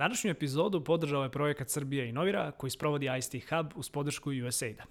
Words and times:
Današnju 0.00 0.30
epizodu 0.30 0.84
podržao 0.84 1.22
je 1.22 1.30
projekat 1.30 1.68
Srbija 1.68 2.04
Inovira 2.04 2.50
koji 2.50 2.70
sprovodi 2.70 3.08
ICT 3.18 3.50
Hub 3.50 3.66
uz 3.74 3.90
podršku 3.90 4.30
USAID-a. 4.46 4.84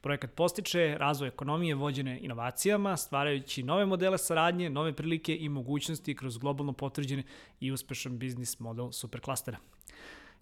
Projekat 0.00 0.34
postiče 0.34 0.96
razvoj 0.98 1.28
ekonomije 1.28 1.74
vođene 1.74 2.18
inovacijama, 2.22 2.96
stvarajući 2.96 3.62
nove 3.62 3.86
modele 3.86 4.18
saradnje, 4.18 4.70
nove 4.70 4.92
prilike 4.92 5.36
i 5.36 5.48
mogućnosti 5.48 6.14
kroz 6.14 6.38
globalno 6.38 6.72
potvrđene 6.72 7.22
i 7.60 7.72
uspešan 7.72 8.18
biznis 8.18 8.60
model 8.60 8.90
superklastera. 8.90 9.58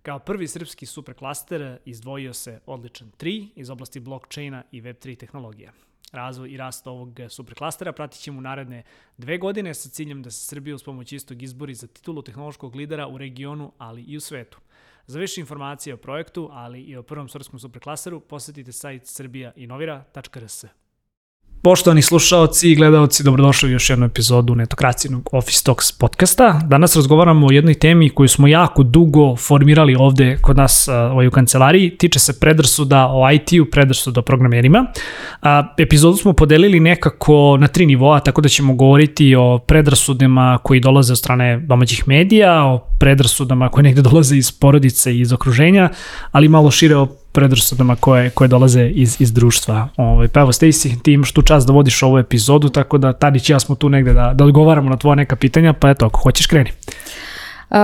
Kao 0.03 0.19
prvi 0.19 0.49
srpski 0.49 0.87
superklaster 0.87 1.79
izdvojio 1.85 2.35
se 2.35 2.61
odličan 2.67 3.13
3 3.19 3.49
iz 3.57 3.71
oblasti 3.71 4.01
blockchaina 4.01 4.63
i 4.73 4.83
Web3 4.83 5.17
tehnologija. 5.17 5.73
Razvoj 6.13 6.51
i 6.51 6.57
rast 6.57 6.87
ovog 6.87 7.21
superklastera 7.29 7.93
pratit 7.93 8.21
ćemo 8.21 8.41
naredne 8.41 8.83
dve 9.17 9.39
godine 9.39 9.75
sa 9.75 9.89
ciljem 9.89 10.23
da 10.23 10.31
se 10.31 10.47
Srbija 10.47 10.75
uz 10.75 10.83
pomoć 10.83 11.13
istog 11.13 11.43
izbori 11.43 11.75
za 11.75 11.87
titulu 11.87 12.23
tehnološkog 12.23 12.77
lidera 12.77 13.09
u 13.09 13.19
regionu, 13.19 13.73
ali 13.79 14.03
i 14.03 14.17
u 14.17 14.21
svetu. 14.21 14.59
Za 15.07 15.19
više 15.19 15.41
informacije 15.41 15.95
o 15.95 15.97
projektu, 15.97 16.49
ali 16.53 16.81
i 16.81 16.97
o 16.97 17.03
prvom 17.03 17.29
srpskom 17.29 17.59
superklaseru, 17.59 18.21
posetite 18.21 18.73
sajt 18.73 19.07
srbijainovira.rs. 19.07 20.65
Poštovani 21.67 22.03
slušaoci 22.03 22.71
i 22.71 22.75
gledaoci, 22.75 23.25
dobrodošli 23.25 23.69
u 23.69 23.73
još 23.73 23.91
jednu 23.91 24.07
epizodu 24.07 24.55
netokracijnog 24.55 25.29
Office 25.33 25.65
Talks 25.65 25.93
podcasta. 25.93 26.61
Danas 26.67 26.97
razgovaramo 26.97 27.47
o 27.47 27.53
jednoj 27.53 27.75
temi 27.75 28.11
koju 28.11 28.29
smo 28.29 28.49
jako 28.49 28.83
dugo 28.83 29.37
formirali 29.37 29.97
ovde 29.99 30.39
kod 30.43 30.57
nas 30.57 30.89
ovaj, 30.89 31.27
u 31.27 31.31
kancelariji. 31.31 31.97
Tiče 31.99 32.19
se 32.19 32.41
predrasuda 32.41 33.07
o 33.07 33.31
IT-u, 33.31 33.71
predrasuda 33.71 34.21
o 34.21 34.23
programerima. 34.23 34.87
A, 35.43 35.75
epizodu 35.79 36.17
smo 36.17 36.33
podelili 36.33 36.81
nekako 36.81 37.57
na 37.61 37.69
tri 37.69 37.87
nivoa, 37.87 38.21
tako 38.21 38.41
da 38.41 38.49
ćemo 38.49 38.75
govoriti 38.75 39.35
o 39.35 39.59
predrasudama 39.59 40.59
koji 40.63 40.81
dolaze 40.81 41.13
od 41.13 41.19
strane 41.19 41.59
domaćih 41.59 42.09
medija, 42.09 42.65
o 42.65 42.79
predrasudama 42.99 43.69
koje 43.69 43.83
negde 43.83 44.03
dolaze 44.03 44.37
iz 44.37 44.53
porodice 44.53 45.15
i 45.15 45.21
iz 45.21 45.33
okruženja, 45.33 45.89
ali 46.33 46.49
malo 46.49 46.71
šire 46.71 46.97
o 46.97 47.09
predrasudama 47.37 47.97
koje, 47.97 48.31
koje 48.31 48.49
dolaze 48.49 48.87
iz, 48.89 49.17
iz 49.21 49.33
društva. 49.33 49.89
Ovaj, 49.97 50.29
pa 50.29 50.41
evo, 50.41 50.53
Stacy, 50.53 51.03
ti 51.03 51.13
imaš 51.13 51.33
tu 51.33 51.43
čast 51.43 51.67
da 51.67 51.73
vodiš 51.73 52.03
ovu 52.03 52.19
epizodu, 52.19 52.69
tako 52.69 52.99
da 52.99 53.13
Tadić 53.13 53.51
i 53.51 53.53
ja 53.53 53.61
smo 53.61 53.75
tu 53.75 53.89
negde 53.89 54.13
da, 54.13 54.33
da 54.35 54.45
odgovaramo 54.45 54.91
na 54.91 54.97
tvoja 54.97 55.15
neka 55.15 55.37
pitanja, 55.37 55.73
pa 55.73 55.91
eto, 55.91 56.07
ako 56.07 56.21
hoćeš 56.21 56.47
kreni. 56.47 56.71
Uh, 57.71 57.77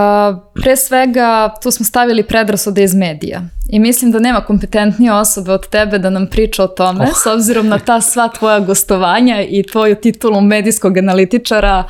pre 0.54 0.76
svega, 0.76 1.54
tu 1.62 1.70
smo 1.70 1.84
stavili 1.84 2.22
predrasude 2.22 2.84
iz 2.84 2.94
medija 2.94 3.42
i 3.68 3.78
mislim 3.78 4.12
da 4.12 4.18
nema 4.18 4.40
kompetentnije 4.40 5.12
osobe 5.12 5.52
od 5.52 5.68
tebe 5.68 5.98
da 5.98 6.10
nam 6.10 6.26
priča 6.26 6.64
o 6.64 6.68
tome, 6.68 7.04
oh. 7.04 7.16
s 7.22 7.26
obzirom 7.26 7.68
na 7.68 7.78
ta 7.78 8.00
sva 8.00 8.28
tvoja 8.28 8.60
gostovanja 8.60 9.42
i 9.42 9.62
tvoju 9.72 9.94
titulu 9.94 10.40
medijskog 10.40 10.98
analitičara, 10.98 11.84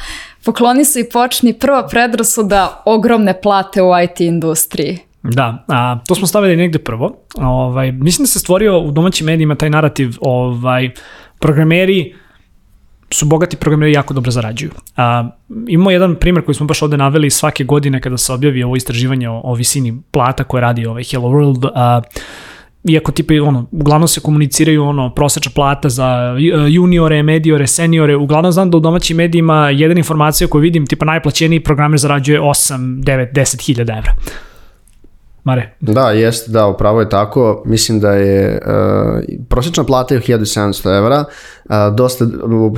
pokloni 0.45 0.85
se 0.85 1.01
i 1.01 1.11
počni 1.11 1.53
prva 1.53 1.87
predrasuda 1.89 2.83
ogromne 2.85 3.41
plate 3.41 3.83
u 3.83 3.91
IT 4.05 4.21
industriji. 4.21 5.12
Da, 5.23 5.65
a, 5.69 5.99
to 6.07 6.15
smo 6.15 6.27
stavili 6.27 6.57
negde 6.57 6.79
prvo. 6.79 7.17
Ovaj, 7.35 7.93
mislim 7.93 8.23
da 8.25 8.27
se 8.27 8.39
stvorio 8.39 8.79
u 8.79 8.91
domaćim 8.91 9.27
medijima 9.27 9.55
taj 9.55 9.71
narativ, 9.71 10.17
ovaj, 10.21 10.91
programeri 11.39 12.15
su 13.11 13.27
bogati 13.27 13.57
programeri 13.57 13.93
jako 13.93 14.15
dobro 14.15 14.31
zarađuju. 14.31 14.71
A, 14.97 15.29
imamo 15.69 15.91
jedan 15.91 16.15
primjer 16.17 16.45
koji 16.45 16.55
smo 16.55 16.67
baš 16.67 16.83
ovde 16.83 16.97
naveli 16.97 17.31
svake 17.31 17.65
godine 17.65 18.01
kada 18.01 18.19
se 18.19 18.33
objavi 18.33 18.63
ovo 18.63 18.77
istraživanje 18.77 19.29
o, 19.29 19.41
o 19.45 19.55
visini 19.55 20.03
plata 20.11 20.45
koje 20.45 20.61
radi 20.61 20.87
ovaj 20.87 21.05
Hello 21.05 21.29
World. 21.29 21.71
A, 21.75 22.01
iako 22.85 23.13
tipa 23.13 23.35
ono, 23.43 23.67
uglavnom 23.71 24.09
se 24.09 24.21
komuniciraju 24.21 24.85
ono 24.85 25.15
prosečna 25.15 25.53
plata 25.55 25.89
za 25.89 26.37
juniore, 26.69 27.23
mediore, 27.23 27.67
seniore, 27.67 28.17
uglavnom 28.17 28.53
znam 28.53 28.71
da 28.71 28.77
u 28.77 28.81
domaćim 28.81 29.17
medijima 29.17 29.71
jedan 29.71 29.99
informacija 29.99 30.49
koju 30.49 30.63
vidim, 30.63 30.87
tipa 30.87 31.05
najplaćeniji 31.05 31.61
programer 31.61 31.99
zarađuje 31.99 32.41
8, 32.41 33.03
9, 33.03 33.33
10 33.33 33.67
hiljada 33.67 33.93
evra. 33.93 34.13
Mare. 35.45 35.75
Da, 35.81 36.11
jeste, 36.11 36.51
da, 36.51 36.67
upravo 36.67 37.01
je 37.01 37.09
tako. 37.09 37.63
Mislim 37.67 38.01
da 38.01 38.13
je 38.13 38.61
uh, 38.67 39.23
prosječna 39.49 39.85
plata 39.85 40.15
je 40.15 40.21
1700 40.21 40.99
evra, 40.99 41.25
uh, 41.65 41.75
dosta 41.95 42.27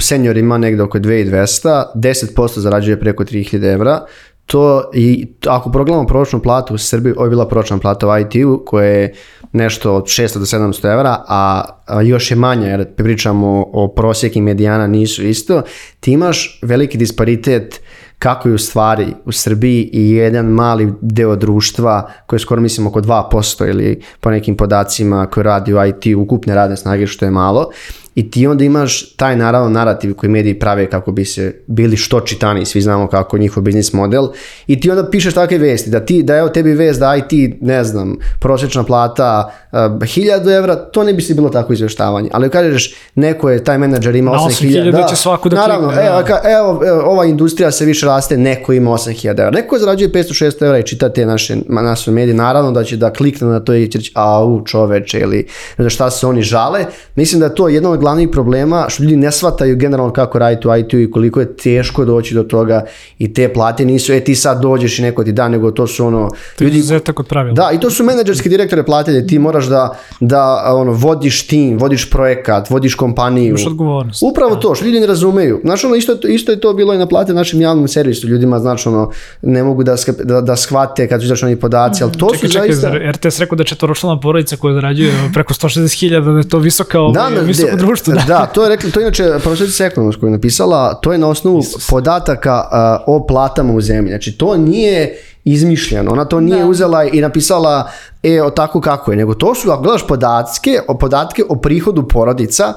senior 0.01 0.37
ima 0.37 0.59
negde 0.59 0.83
oko 0.83 0.99
2200, 0.99 1.85
10% 1.95 2.59
zarađuje 2.59 3.01
preko 3.01 3.25
3000 3.25 3.73
evra, 3.73 4.01
to 4.47 4.91
i 4.95 5.27
ako 5.47 5.71
progledamo 5.71 6.07
proračunu 6.07 6.43
platu 6.43 6.75
u 6.75 6.79
Srbiji, 6.79 7.15
ovo 7.17 7.27
je 7.27 7.31
bila 7.31 7.49
proračuna 7.49 7.81
plata 7.81 8.09
u 8.09 8.19
IT-u 8.19 8.63
koja 8.67 8.87
je 8.87 9.15
nešto 9.53 9.95
od 9.95 10.05
600 10.05 10.39
do 10.39 10.45
700 10.45 10.93
evra, 10.93 11.25
a, 11.29 11.65
a 11.87 12.03
još 12.03 12.31
je 12.31 12.37
manja 12.37 12.69
jer 12.69 12.95
pričamo 12.95 13.67
o 13.73 13.89
prosjeki 13.89 14.41
medijana 14.41 14.87
nisu 14.87 15.27
isto, 15.27 15.63
ti 16.01 16.13
imaš 16.13 16.59
veliki 16.63 16.99
disparitet 16.99 17.81
kako 18.19 18.49
je 18.49 18.55
u 18.55 18.59
stvari 18.59 19.15
u 19.25 19.33
Srbiji 19.33 19.91
i 19.93 20.11
jedan 20.11 20.47
mali 20.47 20.93
deo 21.01 21.37
društva 21.37 22.11
koje 22.27 22.39
skoro 22.39 22.61
mislim 22.61 22.87
oko 22.87 23.01
2% 23.01 23.69
ili 23.69 24.03
po 24.21 24.31
nekim 24.31 24.57
podacima 24.57 25.27
koji 25.27 25.45
radi 25.45 25.75
u 25.75 25.87
IT 25.87 26.17
ukupne 26.17 26.55
radne 26.55 26.77
snage 26.77 27.07
što 27.07 27.25
je 27.25 27.31
malo 27.31 27.71
i 28.15 28.31
ti 28.31 28.47
onda 28.47 28.65
imaš 28.65 29.15
taj 29.17 29.37
naravno 29.37 29.69
narativ 29.69 30.15
koji 30.15 30.31
mediji 30.31 30.59
prave 30.59 30.91
kako 30.91 31.13
bi 31.13 31.25
se 31.25 31.63
bili 31.67 31.97
što 31.97 32.21
čitani, 32.21 32.65
svi 32.65 32.81
znamo 32.81 33.09
kako 33.09 33.39
njihov 33.39 33.63
biznis 33.63 33.93
model. 33.93 34.29
I 34.67 34.81
ti 34.81 34.91
onda 34.91 35.11
pišeš 35.11 35.35
takve 35.35 35.59
vesti 35.59 35.91
da 35.91 36.01
ti 36.01 36.23
da 36.23 36.37
evo 36.37 36.49
tebi 36.49 36.73
vest 36.73 37.01
da 37.01 37.17
IT 37.17 37.61
ne 37.61 37.85
znam 37.85 38.17
prosječna 38.41 38.85
plata 38.85 39.53
uh, 39.73 39.79
1000 39.79 40.57
evra 40.57 40.77
to 40.77 41.05
ne 41.05 41.13
bi 41.13 41.23
se 41.23 41.35
bilo 41.35 41.49
tako 41.49 41.73
izveštavanje 41.73 42.29
ali 42.33 42.51
kažeš 42.51 42.95
neko 43.15 43.51
je 43.51 43.65
taj 43.65 43.79
menadžer 43.79 44.15
ima 44.15 44.31
8000 44.31 44.91
da, 44.91 45.07
će 45.09 45.17
svako 45.17 45.49
da 45.49 45.57
naravno 45.57 45.89
klikne, 45.89 46.07
evo, 46.07 46.23
da. 46.23 46.41
evo, 46.51 46.83
evo, 46.87 47.03
ova 47.05 47.25
industrija 47.25 47.71
se 47.71 47.85
više 47.85 48.07
raste 48.07 48.37
neko 48.37 48.73
ima 48.73 48.91
8000 48.91 49.29
evra. 49.31 49.51
Neko 49.51 49.79
zarađuje 49.79 50.13
500-600 50.13 50.65
evra 50.65 50.79
i 50.79 50.83
čita 50.83 51.09
te 51.09 51.27
naše, 51.27 51.57
naše 51.69 52.11
medije 52.11 52.35
naravno 52.35 52.71
da 52.73 52.85
će 52.85 52.97
da 52.97 53.13
klikne 53.13 53.49
na 53.49 53.61
to 53.61 53.75
i 53.75 53.91
će 53.91 53.99
reći 53.99 54.13
au 54.15 54.65
čoveče 54.65 55.21
ili 55.21 55.47
ne 55.79 55.91
šta 55.91 56.11
se 56.11 56.27
oni 56.27 56.43
žale. 56.43 56.85
Mislim 57.15 57.41
da 57.41 57.49
to 57.49 57.69
je 57.69 57.75
jedno 57.75 57.91
od 57.91 58.04
glavnih 58.05 58.29
problema 58.29 58.87
što 58.89 59.03
ljudi 59.03 59.17
ne 59.17 59.33
shvataju 59.33 59.77
generalno 59.77 60.13
kako 60.13 60.39
raditi 60.39 60.69
u 60.69 60.77
IT-u 60.77 60.99
i 60.99 61.11
koliko 61.11 61.41
je 61.41 61.57
teško 61.57 62.05
doći 62.05 62.35
do 62.35 62.43
toga 62.43 62.85
i 63.19 63.33
te 63.35 63.49
plate 63.53 63.85
nisu, 63.85 64.13
e 64.13 64.21
ti 64.21 64.35
sad 64.35 64.61
dođeš 64.63 64.99
i 64.99 65.03
neko 65.03 65.25
ti 65.25 65.33
da, 65.33 65.49
nego 65.49 65.71
to 65.71 65.87
su 65.87 66.07
ono... 66.07 66.29
To 66.59 66.65
ljudi, 66.65 66.79
izuzetak 66.79 67.21
od 67.21 67.27
pravila. 67.27 67.55
Da, 67.55 67.71
i 67.73 67.81
to 67.81 67.91
su 67.91 68.05
menadžerski 68.05 68.49
direktore 68.49 68.83
plate 68.83 69.13
gde 69.13 69.27
ti 69.27 69.39
moraš 69.39 69.67
da, 69.67 69.99
da 70.21 70.73
ono, 70.75 70.93
vodiš 70.93 71.47
tim, 71.47 71.79
vodiš 71.79 72.11
projekat, 72.11 72.71
vodiš 72.71 72.95
kompaniju. 72.95 73.49
Imaš 73.49 73.67
odgovornost. 73.67 74.23
Upravo 74.23 74.55
da. 74.55 74.61
to, 74.61 74.75
što 74.75 74.85
ljudi 74.85 75.01
ne 75.01 75.07
razumeju. 75.07 75.61
Znaš, 75.65 75.85
ono, 75.85 75.95
isto, 75.95 76.13
isto 76.29 76.53
je 76.53 76.61
to 76.61 76.73
bilo 76.73 76.95
i 76.95 76.99
na 76.99 77.07
plate 77.07 77.35
našem 77.35 77.61
javnom 77.61 77.89
servisu. 77.89 78.29
Ljudima, 78.29 78.59
znači, 78.59 78.89
ono, 78.89 79.11
ne 79.43 79.63
mogu 79.63 79.83
da, 79.83 79.97
da, 80.25 80.41
da 80.41 80.57
shvate 80.57 81.09
kad 81.09 81.21
su 81.21 81.25
izašli 81.25 81.47
oni 81.47 81.57
podaci, 81.57 82.03
ali 82.03 82.13
to 82.13 82.29
čekaj, 82.35 82.49
su 82.49 82.53
čekaj, 82.53 82.73
zaista... 82.73 83.11
RTS 83.13 83.39
rekao 83.39 83.57
da 83.57 83.63
je 83.63 83.67
četvoročlana 83.67 84.21
porodica 84.21 84.57
koja 84.57 84.75
zarađuje 84.75 85.13
preko 85.35 85.55
160.000, 85.55 86.33
da 86.33 86.39
je 86.39 86.49
to 86.49 86.59
visoka, 86.59 86.99
da, 86.99 87.27
ovaj, 87.27 87.45
visoko 87.45 87.77
društvo. 87.95 88.15
Da. 88.15 88.25
da, 88.39 88.47
to 88.47 88.63
je 88.63 88.69
rekla, 88.69 88.91
to 88.91 89.01
je 89.01 89.05
inače 89.05 89.25
profesorica 89.43 89.85
ekonomska 89.85 90.21
koja 90.21 90.29
je 90.29 90.33
napisala, 90.33 90.95
to 90.95 91.13
je 91.13 91.19
na 91.19 91.29
osnovu 91.29 91.59
Isus. 91.59 91.91
podataka 91.91 92.69
uh, 93.07 93.15
o 93.15 93.27
platama 93.27 93.73
u 93.73 93.81
zemlji. 93.81 94.11
Znači 94.11 94.33
to 94.33 94.57
nije 94.57 95.19
izmišljeno. 95.45 96.13
Ona 96.13 96.25
to 96.25 96.41
nije 96.41 96.59
da. 96.59 96.67
uzela 96.67 97.05
i 97.05 97.21
napisala 97.21 97.91
e, 98.23 98.43
o 98.43 98.51
tako 98.51 98.81
kako 98.81 99.11
je, 99.11 99.17
nego 99.17 99.35
to 99.35 99.55
su, 99.55 99.71
ako 99.71 99.83
gledaš 99.83 100.07
podatke, 100.07 100.81
o 100.89 100.99
podatke 100.99 101.43
o 101.49 101.57
prihodu 101.57 102.09
porodica, 102.09 102.75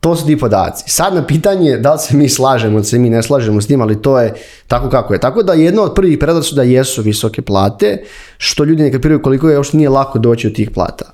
to 0.00 0.16
su 0.16 0.26
ti 0.26 0.38
podaci. 0.38 0.84
Sad 0.86 1.14
na 1.14 1.26
pitanje 1.26 1.76
da 1.76 1.92
li 1.92 1.98
se 1.98 2.16
mi 2.16 2.28
slažemo, 2.28 2.78
da 2.78 2.84
se 2.84 2.98
mi 2.98 3.10
ne 3.10 3.22
slažemo 3.22 3.60
s 3.60 3.66
tim, 3.66 3.80
ali 3.80 4.02
to 4.02 4.20
je 4.20 4.34
tako 4.66 4.90
kako 4.90 5.12
je. 5.12 5.20
Tako 5.20 5.42
da 5.42 5.52
jedno 5.52 5.82
od 5.82 5.94
prvih 5.94 6.18
predrasuda 6.18 6.62
jesu 6.62 7.02
visoke 7.02 7.42
plate, 7.42 8.02
što 8.38 8.64
ljudi 8.64 8.82
ne 8.82 8.92
kapiraju 8.92 9.22
koliko 9.22 9.48
je 9.48 9.54
još 9.54 9.72
nije 9.72 9.88
lako 9.88 10.18
doći 10.18 10.48
do 10.48 10.54
tih 10.54 10.70
plata. 10.70 11.04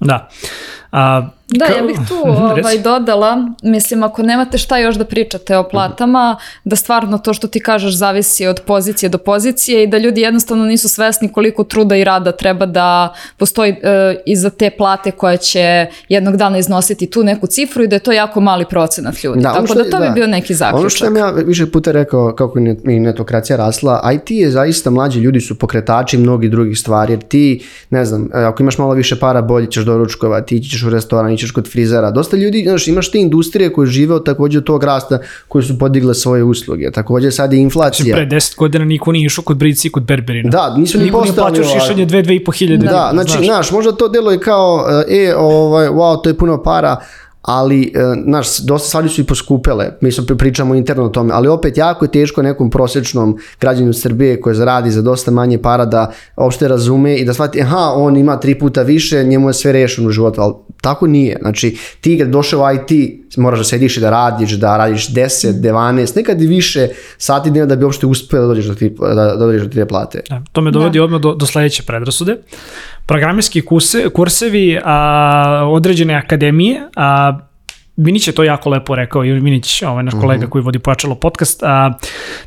Da. 0.00 0.28
A, 0.92 1.28
Da, 1.50 1.64
ja 1.64 1.82
bih 1.82 1.96
tu 2.08 2.14
ovaj, 2.42 2.78
dodala, 2.78 3.48
mislim, 3.62 4.02
ako 4.02 4.22
nemate 4.22 4.58
šta 4.58 4.78
još 4.78 4.96
da 4.96 5.04
pričate 5.04 5.56
o 5.56 5.68
platama, 5.68 6.36
da 6.64 6.76
stvarno 6.76 7.18
to 7.18 7.34
što 7.34 7.48
ti 7.48 7.60
kažeš 7.60 7.96
zavisi 7.96 8.46
od 8.46 8.60
pozicije 8.66 9.08
do 9.08 9.18
pozicije 9.18 9.82
i 9.82 9.86
da 9.86 9.98
ljudi 9.98 10.20
jednostavno 10.20 10.64
nisu 10.64 10.88
svesni 10.88 11.32
koliko 11.32 11.64
truda 11.64 11.96
i 11.96 12.04
rada 12.04 12.32
treba 12.32 12.66
da 12.66 13.14
postoji 13.36 13.70
e, 13.70 13.76
iza 14.26 14.50
te 14.50 14.70
plate 14.70 15.10
koja 15.10 15.36
će 15.36 15.86
jednog 16.08 16.36
dana 16.36 16.58
iznositi 16.58 17.10
tu 17.10 17.24
neku 17.24 17.46
cifru 17.46 17.84
i 17.84 17.88
da 17.88 17.96
je 17.96 18.00
to 18.00 18.12
jako 18.12 18.40
mali 18.40 18.64
procenat 18.70 19.24
ljudi. 19.24 19.40
Da, 19.42 19.52
Tako 19.52 19.66
što, 19.66 19.74
da 19.74 19.90
to 19.90 19.98
da, 19.98 20.08
bi 20.08 20.14
bio 20.14 20.26
neki 20.26 20.54
zaključak. 20.54 20.80
Ono 20.80 20.90
što 20.90 21.04
sam 21.04 21.16
ja 21.16 21.30
više 21.30 21.70
puta 21.70 21.92
rekao 21.92 22.34
kako 22.34 22.58
je 22.58 23.00
netokracija 23.00 23.56
rasla, 23.56 24.10
IT 24.14 24.30
je 24.30 24.50
zaista 24.50 24.90
mlađi 24.90 25.20
ljudi 25.20 25.40
su 25.40 25.58
pokretači 25.58 26.18
mnogih 26.18 26.50
drugih 26.50 26.78
stvari, 26.78 27.12
jer 27.12 27.20
ti, 27.20 27.64
ne 27.90 28.04
znam, 28.04 28.28
e, 28.34 28.38
ako 28.38 28.62
imaš 28.62 28.78
malo 28.78 28.94
više 28.94 29.16
para, 29.16 29.42
bolje 29.42 29.66
ćeš 29.70 29.84
doručkovati, 29.84 30.60
ti 30.60 30.68
ćeš 30.68 30.82
u 30.82 30.90
restoran, 30.90 31.37
ićeš 31.38 31.50
kod 31.50 31.70
frizera. 31.72 32.10
Dosta 32.10 32.36
ljudi, 32.36 32.62
znaš, 32.66 32.88
imaš 32.88 33.10
te 33.10 33.18
industrije 33.18 33.72
koje 33.72 33.86
žive 33.86 34.14
od 34.14 34.24
takođe 34.24 34.58
od 34.58 34.64
tog 34.64 34.84
rasta 34.84 35.18
koje 35.48 35.62
su 35.62 35.78
podigle 35.78 36.14
svoje 36.14 36.44
usluge. 36.44 36.90
Takođe 36.90 37.30
sad 37.30 37.52
je 37.52 37.60
inflacija. 37.60 38.16
Pre 38.16 38.26
10 38.26 38.56
godina 38.56 38.84
niko 38.84 39.12
nije 39.12 39.26
išao 39.26 39.44
kod 39.44 39.56
Brici 39.56 39.88
i 39.88 39.90
kod 39.90 40.02
Berberina. 40.02 40.50
Da, 40.50 40.74
nisu 40.76 40.98
ni 40.98 41.12
postali. 41.12 41.30
Niko 41.30 41.50
nije 41.50 41.64
plaćao 41.64 41.80
šišanje 41.80 42.06
2 42.06 42.24
2,5 42.24 42.58
hiljade. 42.58 42.86
Da, 42.86 43.10
znači, 43.12 43.44
znaš, 43.44 43.70
možda 43.70 43.92
to 43.92 44.08
deluje 44.08 44.40
kao, 44.40 44.86
e, 45.08 45.34
ovaj, 45.36 45.88
wow, 45.88 46.22
to 46.22 46.30
je 46.30 46.34
puno 46.34 46.62
para, 46.62 46.96
ali, 47.48 47.92
znaš, 48.24 48.58
dosta 48.58 48.88
stvari 48.88 49.08
su 49.08 49.20
i 49.20 49.24
poskupele, 49.24 49.90
mi 50.00 50.12
smo 50.12 50.36
pričamo 50.36 50.74
interno 50.74 51.04
o 51.04 51.08
tome, 51.08 51.30
ali 51.34 51.48
opet 51.48 51.76
jako 51.76 52.04
je 52.04 52.10
teško 52.10 52.42
nekom 52.42 52.70
prosječnom 52.70 53.38
građaninu 53.60 53.92
Srbije 53.92 54.40
koji 54.40 54.56
zaradi 54.56 54.90
za 54.90 55.02
dosta 55.02 55.30
manje 55.30 55.58
para 55.58 55.84
da 55.84 56.12
uopšte 56.36 56.68
razume 56.68 57.16
i 57.16 57.24
da 57.24 57.34
shvati, 57.34 57.62
aha, 57.62 57.92
on 57.96 58.16
ima 58.16 58.40
tri 58.40 58.58
puta 58.58 58.82
više, 58.82 59.24
njemu 59.24 59.48
je 59.48 59.54
sve 59.54 59.72
rešeno 59.72 60.08
u 60.08 60.10
životu, 60.10 60.40
ali 60.40 60.54
tako 60.80 61.06
nije. 61.06 61.38
Znači, 61.40 61.76
ti 62.00 62.18
kad 62.18 62.28
došao 62.28 62.60
u 62.60 62.74
IT, 62.74 63.18
moraš 63.36 63.58
da 63.58 63.64
sediš 63.64 63.96
i 63.96 64.00
da 64.00 64.10
radiš, 64.10 64.52
da 64.52 64.76
radiš 64.76 65.08
10, 65.08 65.52
12, 65.52 66.16
nekad 66.16 66.42
i 66.42 66.46
više 66.46 66.88
sati 67.18 67.50
dnevno 67.50 67.66
da 67.66 67.76
bi 67.76 67.84
uopšte 67.84 68.06
uspio 68.06 68.40
da 68.40 68.46
dođeš 68.46 68.66
do, 68.66 68.74
ti, 68.74 68.94
da, 69.14 69.36
dođeš 69.36 69.62
do 69.62 69.68
te 69.68 69.86
plate. 69.86 70.20
Da, 70.28 70.42
to 70.52 70.60
me 70.60 70.70
dovodi 70.70 70.98
da. 70.98 71.04
odmah 71.04 71.20
do, 71.20 71.34
do 71.34 71.46
sledeće 71.46 71.82
predrasude. 71.82 72.36
Programerski 73.08 73.60
kurse, 73.60 74.08
kursevi, 74.08 74.78
a, 74.84 75.68
određene 75.68 76.14
akademije, 76.14 76.80
a, 76.96 77.38
Minić 77.96 78.28
je 78.28 78.32
to 78.32 78.44
jako 78.44 78.70
lepo 78.70 78.94
rekao, 78.94 79.24
i 79.24 79.40
Minić, 79.40 79.82
ovaj 79.82 80.04
naš 80.04 80.14
kolega 80.20 80.42
mhm. 80.42 80.50
koji 80.50 80.62
vodi 80.62 80.78
Pojačalo 80.78 81.14
podcast, 81.14 81.62
a, 81.62 81.98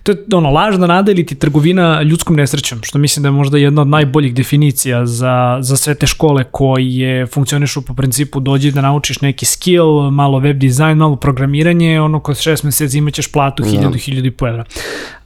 to 0.04 0.12
je 0.12 0.18
ono, 0.34 0.50
lažna 0.50 0.88
nada 0.88 1.12
ili 1.12 1.26
ti 1.26 1.36
trgovina 1.36 2.02
ljudskom 2.02 2.36
nesrećom, 2.36 2.80
što 2.84 3.00
mislim 3.00 3.24
da 3.24 3.28
je 3.28 3.32
možda 3.32 3.58
jedna 3.58 3.82
od 3.82 3.88
najboljih 3.88 4.34
definicija 4.34 5.06
za, 5.06 5.58
za 5.62 5.78
sve 5.78 5.96
te 5.96 6.08
škole 6.08 6.44
koje 6.52 7.26
funkcionišu 7.26 7.82
po 7.82 7.94
principu 7.94 8.40
dođi 8.40 8.72
da 8.72 8.82
naučiš 8.82 9.22
neki 9.22 9.46
skill, 9.46 10.12
malo 10.12 10.40
web 10.40 10.58
dizajn, 10.58 10.98
malo 10.98 11.16
programiranje, 11.16 12.02
ono 12.02 12.20
kod 12.20 12.38
šest 12.38 12.64
meseci 12.64 12.98
imaćeš 12.98 13.32
platu 13.32 13.64
1000, 13.64 13.88
uh 13.88 13.94
1000 13.94 14.28
i 14.28 14.32
po 14.32 14.48
evra. 14.48 14.64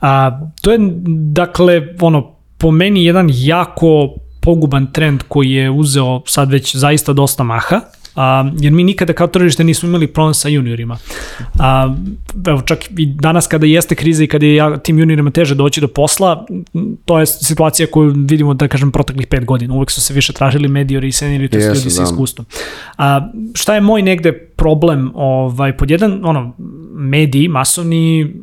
A, 0.01 0.39
to 0.61 0.71
je, 0.71 0.77
dakle, 1.33 1.81
ono, 2.01 2.35
po 2.57 2.71
meni 2.71 3.05
jedan 3.05 3.29
jako 3.33 4.15
poguban 4.45 4.87
trend 4.91 5.23
koji 5.27 5.51
je 5.51 5.69
uzeo 5.69 6.21
sad 6.25 6.51
već 6.51 6.75
zaista 6.75 7.13
dosta 7.13 7.43
maha, 7.43 7.81
a, 8.15 8.51
jer 8.59 8.73
mi 8.73 8.83
nikada 8.83 9.13
kao 9.13 9.27
tržište 9.27 9.63
nismo 9.63 9.89
imali 9.89 10.07
problem 10.07 10.33
sa 10.33 10.49
juniorima. 10.49 10.97
A, 11.59 11.95
evo, 12.47 12.61
čak 12.61 12.79
i 12.97 13.05
danas 13.05 13.47
kada 13.47 13.65
jeste 13.65 13.95
kriza 13.95 14.23
i 14.23 14.27
kada 14.27 14.45
je 14.45 14.79
tim 14.83 14.99
juniorima 14.99 15.31
teže 15.31 15.55
doći 15.55 15.81
do 15.81 15.87
posla, 15.87 16.45
to 17.05 17.19
je 17.19 17.25
situacija 17.25 17.87
koju 17.91 18.13
vidimo, 18.15 18.53
da 18.53 18.67
kažem, 18.67 18.91
proteklih 18.91 19.27
pet 19.27 19.45
godina. 19.45 19.73
Uvek 19.73 19.91
su 19.91 20.01
se 20.01 20.13
više 20.13 20.33
tražili 20.33 20.67
mediori 20.67 21.07
i 21.07 21.11
seniori, 21.11 21.49
to 21.49 21.59
su 21.59 21.67
ljudi 21.67 21.89
sa 21.89 22.03
da. 22.03 22.09
iskustvom. 22.09 22.45
A, 22.97 23.29
šta 23.53 23.75
je 23.75 23.81
moj 23.81 24.01
negde 24.01 24.31
problem? 24.31 25.11
Ovaj, 25.15 25.77
pod 25.77 25.91
jedan, 25.91 26.21
ono, 26.23 26.53
mediji, 26.93 27.47
masovni, 27.47 28.33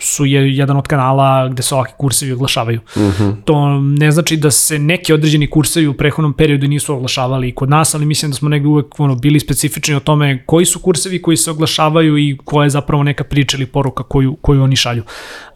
su 0.00 0.26
je 0.26 0.56
jedan 0.56 0.76
od 0.76 0.86
kanala 0.86 1.48
gde 1.48 1.62
se 1.62 1.74
ovakvi 1.74 1.94
kursevi 1.98 2.32
oglašavaju. 2.32 2.80
Mhm. 2.96 3.02
-huh. 3.02 3.34
To 3.44 3.80
ne 3.80 4.10
znači 4.10 4.36
da 4.36 4.50
se 4.50 4.78
neki 4.78 5.12
određeni 5.12 5.50
kursevi 5.50 5.86
u 5.86 5.94
prehodnom 5.94 6.32
periodu 6.32 6.68
nisu 6.68 6.94
oglašavali 6.94 7.48
i 7.48 7.54
kod 7.54 7.70
nas, 7.70 7.94
ali 7.94 8.06
mislim 8.06 8.30
da 8.30 8.36
smo 8.36 8.48
negde 8.48 8.68
uvek 8.68 9.00
ono, 9.00 9.14
bili 9.14 9.40
specifični 9.40 9.94
o 9.94 10.00
tome 10.00 10.42
koji 10.46 10.66
su 10.66 10.78
kursevi 10.78 11.22
koji 11.22 11.36
se 11.36 11.50
oglašavaju 11.50 12.18
i 12.18 12.38
koja 12.44 12.64
je 12.64 12.70
zapravo 12.70 13.02
neka 13.02 13.24
priča 13.24 13.56
ili 13.56 13.66
poruka 13.66 14.02
koju, 14.02 14.36
koju 14.36 14.62
oni 14.62 14.76
šalju. 14.76 15.02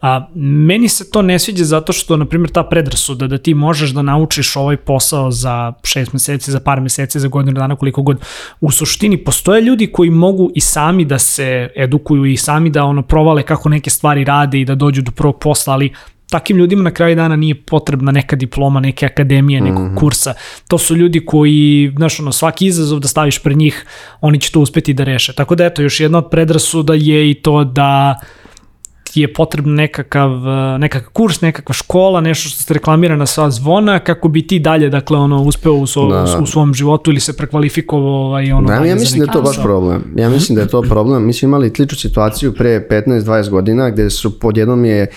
A, 0.05 0.27
meni 0.35 0.89
se 0.89 1.09
to 1.09 1.21
ne 1.21 1.39
sviđa 1.39 1.63
zato 1.63 1.93
što, 1.93 2.17
na 2.17 2.25
primjer, 2.25 2.51
ta 2.51 2.63
predrasuda 2.63 3.27
da 3.27 3.37
ti 3.37 3.53
možeš 3.53 3.89
da 3.89 4.01
naučiš 4.01 4.55
ovaj 4.55 4.77
posao 4.77 5.31
za 5.31 5.73
šest 5.83 6.13
meseci, 6.13 6.51
za 6.51 6.59
par 6.59 6.81
meseci, 6.81 7.19
za 7.19 7.27
godinu 7.27 7.53
dana, 7.59 7.75
koliko 7.75 8.01
god. 8.01 8.21
U 8.61 8.71
suštini, 8.71 9.17
postoje 9.17 9.61
ljudi 9.61 9.87
koji 9.87 10.09
mogu 10.09 10.51
i 10.55 10.61
sami 10.61 11.05
da 11.05 11.19
se 11.19 11.69
edukuju 11.75 12.25
i 12.25 12.37
sami 12.37 12.69
da 12.69 12.83
ono 12.83 13.01
provale 13.01 13.43
kako 13.43 13.69
neke 13.69 13.89
stvari 13.89 14.23
rade 14.23 14.59
i 14.59 14.65
da 14.65 14.75
dođu 14.75 15.01
do 15.01 15.11
prvog 15.11 15.39
posla, 15.39 15.73
ali 15.73 15.93
takim 16.29 16.57
ljudima 16.57 16.83
na 16.83 16.91
kraju 16.91 17.15
dana 17.15 17.35
nije 17.35 17.55
potrebna 17.55 18.11
neka 18.11 18.35
diploma, 18.35 18.79
neke 18.79 19.05
akademije, 19.05 19.61
nekog 19.61 19.85
mm 19.85 19.89
-hmm. 19.89 19.99
kursa. 19.99 20.33
To 20.67 20.77
su 20.77 20.95
ljudi 20.95 21.25
koji, 21.25 21.93
znaš, 21.97 22.19
ono, 22.19 22.31
svaki 22.31 22.65
izazov 22.65 22.99
da 22.99 23.07
staviš 23.07 23.43
pred 23.43 23.57
njih, 23.57 23.85
oni 24.21 24.39
će 24.39 24.51
to 24.51 24.59
uspeti 24.59 24.93
da 24.93 25.03
reše. 25.03 25.33
Tako 25.33 25.55
da, 25.55 25.65
eto, 25.65 25.81
još 25.81 25.99
jedna 25.99 26.17
od 26.17 26.29
predrasuda 26.31 26.93
je 26.93 27.31
i 27.31 27.33
to 27.33 27.63
da 27.63 28.19
ti 29.15 29.21
je 29.21 29.33
potrebno 29.33 29.73
nekakav, 29.73 30.31
e, 30.47 30.77
nekakav 30.77 31.09
kurs, 31.13 31.41
nekakva 31.41 31.73
škola, 31.73 32.21
nešto 32.21 32.49
što 32.49 32.63
se 32.63 32.73
reklamira 32.73 33.15
na 33.15 33.25
sva 33.25 33.49
zvona, 33.51 33.99
kako 33.99 34.27
bi 34.27 34.47
ti 34.47 34.59
dalje, 34.59 34.89
dakle, 34.89 35.17
ono, 35.17 35.41
uspeo 35.41 35.73
u, 35.73 35.87
svo, 35.87 36.07
da. 36.07 36.39
u 36.41 36.45
svom 36.45 36.73
životu 36.73 37.11
ili 37.11 37.19
se 37.19 37.37
prekvalifikovao 37.37 38.25
ovaj, 38.25 38.51
ono, 38.51 38.67
da, 38.67 38.73
ja 38.73 38.95
mislim 38.95 39.19
da 39.19 39.25
je 39.25 39.31
to 39.31 39.41
baš 39.41 39.61
problem. 39.63 40.03
Ja 40.15 40.29
mislim 40.29 40.55
da 40.55 40.61
je 40.61 40.67
to 40.67 40.81
problem. 40.81 41.25
Mi 41.25 41.33
smo 41.33 41.45
imali 41.45 41.71
sličnu 41.75 41.97
situaciju 41.97 42.53
pre 42.53 42.87
15-20 42.89 43.49
godina 43.49 43.89
gde 43.89 44.09
su 44.09 44.39
podjednom 44.39 44.85
je 44.85 45.07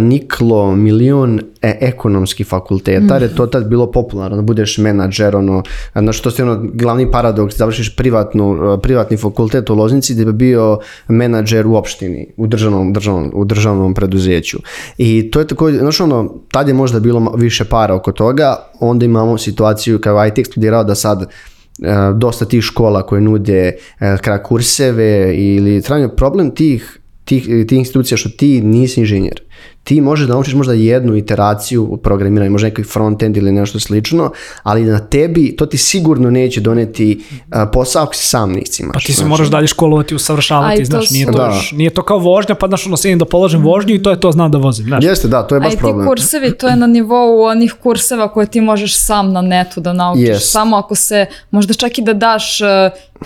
niklo 0.00 0.76
milion 0.76 1.40
e 1.62 1.78
ekonomskih 1.80 2.46
fakulteta, 2.46 3.14
jer 3.14 3.22
je 3.22 3.34
to 3.34 3.46
tad 3.46 3.68
bilo 3.68 3.90
popularno, 3.90 4.36
da 4.36 4.42
budeš 4.42 4.78
menadžer, 4.78 5.36
ono, 5.36 5.62
znaš, 5.94 6.18
što 6.18 6.30
je 6.38 6.50
ono 6.50 6.60
glavni 6.72 7.10
paradoks, 7.10 7.56
završiš 7.56 7.96
privatnu, 7.96 8.78
privatni 8.82 9.16
fakultet 9.16 9.70
u 9.70 9.74
Loznici 9.74 10.14
gde 10.14 10.24
bi 10.24 10.32
bio 10.32 10.78
menadžer 11.08 11.66
u 11.66 11.74
opštini, 11.74 12.26
u 12.36 12.46
državnom, 12.46 12.92
državnom, 12.92 13.30
u 13.34 13.44
državnom 13.44 13.94
preduzeću. 13.94 14.58
I 14.98 15.30
to 15.30 15.38
je 15.38 15.46
tako, 15.46 15.70
znaš, 15.70 16.00
ono, 16.00 16.34
tad 16.50 16.68
je 16.68 16.74
možda 16.74 17.00
bilo 17.00 17.34
više 17.36 17.64
para 17.64 17.94
oko 17.94 18.12
toga, 18.12 18.56
onda 18.80 19.04
imamo 19.04 19.38
situaciju 19.38 20.00
kao 20.00 20.26
IT 20.26 20.38
eksplodirao 20.38 20.84
da 20.84 20.94
sad 20.94 21.30
dosta 22.14 22.44
tih 22.44 22.62
škola 22.62 23.06
koje 23.06 23.20
nude 23.20 23.76
kraj 24.20 24.42
kurseve 24.42 25.34
ili 25.36 25.82
trajno 25.82 26.08
problem 26.08 26.54
tih 26.54 26.99
tih, 27.30 27.48
tih 27.68 27.78
institucija 27.78 28.18
što 28.18 28.28
ti 28.28 28.60
nisi 28.60 29.00
inženjer 29.00 29.42
ti 29.90 30.00
možeš 30.00 30.26
da 30.26 30.34
naučiš 30.34 30.54
možda 30.54 30.72
jednu 30.72 31.16
iteraciju 31.16 31.84
u 31.84 31.96
programiranju, 31.96 32.50
možda 32.50 32.68
neki 32.68 32.82
front-end 32.82 33.38
ili 33.38 33.52
nešto 33.52 33.80
slično, 33.80 34.32
ali 34.62 34.84
na 34.84 34.98
tebi 34.98 35.56
to 35.56 35.66
ti 35.66 35.78
sigurno 35.78 36.30
neće 36.30 36.60
doneti 36.60 37.20
uh, 37.36 37.44
posao 37.72 38.02
ako 38.02 38.14
si 38.14 38.26
sam 38.26 38.52
nisi 38.52 38.82
imaš. 38.82 38.94
Pa 38.94 39.00
ti 39.00 39.06
se 39.06 39.12
znači. 39.12 39.28
moraš 39.28 39.48
dalje 39.48 39.66
školovati, 39.66 40.14
usavršavati, 40.14 40.84
znaš, 40.84 41.10
nije, 41.10 41.26
to, 41.26 41.32
da. 41.32 41.60
nije 41.72 41.90
to 41.90 42.02
kao 42.02 42.18
vožnja, 42.18 42.54
pa 42.54 42.68
znaš 42.68 42.86
ono 42.86 42.96
sedim 42.96 43.18
da 43.18 43.24
položim 43.24 43.62
vožnju 43.62 43.94
i 43.94 44.02
to 44.02 44.10
je 44.10 44.20
to, 44.20 44.32
znam 44.32 44.50
da 44.50 44.58
vozim. 44.58 44.86
Znaš. 44.86 45.04
Jeste, 45.04 45.28
da, 45.28 45.42
to 45.42 45.54
je 45.54 45.60
baš 45.60 45.76
problem. 45.76 46.00
A 46.00 46.02
i 46.02 46.04
ti 46.04 46.08
kursevi, 46.08 46.58
to 46.58 46.68
je 46.68 46.76
na 46.76 46.86
nivou 46.86 47.42
onih 47.42 47.74
kurseva 47.82 48.28
koje 48.28 48.46
ti 48.46 48.60
možeš 48.60 48.98
sam 48.98 49.32
na 49.32 49.42
netu 49.42 49.80
da 49.80 49.92
naučiš, 49.92 50.28
yes. 50.28 50.50
samo 50.52 50.76
ako 50.76 50.94
se, 50.94 51.26
možda 51.50 51.74
čak 51.74 51.98
i 51.98 52.02
da 52.02 52.12
daš 52.12 52.60
uh, 52.60 52.66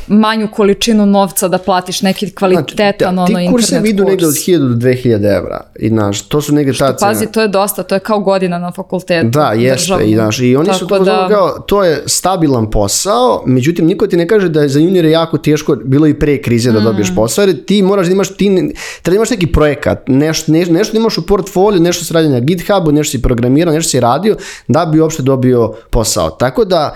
manju 0.09 0.49
količinu 0.49 1.07
novca 1.07 1.49
da 1.49 1.59
platiš 1.59 2.03
neki 2.03 2.31
kvalitetan 2.31 3.15
znači, 3.15 3.33
ono 3.33 3.41
internet 3.41 3.51
kurs. 3.51 3.67
Ti 3.67 3.73
kursevi 3.73 3.91
idu 3.91 4.05
negde 4.05 4.27
od 4.27 4.33
1000 4.33 4.59
do 4.59 4.87
2000 4.87 5.37
evra 5.37 5.61
i 5.81 5.89
znaš, 5.89 6.23
to 6.23 6.41
su 6.41 6.54
negde 6.55 6.73
ta 6.73 6.97
cena. 6.97 7.11
Pazi, 7.11 7.27
to 7.33 7.43
je 7.43 7.49
dosta, 7.49 7.83
to 7.83 7.95
je 7.95 7.99
kao 7.99 8.21
godina 8.21 8.59
na 8.59 8.73
fakultetu. 8.73 9.29
Da, 9.29 9.53
jeste, 9.53 9.95
i, 10.05 10.15
znaš, 10.15 10.41
i 10.41 10.57
oni 10.57 10.67
Tako 10.67 10.79
su 10.79 10.87
to 10.87 10.99
da... 10.99 11.29
kao, 11.31 11.59
to 11.59 11.85
je 11.85 12.03
stabilan 12.07 12.71
posao, 12.71 13.43
međutim, 13.47 13.87
niko 13.87 14.07
ti 14.07 14.17
ne 14.17 14.29
kaže 14.29 14.49
da 14.49 14.63
je 14.63 14.69
za 14.69 14.79
juniore 14.79 15.11
jako 15.11 15.39
teško, 15.39 15.77
bilo 15.85 16.07
i 16.07 16.19
pre 16.19 16.43
krize 16.43 16.73
da 16.73 16.81
mm. 16.81 16.85
dobiješ 16.85 17.15
posao, 17.15 17.45
jer 17.45 17.65
ti 17.65 17.83
moraš 17.83 18.07
da 18.07 18.13
imaš, 18.13 18.29
ti, 18.29 18.75
treba 19.03 19.15
da 19.15 19.17
imaš 19.17 19.31
neki 19.31 19.47
projekat, 19.47 20.03
nešto, 20.07 20.53
ne, 20.53 20.67
nešto 20.67 20.93
da 20.93 20.99
imaš 20.99 21.19
u 21.19 21.27
portfoliju, 21.27 21.83
nešto 21.83 22.05
se 22.05 22.15
radi 22.15 22.29
na 22.29 22.41
GitHubu, 22.41 22.93
nešto 22.93 23.11
si 23.11 23.23
programirao, 23.23 23.75
nešto 23.75 23.91
si 23.91 24.01
radio, 24.01 24.37
da 24.69 24.87
bi 24.87 25.01
uopšte 25.01 25.23
dobio 25.23 25.73
posao. 25.91 26.31
Tako 26.31 26.65
da, 26.65 26.95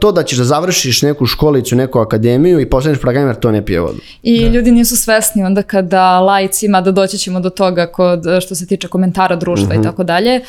to 0.00 0.12
da 0.12 0.22
ćeš 0.22 0.38
da 0.38 0.44
završiš 0.44 1.02
neku 1.02 1.26
školicu, 1.26 1.76
neku 1.76 1.98
akademiju 1.98 2.60
i 2.60 2.70
postaneš 2.70 3.00
programer, 3.00 3.36
to 3.36 3.50
ne 3.50 3.64
pije 3.64 3.80
vodu. 3.80 3.98
I 4.22 4.40
da. 4.40 4.48
ljudi 4.50 4.70
nisu 4.70 4.96
svesni 4.96 5.44
onda 5.44 5.62
kada 5.62 6.20
lajcima, 6.20 6.80
da 6.80 6.92
doći 6.92 7.18
ćemo 7.18 7.40
do 7.40 7.50
toga 7.50 7.86
kod, 7.86 8.24
što 8.40 8.54
se 8.54 8.66
tiče 8.66 8.85
komentara 8.88 9.36
društva 9.36 9.66
mm 9.66 9.70
-hmm. 9.70 9.74
i 9.74 9.78
mhm. 9.78 9.88
tako 9.88 10.04
dalje, 10.04 10.34
e, 10.34 10.42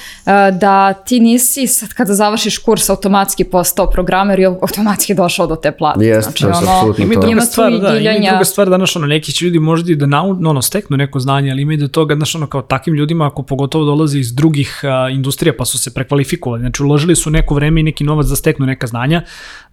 da 0.51 0.93
ti 0.93 1.19
nisi 1.19 1.67
sad 1.67 1.93
kada 1.93 2.13
završiš 2.13 2.57
kurs 2.57 2.89
automatski 2.89 3.43
postao 3.43 3.89
programer 3.89 4.39
i 4.39 4.45
automatski 4.45 5.13
došao 5.13 5.47
do 5.47 5.55
te 5.55 5.71
plate. 5.71 5.99
Yes, 5.99 6.21
znači, 6.21 6.43
to 6.43 6.49
ono, 6.49 6.95
ima 6.97 7.13
i 7.13 7.17
druga 7.17 7.41
stvar, 7.41 7.71
da, 7.71 7.97
ima 7.97 8.11
i 8.11 8.29
druga 8.29 8.45
stvar 8.45 8.69
da, 8.69 8.75
znaš, 8.75 8.95
ono, 8.95 9.07
neki 9.07 9.31
će 9.31 9.45
ljudi 9.45 9.59
možda 9.59 9.91
i 9.91 9.95
da 9.95 10.05
nau, 10.05 10.29
ono, 10.29 10.61
steknu 10.61 10.97
neko 10.97 11.19
znanje, 11.19 11.51
ali 11.51 11.61
ima 11.61 11.73
i 11.73 11.77
do 11.77 11.87
toga, 11.87 12.15
znaš, 12.15 12.35
ono, 12.35 12.47
kao 12.47 12.61
takvim 12.61 12.95
ljudima, 12.95 13.27
ako 13.27 13.43
pogotovo 13.43 13.85
dolaze 13.85 14.19
iz 14.19 14.35
drugih 14.35 14.81
a, 14.83 15.09
industrija, 15.09 15.53
pa 15.57 15.65
su 15.65 15.77
se 15.77 15.93
prekvalifikovali, 15.93 16.61
znači 16.61 16.83
uložili 16.83 17.15
su 17.15 17.29
neko 17.29 17.55
vreme 17.55 17.79
i 17.79 17.83
neki 17.83 18.03
novac 18.03 18.27
da 18.27 18.35
steknu 18.35 18.65
neka 18.65 18.87
znanja, 18.87 19.23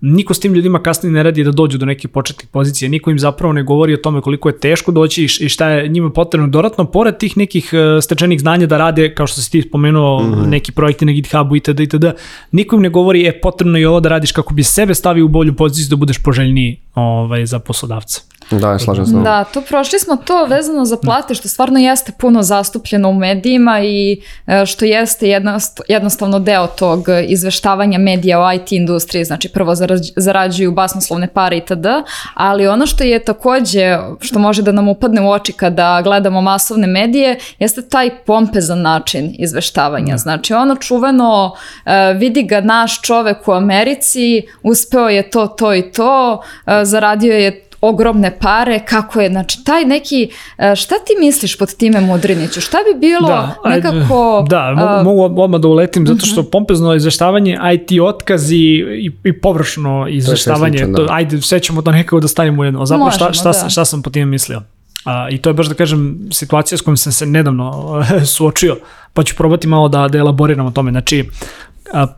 niko 0.00 0.34
s 0.34 0.40
tim 0.40 0.54
ljudima 0.54 0.82
kasnije 0.82 1.12
ne 1.12 1.22
radi 1.22 1.44
da 1.44 1.50
dođu 1.50 1.78
do 1.78 1.86
nekih 1.86 2.10
početnih 2.10 2.48
pozicija, 2.48 2.88
niko 2.88 3.10
im 3.10 3.18
zapravo 3.18 3.52
ne 3.52 3.62
govori 3.62 3.94
o 3.94 3.96
tome 3.96 4.20
koliko 4.20 4.48
je 4.48 4.58
teško 4.58 4.92
doći 4.92 5.24
i 5.24 5.48
šta 5.48 5.68
je 5.68 5.88
njima 5.88 6.10
potrebno 6.10 6.48
dodatno, 6.48 6.84
pored 6.84 7.16
tih 7.16 7.36
nekih 7.36 7.70
stečenih 8.02 8.40
znanja 8.40 8.53
da 8.66 8.78
rade, 8.78 9.14
kao 9.14 9.26
što 9.26 9.40
si 9.40 9.50
ti 9.50 9.62
spomenuo, 9.62 10.22
mm 10.22 10.32
-hmm. 10.32 10.46
neki 10.46 10.72
projekti 10.72 11.04
na 11.04 11.12
GitHubu 11.12 11.56
itd. 11.56 11.80
itd. 11.80 12.04
Niko 12.52 12.76
im 12.76 12.82
ne 12.82 12.88
govori, 12.88 13.26
e, 13.26 13.40
potrebno 13.40 13.78
je 13.78 13.88
ovo 13.88 14.00
da 14.00 14.08
radiš 14.08 14.32
kako 14.32 14.54
bi 14.54 14.62
sebe 14.62 14.94
stavio 14.94 15.24
u 15.24 15.28
bolju 15.28 15.54
poziciju 15.56 15.90
da 15.90 15.96
budeš 15.96 16.18
poželjniji 16.18 16.80
ovaj, 16.94 17.46
za 17.46 17.58
poslodavca. 17.58 18.20
Da, 18.50 18.78
slažem 18.78 19.06
se. 19.06 19.12
Da, 19.12 19.44
to 19.44 19.60
prošli 19.60 19.98
smo 19.98 20.16
to 20.16 20.44
vezano 20.44 20.84
za 20.84 20.96
plate, 20.96 21.34
što 21.34 21.48
stvarno 21.48 21.78
jeste 21.78 22.12
puno 22.18 22.42
zastupljeno 22.42 23.08
u 23.08 23.14
medijima 23.14 23.80
i 23.80 24.22
e, 24.46 24.66
što 24.66 24.84
jeste 24.84 25.40
jednostavno 25.88 26.38
deo 26.38 26.66
tog 26.66 27.04
izveštavanja 27.28 27.98
medija 27.98 28.40
o 28.40 28.52
IT 28.52 28.72
industriji, 28.72 29.24
znači 29.24 29.48
prvo 29.48 29.74
zarađuju 30.16 30.72
basnoslovne 30.72 31.28
pare 31.28 31.56
itd., 31.56 31.86
ali 32.34 32.66
ono 32.66 32.86
što 32.86 33.04
je 33.04 33.24
takođe, 33.24 33.98
što 34.20 34.38
može 34.38 34.62
da 34.62 34.72
nam 34.72 34.88
upadne 34.88 35.20
u 35.20 35.30
oči 35.30 35.52
kada 35.52 36.00
gledamo 36.02 36.40
masovne 36.40 36.86
medije, 36.86 37.38
jeste 37.58 37.82
taj 37.82 38.10
pompezan 38.26 38.82
način 38.82 39.34
izveštavanja. 39.38 40.14
Da. 40.14 40.18
Znači 40.18 40.54
ono 40.54 40.76
čuveno, 40.76 41.54
e, 41.84 42.12
vidi 42.12 42.42
ga 42.42 42.60
naš 42.60 43.02
čovek 43.02 43.48
u 43.48 43.52
Americi, 43.52 44.42
uspeo 44.62 45.08
je 45.08 45.30
to, 45.30 45.46
to 45.46 45.74
i 45.74 45.92
to, 45.92 46.42
e, 46.66 46.84
zaradio 46.84 47.34
je 47.36 47.63
ogromne 47.80 48.38
pare, 48.40 48.80
kako 48.88 49.20
je, 49.20 49.30
znači 49.30 49.64
taj 49.64 49.84
neki, 49.84 50.30
e, 50.58 50.76
šta 50.76 50.94
ti 50.94 51.12
misliš 51.20 51.58
pod 51.58 51.76
time 51.76 52.00
Mudriniću? 52.00 52.60
Šta 52.60 52.78
bi 52.92 53.00
bilo 53.00 53.28
da, 53.28 53.54
nekako... 53.64 54.46
Da, 54.48 54.96
uh, 54.98 55.04
mogu 55.04 55.42
odmah 55.42 55.60
da 55.60 55.68
uletim, 55.68 56.06
zato 56.06 56.26
što 56.26 56.40
mhm. 56.40 56.50
pompezno 56.50 56.94
izveštavanje, 56.94 57.58
IT 57.74 58.00
otkazi 58.02 58.56
i, 58.56 59.10
i 59.24 59.40
površno 59.40 60.06
izveštavanje, 60.08 60.86
to, 60.96 61.06
to 61.06 61.06
ajde, 61.10 61.40
sve 61.40 61.60
ćemo 61.60 61.82
to 61.82 61.92
nekako 61.92 62.20
da 62.20 62.28
stavimo 62.28 62.62
u 62.62 62.64
jedno. 62.64 62.86
Zapravo 62.86 63.10
šta, 63.10 63.32
šta, 63.32 63.52
da. 63.52 63.68
šta 63.68 63.84
sam 63.84 64.02
po 64.02 64.10
time 64.10 64.26
mislio? 64.26 64.62
A, 65.04 65.28
I 65.30 65.38
to 65.38 65.50
je 65.50 65.54
baš 65.54 65.66
da 65.66 65.74
kažem 65.74 66.28
situacija 66.32 66.78
s 66.78 66.80
kojom 66.80 66.96
sam 66.96 67.12
se 67.12 67.26
nedavno 67.26 67.94
suočio, 68.36 68.76
pa 69.12 69.22
ću 69.22 69.36
probati 69.36 69.66
malo 69.66 69.88
da, 69.88 70.08
da 70.08 70.18
elaboriram 70.18 70.66
o 70.66 70.70
tome. 70.70 70.90
Znači, 70.90 71.24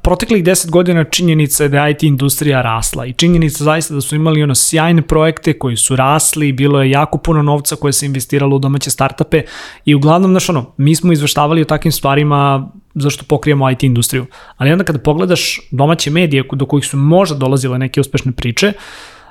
proteklih 0.02 0.44
10 0.44 0.70
godina 0.70 1.04
činjenica 1.04 1.62
je 1.62 1.68
da 1.68 1.88
IT 1.88 2.02
industrija 2.02 2.62
rasla 2.62 3.06
i 3.06 3.12
činjenica 3.12 3.64
zaista 3.64 3.94
da 3.94 4.00
su 4.00 4.16
imali 4.16 4.42
ono 4.42 4.54
sjajne 4.54 5.02
projekte 5.02 5.58
koji 5.58 5.76
su 5.76 5.96
rasli, 5.96 6.52
bilo 6.52 6.82
je 6.82 6.90
jako 6.90 7.18
puno 7.18 7.42
novca 7.42 7.76
koje 7.76 7.92
se 7.92 8.06
investiralo 8.06 8.56
u 8.56 8.58
domaće 8.58 8.90
startupe 8.90 9.42
i 9.84 9.94
uglavnom, 9.94 10.30
znaš 10.30 10.48
ono, 10.48 10.72
mi 10.76 10.94
smo 10.94 11.12
izveštavali 11.12 11.62
o 11.62 11.64
takvim 11.64 11.92
stvarima 11.92 12.70
zašto 12.94 13.24
pokrijemo 13.24 13.70
IT 13.70 13.82
industriju. 13.82 14.26
Ali 14.56 14.72
onda 14.72 14.84
kada 14.84 14.98
pogledaš 14.98 15.60
domaće 15.70 16.10
medije 16.10 16.44
do 16.52 16.66
kojih 16.66 16.86
su 16.86 16.96
možda 16.96 17.36
dolazile 17.36 17.78
neke 17.78 18.00
uspešne 18.00 18.32
priče, 18.32 18.72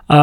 uh, 0.08 0.16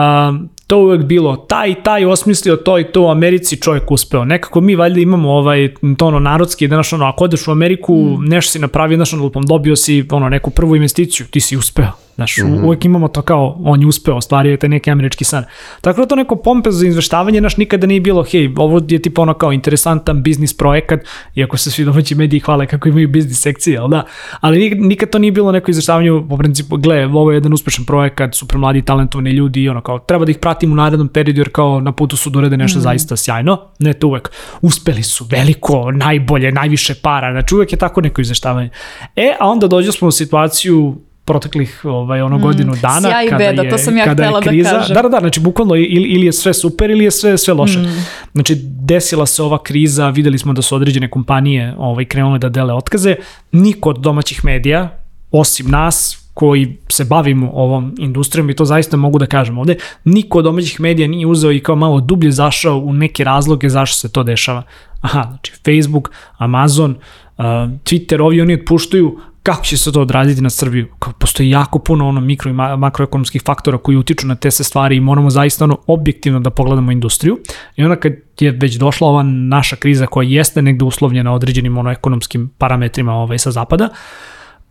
to 0.73 0.79
uvek 0.79 1.03
bilo 1.03 1.37
taj 1.37 1.71
i 1.71 1.75
taj 1.75 2.05
osmislio 2.05 2.57
to 2.57 2.79
i 2.79 2.85
to 2.85 3.03
u 3.03 3.09
Americi 3.11 3.61
čovjek 3.61 3.91
uspeo. 3.91 4.25
Nekako 4.25 4.61
mi 4.61 4.75
valjda 4.75 5.01
imamo 5.01 5.31
ovaj, 5.33 5.75
to 5.99 6.07
ono 6.07 6.19
narodski, 6.19 6.69
da 6.69 6.83
ono, 6.93 7.05
ako 7.05 7.25
odeš 7.25 7.49
u 7.49 7.51
Ameriku, 7.51 7.95
mm. 7.95 8.25
nešto 8.25 8.53
si 8.53 8.59
napravio, 8.59 8.97
znaš 8.97 9.13
ono, 9.13 9.29
dobio 9.29 9.77
si 9.77 10.05
ono, 10.11 10.29
neku 10.29 10.51
prvu 10.51 10.77
investiciju, 10.77 11.27
ti 11.27 11.41
si 11.41 11.57
uspeo. 11.57 12.02
Znaš, 12.15 12.37
mm 12.37 12.41
-hmm. 12.41 12.65
uvek 12.65 12.85
imamo 12.85 13.09
to 13.09 13.23
kao, 13.23 13.57
on 13.65 13.81
je 13.81 13.87
uspeo, 13.87 14.15
ostvario 14.15 14.51
je 14.51 14.57
taj 14.57 14.69
neki 14.69 14.91
američki 14.91 15.25
san. 15.25 15.45
Tako 15.81 16.01
da 16.01 16.07
to 16.07 16.17
neko 16.17 16.37
pompez 16.37 16.75
za 16.79 16.87
izveštavanje, 16.87 17.41
naš 17.41 17.57
nikada 17.57 17.87
nije 17.87 18.01
bilo, 18.01 18.23
hej, 18.23 18.55
ovo 18.57 18.81
je 18.89 19.03
tipa 19.03 19.23
ono 19.23 19.35
kao 19.35 19.53
interesantan 19.53 20.23
biznis 20.23 20.57
projekat, 20.57 21.01
iako 21.35 21.57
se 21.57 21.71
svi 21.71 21.85
domaći 21.85 22.15
mediji 22.15 22.41
hvale 22.41 22.67
kako 22.67 22.89
imaju 22.89 23.09
biznis 23.09 23.41
sekcije, 23.41 23.79
ali 23.79 23.91
da, 23.91 24.05
ali 24.41 24.71
nikad 24.75 25.11
to 25.11 25.19
nije 25.19 25.33
bilo 25.33 25.53
neko 25.53 25.71
izveštavanje 25.71 26.11
po 26.29 26.37
principu, 26.37 26.77
gle, 26.77 27.07
ovo 27.07 27.31
je 27.31 27.37
jedan 27.37 27.53
uspešan 27.53 27.85
projekat, 27.85 28.35
super 28.35 28.59
mladi, 28.59 28.83
talentovani 28.83 29.31
ljudi, 29.31 29.69
ono 29.69 29.81
kao, 29.81 29.99
treba 29.99 30.25
da 30.25 30.31
ih 30.31 30.39
pratim 30.39 30.73
u 30.73 30.75
narednom 30.75 31.09
periodu, 31.09 31.41
jer 31.41 31.49
kao 31.53 31.81
na 31.81 31.93
putu 31.93 32.17
su 32.17 32.31
dorede 32.31 32.57
nešto 32.57 32.79
mm. 32.79 32.83
zaista 32.83 33.17
sjajno, 33.17 33.59
ne 33.79 33.93
to 33.93 34.07
uvek, 34.07 34.31
uspeli 34.63 35.03
su, 35.03 35.27
veliko, 35.31 35.91
najbolje, 35.91 36.53
najviše 36.53 36.95
para, 36.95 37.33
znači 37.33 37.55
uvek 37.55 37.73
je 37.73 37.79
tako 37.79 38.01
neko 38.01 38.21
izveštavanje. 38.21 38.71
E, 39.17 39.33
a 39.41 39.49
onda 39.49 39.69
dođe 39.69 39.93
smo 39.93 40.09
u 40.09 40.11
situaciju 40.11 40.97
proteklih 41.25 41.81
ovaj 41.85 42.21
ono 42.21 42.39
mm, 42.39 42.43
godinu 42.43 42.75
dana 42.83 43.09
Sjaj 43.09 43.27
kada 43.27 43.39
beda, 43.39 43.63
je 43.63 43.71
to 43.71 43.79
sam 43.79 43.97
ja 43.97 44.05
kada 44.05 44.25
je 44.25 44.33
kriza. 44.43 44.73
Da, 44.73 44.79
kažem. 44.79 44.95
da, 44.95 45.03
da, 45.03 45.09
da, 45.09 45.21
znači 45.21 45.41
bukvalno 45.41 45.75
ili, 45.75 45.87
ili 45.87 46.27
je 46.27 46.33
sve 46.33 46.55
super 46.55 46.91
ili 46.91 47.05
je 47.05 47.11
sve 47.11 47.39
sve 47.39 47.55
loše. 47.55 47.79
Mm. 47.79 48.05
Znači 48.33 48.57
desila 48.65 49.27
se 49.27 49.43
ova 49.43 49.63
kriza, 49.63 50.09
videli 50.09 50.39
smo 50.39 50.53
da 50.53 50.63
su 50.63 50.77
određene 50.77 51.11
kompanije 51.11 51.75
ovaj 51.79 52.05
krenule 52.05 52.39
da 52.39 52.49
dele 52.49 52.75
otkaze. 52.75 53.15
Niko 53.53 53.91
od 53.91 53.99
domaćih 53.99 54.45
medija 54.45 54.99
osim 55.31 55.71
nas 55.71 56.23
koji 56.35 56.77
se 56.89 57.05
bavimo 57.05 57.51
ovom 57.55 57.95
industrijom 57.99 58.51
i 58.51 58.55
to 58.55 58.65
zaista 58.65 58.97
mogu 58.97 59.19
da 59.19 59.27
kažem 59.27 59.59
ovde, 59.59 59.77
niko 60.05 60.39
od 60.39 60.45
domaćih 60.45 60.81
medija 60.81 61.09
nije 61.09 61.27
uzeo 61.27 61.53
i 61.53 61.61
kao 61.61 61.77
malo 61.77 62.01
dublje 62.01 62.31
zašao 62.31 62.79
u 62.79 62.93
neke 62.93 63.25
razloge 63.25 63.69
zašto 63.69 63.97
se 63.97 64.13
to 64.13 64.23
dešava. 64.23 64.63
Aha, 65.01 65.23
znači 65.23 65.53
Facebook, 65.53 66.11
Amazon, 66.39 66.91
uh, 66.91 67.45
Twitter, 67.85 68.23
ovi 68.23 68.41
oni 68.41 68.55
otpuštuju 68.55 69.19
kako 69.43 69.65
će 69.65 69.77
se 69.77 69.93
to 69.93 70.01
odraziti 70.01 70.41
na 70.41 70.51
Srbiju? 70.51 70.87
Kao, 70.99 71.13
postoji 71.13 71.51
jako 71.51 71.79
puno 71.79 72.09
ono 72.09 72.21
mikro 72.21 72.51
i 72.51 72.55
makroekonomskih 72.55 73.43
faktora 73.45 73.79
koji 73.79 73.97
utiču 73.97 74.27
na 74.27 74.35
te 74.35 74.51
se 74.51 74.65
stvari 74.65 74.97
i 74.97 75.01
moramo 75.01 75.31
zaista 75.31 75.65
ono 75.65 75.79
objektivno 75.87 76.41
da 76.41 76.51
pogledamo 76.51 76.93
industriju. 76.93 77.39
I 77.77 77.85
onda 77.85 77.97
kad 77.97 78.13
je 78.41 78.51
već 78.51 78.75
došla 78.75 79.09
ova 79.09 79.23
naša 79.23 79.77
kriza 79.77 80.07
koja 80.07 80.29
jeste 80.29 80.63
negde 80.63 80.85
uslovljena 80.85 81.35
određenim 81.35 81.79
ono 81.79 81.91
ekonomskim 81.91 82.51
parametrima 82.59 83.13
ovaj, 83.15 83.39
sa 83.39 83.51
zapada, 83.51 83.89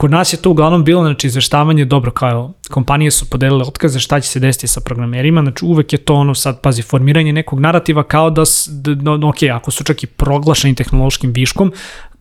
Kod 0.02 0.12
nas 0.12 0.34
je 0.34 0.38
to 0.38 0.50
uglavnom 0.50 0.84
bilo 0.84 1.04
znači, 1.04 1.28
izveštavanje, 1.28 1.86
dobro, 1.86 2.12
kao 2.12 2.54
kompanije 2.70 3.12
su 3.12 3.30
podelile 3.30 3.64
otkaze, 3.64 4.00
šta 4.00 4.20
će 4.20 4.30
se 4.30 4.40
desiti 4.40 4.68
sa 4.68 4.82
programerima, 4.82 5.42
znači 5.42 5.66
uvek 5.66 5.94
je 5.94 5.98
to 5.98 6.16
ono 6.16 6.36
sad, 6.36 6.62
pazi, 6.62 6.82
formiranje 6.82 7.34
nekog 7.34 7.60
narativa 7.60 8.04
kao 8.04 8.30
da, 8.30 8.44
da 8.68 9.18
no, 9.18 9.30
ok, 9.30 9.44
ako 9.54 9.72
su 9.72 9.84
čak 9.84 10.04
i 10.04 10.08
proglašeni 10.08 10.76
tehnološkim 10.76 11.34
viškom, 11.34 11.72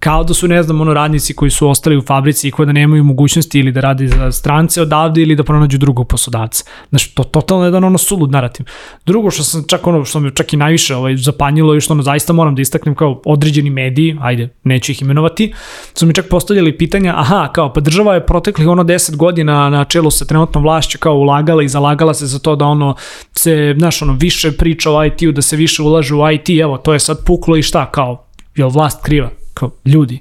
kao 0.00 0.24
da 0.24 0.34
su, 0.34 0.48
ne 0.48 0.62
znam, 0.62 0.80
ono 0.80 0.94
radnici 0.94 1.34
koji 1.34 1.50
su 1.50 1.68
ostali 1.68 1.96
u 1.96 2.02
fabrici 2.02 2.48
i 2.48 2.50
koji 2.50 2.66
da 2.66 2.72
nemaju 2.72 3.04
mogućnosti 3.04 3.58
ili 3.58 3.72
da 3.72 3.80
radi 3.80 4.08
za 4.08 4.32
strance 4.32 4.82
odavde 4.82 5.22
ili 5.22 5.36
da 5.36 5.44
pronađu 5.44 5.78
drugog 5.78 6.08
poslodavca. 6.08 6.64
Znači, 6.88 7.14
to 7.14 7.24
totalno 7.24 7.64
jedan 7.64 7.84
ono 7.84 7.98
sulud 7.98 8.30
narativ. 8.30 8.66
Drugo 9.06 9.30
što 9.30 9.42
sam 9.42 9.64
čak 9.68 9.86
ono, 9.86 10.04
što 10.04 10.20
me 10.20 10.30
čak 10.34 10.52
i 10.52 10.56
najviše 10.56 10.96
ovaj, 10.96 11.16
zapanjilo 11.16 11.76
i 11.76 11.80
što 11.80 11.92
ono 11.94 12.02
zaista 12.02 12.32
moram 12.32 12.54
da 12.54 12.62
istaknem 12.62 12.94
kao 12.94 13.22
određeni 13.24 13.70
mediji, 13.70 14.16
ajde, 14.20 14.48
neću 14.64 14.92
ih 14.92 15.02
imenovati, 15.02 15.52
su 15.94 16.06
mi 16.06 16.14
čak 16.14 16.28
postavljali 16.28 16.78
pitanja, 16.78 17.14
aha, 17.16 17.48
kao 17.52 17.72
pa 17.72 17.80
država 17.80 18.14
je 18.14 18.26
proteklih 18.26 18.68
ono 18.68 18.84
10 18.84 19.16
godina 19.16 19.70
na 19.70 19.84
čelu 19.84 20.10
sa 20.10 20.24
trenutnom 20.24 20.64
vlašću 20.64 20.98
kao 20.98 21.14
ulagala 21.14 21.62
i 21.62 21.68
zalagala 21.68 22.14
se 22.14 22.26
za 22.26 22.38
to 22.38 22.56
da 22.56 22.64
ono 22.64 22.94
se, 23.32 23.74
znaš, 23.78 24.02
ono, 24.02 24.12
više 24.12 24.52
priča 24.52 24.90
o 24.90 25.04
IT-u, 25.04 25.32
da 25.32 25.42
se 25.42 25.56
više 25.56 25.82
ulaže 25.82 26.14
u 26.14 26.30
IT, 26.30 26.48
evo, 26.48 26.78
to 26.78 26.92
je 26.92 26.98
sad 26.98 27.24
puklo 27.26 27.56
i 27.56 27.62
šta, 27.62 27.90
kao, 27.90 28.26
je 28.56 28.64
vlast 28.64 29.04
kriva? 29.04 29.39
Kao 29.54 29.70
ljudi. 29.84 30.20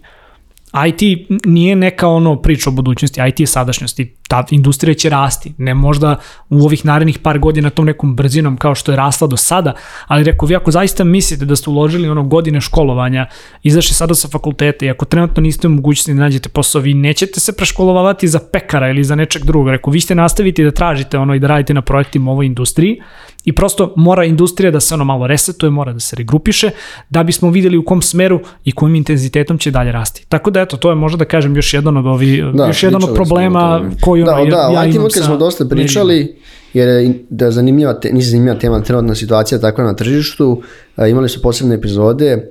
IT 0.88 1.29
nije 1.45 1.75
neka 1.75 2.07
ono 2.07 2.41
priča 2.41 2.69
o 2.69 2.74
budućnosti, 2.74 3.21
IT 3.29 3.39
je 3.39 3.48
sadašnjosti, 3.48 4.15
ta 4.29 4.45
industrija 4.51 4.93
će 4.93 5.09
rasti, 5.09 5.53
ne 5.57 5.74
možda 5.74 6.15
u 6.50 6.65
ovih 6.65 6.86
narednih 6.86 7.19
par 7.19 7.39
godina 7.39 7.69
tom 7.69 7.86
nekom 7.86 8.15
brzinom 8.15 8.57
kao 8.57 8.75
što 8.75 8.91
je 8.91 8.95
rasla 8.95 9.27
do 9.27 9.38
sada, 9.38 9.74
ali 10.07 10.24
rekao 10.24 10.48
vi 10.48 10.55
ako 10.55 10.71
zaista 10.71 11.03
mislite 11.03 11.45
da 11.45 11.55
ste 11.55 11.69
uložili 11.69 12.09
ono 12.09 12.24
godine 12.24 12.62
školovanja, 12.62 13.25
izašli 13.63 13.95
sada 13.95 14.15
sa 14.15 14.27
fakulteta 14.27 14.86
i 14.86 14.89
ako 14.89 15.05
trenutno 15.05 15.41
niste 15.41 15.67
u 15.67 15.71
mogućnosti 15.71 16.13
da 16.13 16.19
nađete 16.19 16.50
posao, 16.50 16.81
vi 16.81 16.93
nećete 16.93 17.39
se 17.39 17.55
preškolovavati 17.55 18.27
za 18.27 18.39
pekara 18.53 18.89
ili 18.89 19.03
za 19.03 19.15
nečeg 19.15 19.43
drugog, 19.43 19.69
rekao 19.69 19.91
vi 19.91 20.01
ste 20.01 20.15
nastaviti 20.15 20.63
da 20.63 20.71
tražite 20.71 21.17
ono 21.17 21.36
i 21.36 21.39
da 21.39 21.48
radite 21.48 21.74
na 21.74 21.81
projektima 21.81 22.31
u 22.31 22.33
ovoj 22.33 22.45
industriji, 22.45 23.01
I 23.45 23.53
prosto 23.53 23.93
mora 23.95 24.25
industrija 24.25 24.71
da 24.71 24.79
se 24.79 24.93
ono 24.93 25.03
malo 25.03 25.27
resetuje, 25.27 25.69
mora 25.69 25.93
da 25.93 26.00
se 26.00 26.15
regrupiše, 26.15 26.69
da 27.09 27.24
bismo 27.24 27.50
videli 27.50 27.77
u 27.77 27.86
kom 27.86 28.01
smeru 28.01 28.39
i 28.65 28.71
kojim 28.71 28.95
intenzitetom 28.95 29.57
će 29.57 29.71
dalje 29.71 29.91
rasti. 29.91 30.25
Tako 30.29 30.51
da 30.51 30.62
eto, 30.62 30.77
to 30.77 30.89
je 30.89 30.95
možda 30.95 31.17
da 31.17 31.25
kažem 31.25 31.55
još 31.55 31.74
jedan 31.74 31.98
od 31.98 32.05
ovi, 32.05 32.43
da, 32.53 32.67
još 32.67 32.83
jedan 32.83 33.03
od 33.03 33.13
problema 33.15 33.81
koji 34.01 34.18
da, 34.25 34.35
ono, 34.35 34.49
da, 34.49 34.57
ja, 34.57 34.83
ja 34.83 34.85
imam 34.85 35.09
sa... 35.09 35.23
smo 35.23 35.38
dosta 35.38 35.65
pričali, 35.65 36.35
jer 36.73 36.88
je 36.88 37.25
da 37.29 37.51
zanimljiva, 37.51 37.93
te, 37.99 38.13
nisi 38.13 38.29
zanimljiva 38.29 38.59
tema 38.59 38.81
trenutna 38.81 39.15
situacija 39.15 39.59
takva 39.59 39.83
na 39.83 39.93
tržištu, 39.93 40.61
e, 40.97 41.09
imali 41.09 41.29
su 41.29 41.41
posebne 41.41 41.75
epizode, 41.75 42.25
e, 42.25 42.41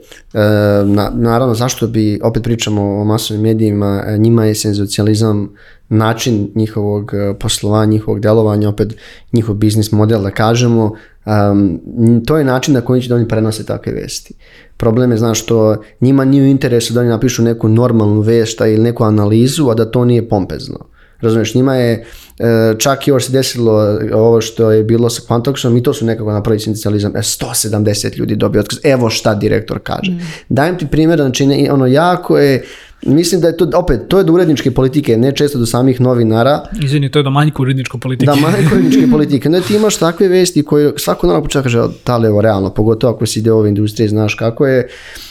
na, 0.85 1.13
naravno 1.15 1.55
zašto 1.55 1.87
bi, 1.87 2.21
opet 2.23 2.43
pričamo 2.43 2.83
o 2.83 3.05
masovnim 3.05 3.43
medijima, 3.43 4.05
e, 4.07 4.19
njima 4.19 4.45
je 4.45 4.55
senzacionalizam 4.55 5.55
način 5.89 6.51
njihovog 6.55 7.11
e, 7.15 7.35
poslovanja, 7.39 7.91
njihovog 7.91 8.21
delovanja, 8.21 8.69
opet 8.69 8.97
njihov 9.33 9.55
biznis 9.55 9.93
model 9.93 10.23
da 10.23 10.31
kažemo, 10.31 10.93
um, 11.27 11.81
to 12.27 12.39
je 12.39 12.45
način 12.45 12.75
na 12.75 12.81
koji 12.81 13.03
će 13.03 13.09
da 13.09 13.15
oni 13.15 13.29
prenose 13.29 13.67
takve 13.67 13.93
vesti. 13.93 14.35
Problem 14.77 15.11
je, 15.11 15.17
znaš, 15.19 15.43
što 15.43 15.83
njima 16.01 16.25
nije 16.25 16.43
u 16.43 16.47
interesu 16.47 16.95
da 16.95 17.01
oni 17.01 17.09
napišu 17.09 17.43
neku 17.43 17.69
normalnu 17.69 18.21
vešta 18.21 18.67
ili 18.67 18.83
neku 18.83 19.05
analizu, 19.05 19.69
a 19.69 19.75
da 19.75 19.91
to 19.91 20.05
nije 20.05 20.29
pompezno. 20.29 20.79
Razumeš, 21.21 21.55
njima 21.55 21.75
je 21.75 22.07
čak 22.79 23.09
i 23.09 23.11
još 23.11 23.27
se 23.27 23.33
desilo 23.33 23.99
ovo 24.15 24.41
što 24.41 24.71
je 24.71 24.85
bilo 24.85 25.11
sa 25.11 25.23
Quantoxom 25.23 25.79
i 25.79 25.83
to 25.83 25.95
su 25.95 26.05
nekako 26.05 26.33
napravili 26.33 26.61
sindicalizam. 26.61 27.17
E, 27.17 27.19
170 27.19 28.19
ljudi 28.19 28.37
dobio 28.37 28.61
otkaz. 28.61 28.79
Evo 28.85 29.11
šta 29.11 29.35
direktor 29.35 29.79
kaže. 29.83 30.11
Mm. 30.11 30.21
Dajem 30.49 30.79
ti 30.79 30.87
primjer, 30.87 31.19
znači 31.19 31.69
ono 31.71 31.87
jako 31.87 32.39
je 32.39 32.65
Mislim 33.03 33.41
da 33.41 33.49
je 33.49 33.57
to, 33.57 33.71
opet, 33.75 34.01
to 34.09 34.19
je 34.19 34.25
do 34.25 34.33
uredničke 34.33 34.71
politike, 34.71 35.17
ne 35.17 35.33
često 35.33 35.59
do 35.59 35.67
samih 35.67 36.01
novinara. 36.01 36.63
Izvini, 36.83 37.11
to 37.11 37.19
je 37.19 37.23
do 37.23 37.31
manjka 37.31 37.63
uredničke 37.63 37.99
politike. 37.99 38.27
Da, 38.27 38.35
manjka 38.35 38.69
uredničke 38.75 39.07
politike. 39.11 39.49
Ne, 39.49 39.61
ti 39.61 39.77
imaš 39.77 39.97
takve 39.97 40.29
vesti 40.29 40.63
koje 40.63 40.93
svako 40.97 41.27
naravno 41.27 41.45
počeo 41.45 41.63
kaže, 41.63 41.83
da 42.07 42.17
li 42.17 42.29
je 42.29 42.43
realno, 42.43 42.71
pogotovo 42.71 43.15
ako 43.15 43.27
si 43.27 43.41
deo 43.41 43.57
ove 43.57 43.69
industrije, 43.69 44.09
znaš 44.09 44.35
kako 44.35 44.67
je. 44.67 44.89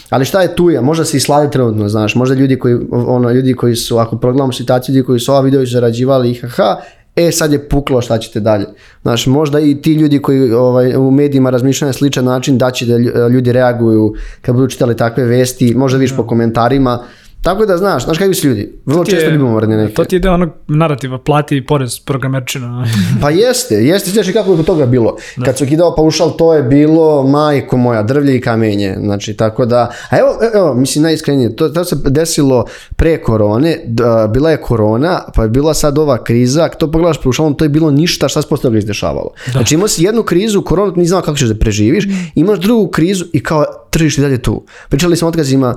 Ali 0.10 0.26
šta 0.26 0.42
je 0.42 0.56
tu 0.56 0.70
je, 0.70 0.82
možda 0.82 1.06
se 1.06 1.18
i 1.18 1.20
slade 1.20 1.52
trenutno, 1.52 1.90
znaš, 1.90 2.16
možda 2.16 2.36
ljudi 2.36 2.60
koji, 2.60 2.78
ono, 2.92 3.32
ljudi 3.32 3.54
koji 3.54 3.76
su, 3.76 3.98
ako 3.98 4.18
progledamo 4.18 4.54
situaciju, 4.54 4.96
ljudi 4.96 5.06
koji 5.06 5.20
su 5.20 5.32
ova 5.32 5.42
video 5.42 5.66
zarađivali, 5.66 6.34
haha, 6.34 6.76
e 7.18 7.32
sad 7.32 7.52
je 7.52 7.70
puklo 7.70 8.02
šta 8.02 8.18
ćete 8.18 8.40
dalje. 8.40 8.66
Znaš, 9.02 9.28
možda 9.28 9.60
i 9.60 9.76
ti 9.82 9.94
ljudi 9.94 10.22
koji 10.22 10.54
ovaj, 10.54 10.96
u 10.96 11.12
medijima 11.12 11.50
razmišljaju 11.50 11.90
na 11.90 11.94
sličan 11.94 12.26
način 12.26 12.58
da 12.58 12.72
će 12.72 12.86
da 12.86 13.28
ljudi 13.28 13.52
reaguju 13.52 14.14
kad 14.42 14.56
budu 14.56 14.68
čitali 14.68 14.98
takve 14.98 15.26
vesti, 15.26 15.74
možda 15.76 15.98
vidiš 15.98 16.16
po 16.16 16.28
komentarima, 16.28 17.00
Tako 17.41 17.65
da, 17.65 17.77
znaš, 17.77 18.03
znaš 18.03 18.17
kakvi 18.17 18.34
su 18.34 18.48
ljudi, 18.48 18.74
vrlo 18.86 19.03
ti 19.03 19.12
je- 19.12 19.15
često 19.15 19.32
ljubomorni 19.32 19.77
neki. 19.77 19.94
To 19.94 20.06
ti 20.06 20.15
je 20.15 20.20
deo 20.20 20.34
onog 20.34 20.50
narativa, 20.67 21.17
plati 21.20 21.65
porez 21.65 22.00
programerčina. 22.00 22.86
Pa 23.22 23.29
jeste, 23.29 23.75
jeste, 23.75 24.12
znaš 24.12 24.27
i 24.27 24.34
kako 24.34 24.53
je 24.53 24.63
toga 24.63 24.86
bilo. 24.86 25.15
Kad 25.46 25.58
su 25.58 25.65
kidao 25.65 25.96
paušal, 25.96 26.32
to 26.32 26.53
je 26.53 26.63
bilo, 26.63 27.24
majko 27.24 27.77
moja, 27.77 28.03
drvlje 28.03 28.36
i 28.36 28.41
kamenje. 28.41 28.96
Znači, 29.00 29.34
tako 29.34 29.65
da, 29.65 29.79
a 30.10 30.17
evo, 30.17 30.29
evo, 30.56 30.74
mislim, 30.74 31.03
najiskrenije, 31.03 31.56
to, 31.56 31.70
to 31.70 31.84
se 31.84 31.96
desilo 31.98 32.65
pre 32.96 33.17
korone, 33.20 33.77
d- 33.86 34.03
a, 34.06 34.27
bila 34.27 34.51
je 34.51 34.58
korona, 34.60 34.98
pa 35.36 35.44
je 35.44 35.50
bila 35.50 35.74
sad 35.74 35.98
ova 35.98 36.17
kriza, 36.20 36.63
ako 36.63 36.77
to 36.77 36.91
pogledaš 36.91 37.22
paušalom, 37.22 37.53
to 37.53 37.65
je 37.65 37.70
bilo 37.70 37.91
ništa, 37.91 38.27
šta 38.27 38.41
se 38.41 38.48
posle 38.48 38.63
toga 38.63 38.77
izdešavalo. 38.77 39.29
Znači, 39.51 39.75
imao 39.75 39.88
si 39.88 40.03
jednu 40.03 40.24
krizu, 40.24 40.62
koronu, 40.62 40.94
nisi 40.96 41.10
znao 41.10 41.22
kako 41.22 41.38
ćeš 41.38 41.48
da 41.48 41.56
preživiš, 41.56 42.06
imaš 42.36 42.60
drugu 42.60 42.88
krizu 42.88 43.25
i 43.34 43.39
kao 43.39 43.65
tržište 43.98 44.22
i 44.22 44.24
dalje 44.24 44.42
tu. 44.42 44.66
Pričali 44.89 45.16
smo 45.16 45.27
o 45.27 45.30
otkazima, 45.30 45.75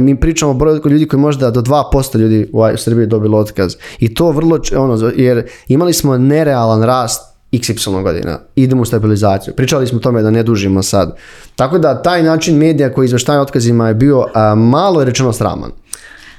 mi 0.00 0.20
pričamo 0.20 0.50
o 0.50 0.54
broju 0.54 0.80
ljudi 0.84 1.08
koji 1.08 1.20
možda 1.20 1.50
do 1.50 1.62
2% 1.62 2.18
ljudi 2.18 2.50
u 2.52 2.76
Srbiji 2.76 3.06
dobilo 3.06 3.38
otkaz. 3.38 3.76
I 3.98 4.14
to 4.14 4.30
vrlo, 4.30 4.58
ono, 4.76 5.12
jer 5.16 5.46
imali 5.68 5.92
smo 5.92 6.18
nerealan 6.18 6.82
rast 6.82 7.32
XY 7.52 8.02
godina. 8.02 8.38
Idemo 8.56 8.82
u 8.82 8.84
stabilizaciju. 8.84 9.54
Pričali 9.54 9.86
smo 9.86 9.98
o 9.98 10.00
tome 10.00 10.22
da 10.22 10.30
ne 10.30 10.42
dužimo 10.42 10.82
sad. 10.82 11.16
Tako 11.56 11.78
da 11.78 12.02
taj 12.02 12.22
način 12.22 12.56
medija 12.56 12.92
koji 12.92 13.06
izveštaju 13.06 13.38
o 13.40 13.42
otkazima 13.42 13.88
je 13.88 13.94
bio 13.94 14.26
a, 14.34 14.54
malo 14.54 15.00
je 15.00 15.06
rečeno 15.06 15.32
sraman. 15.32 15.70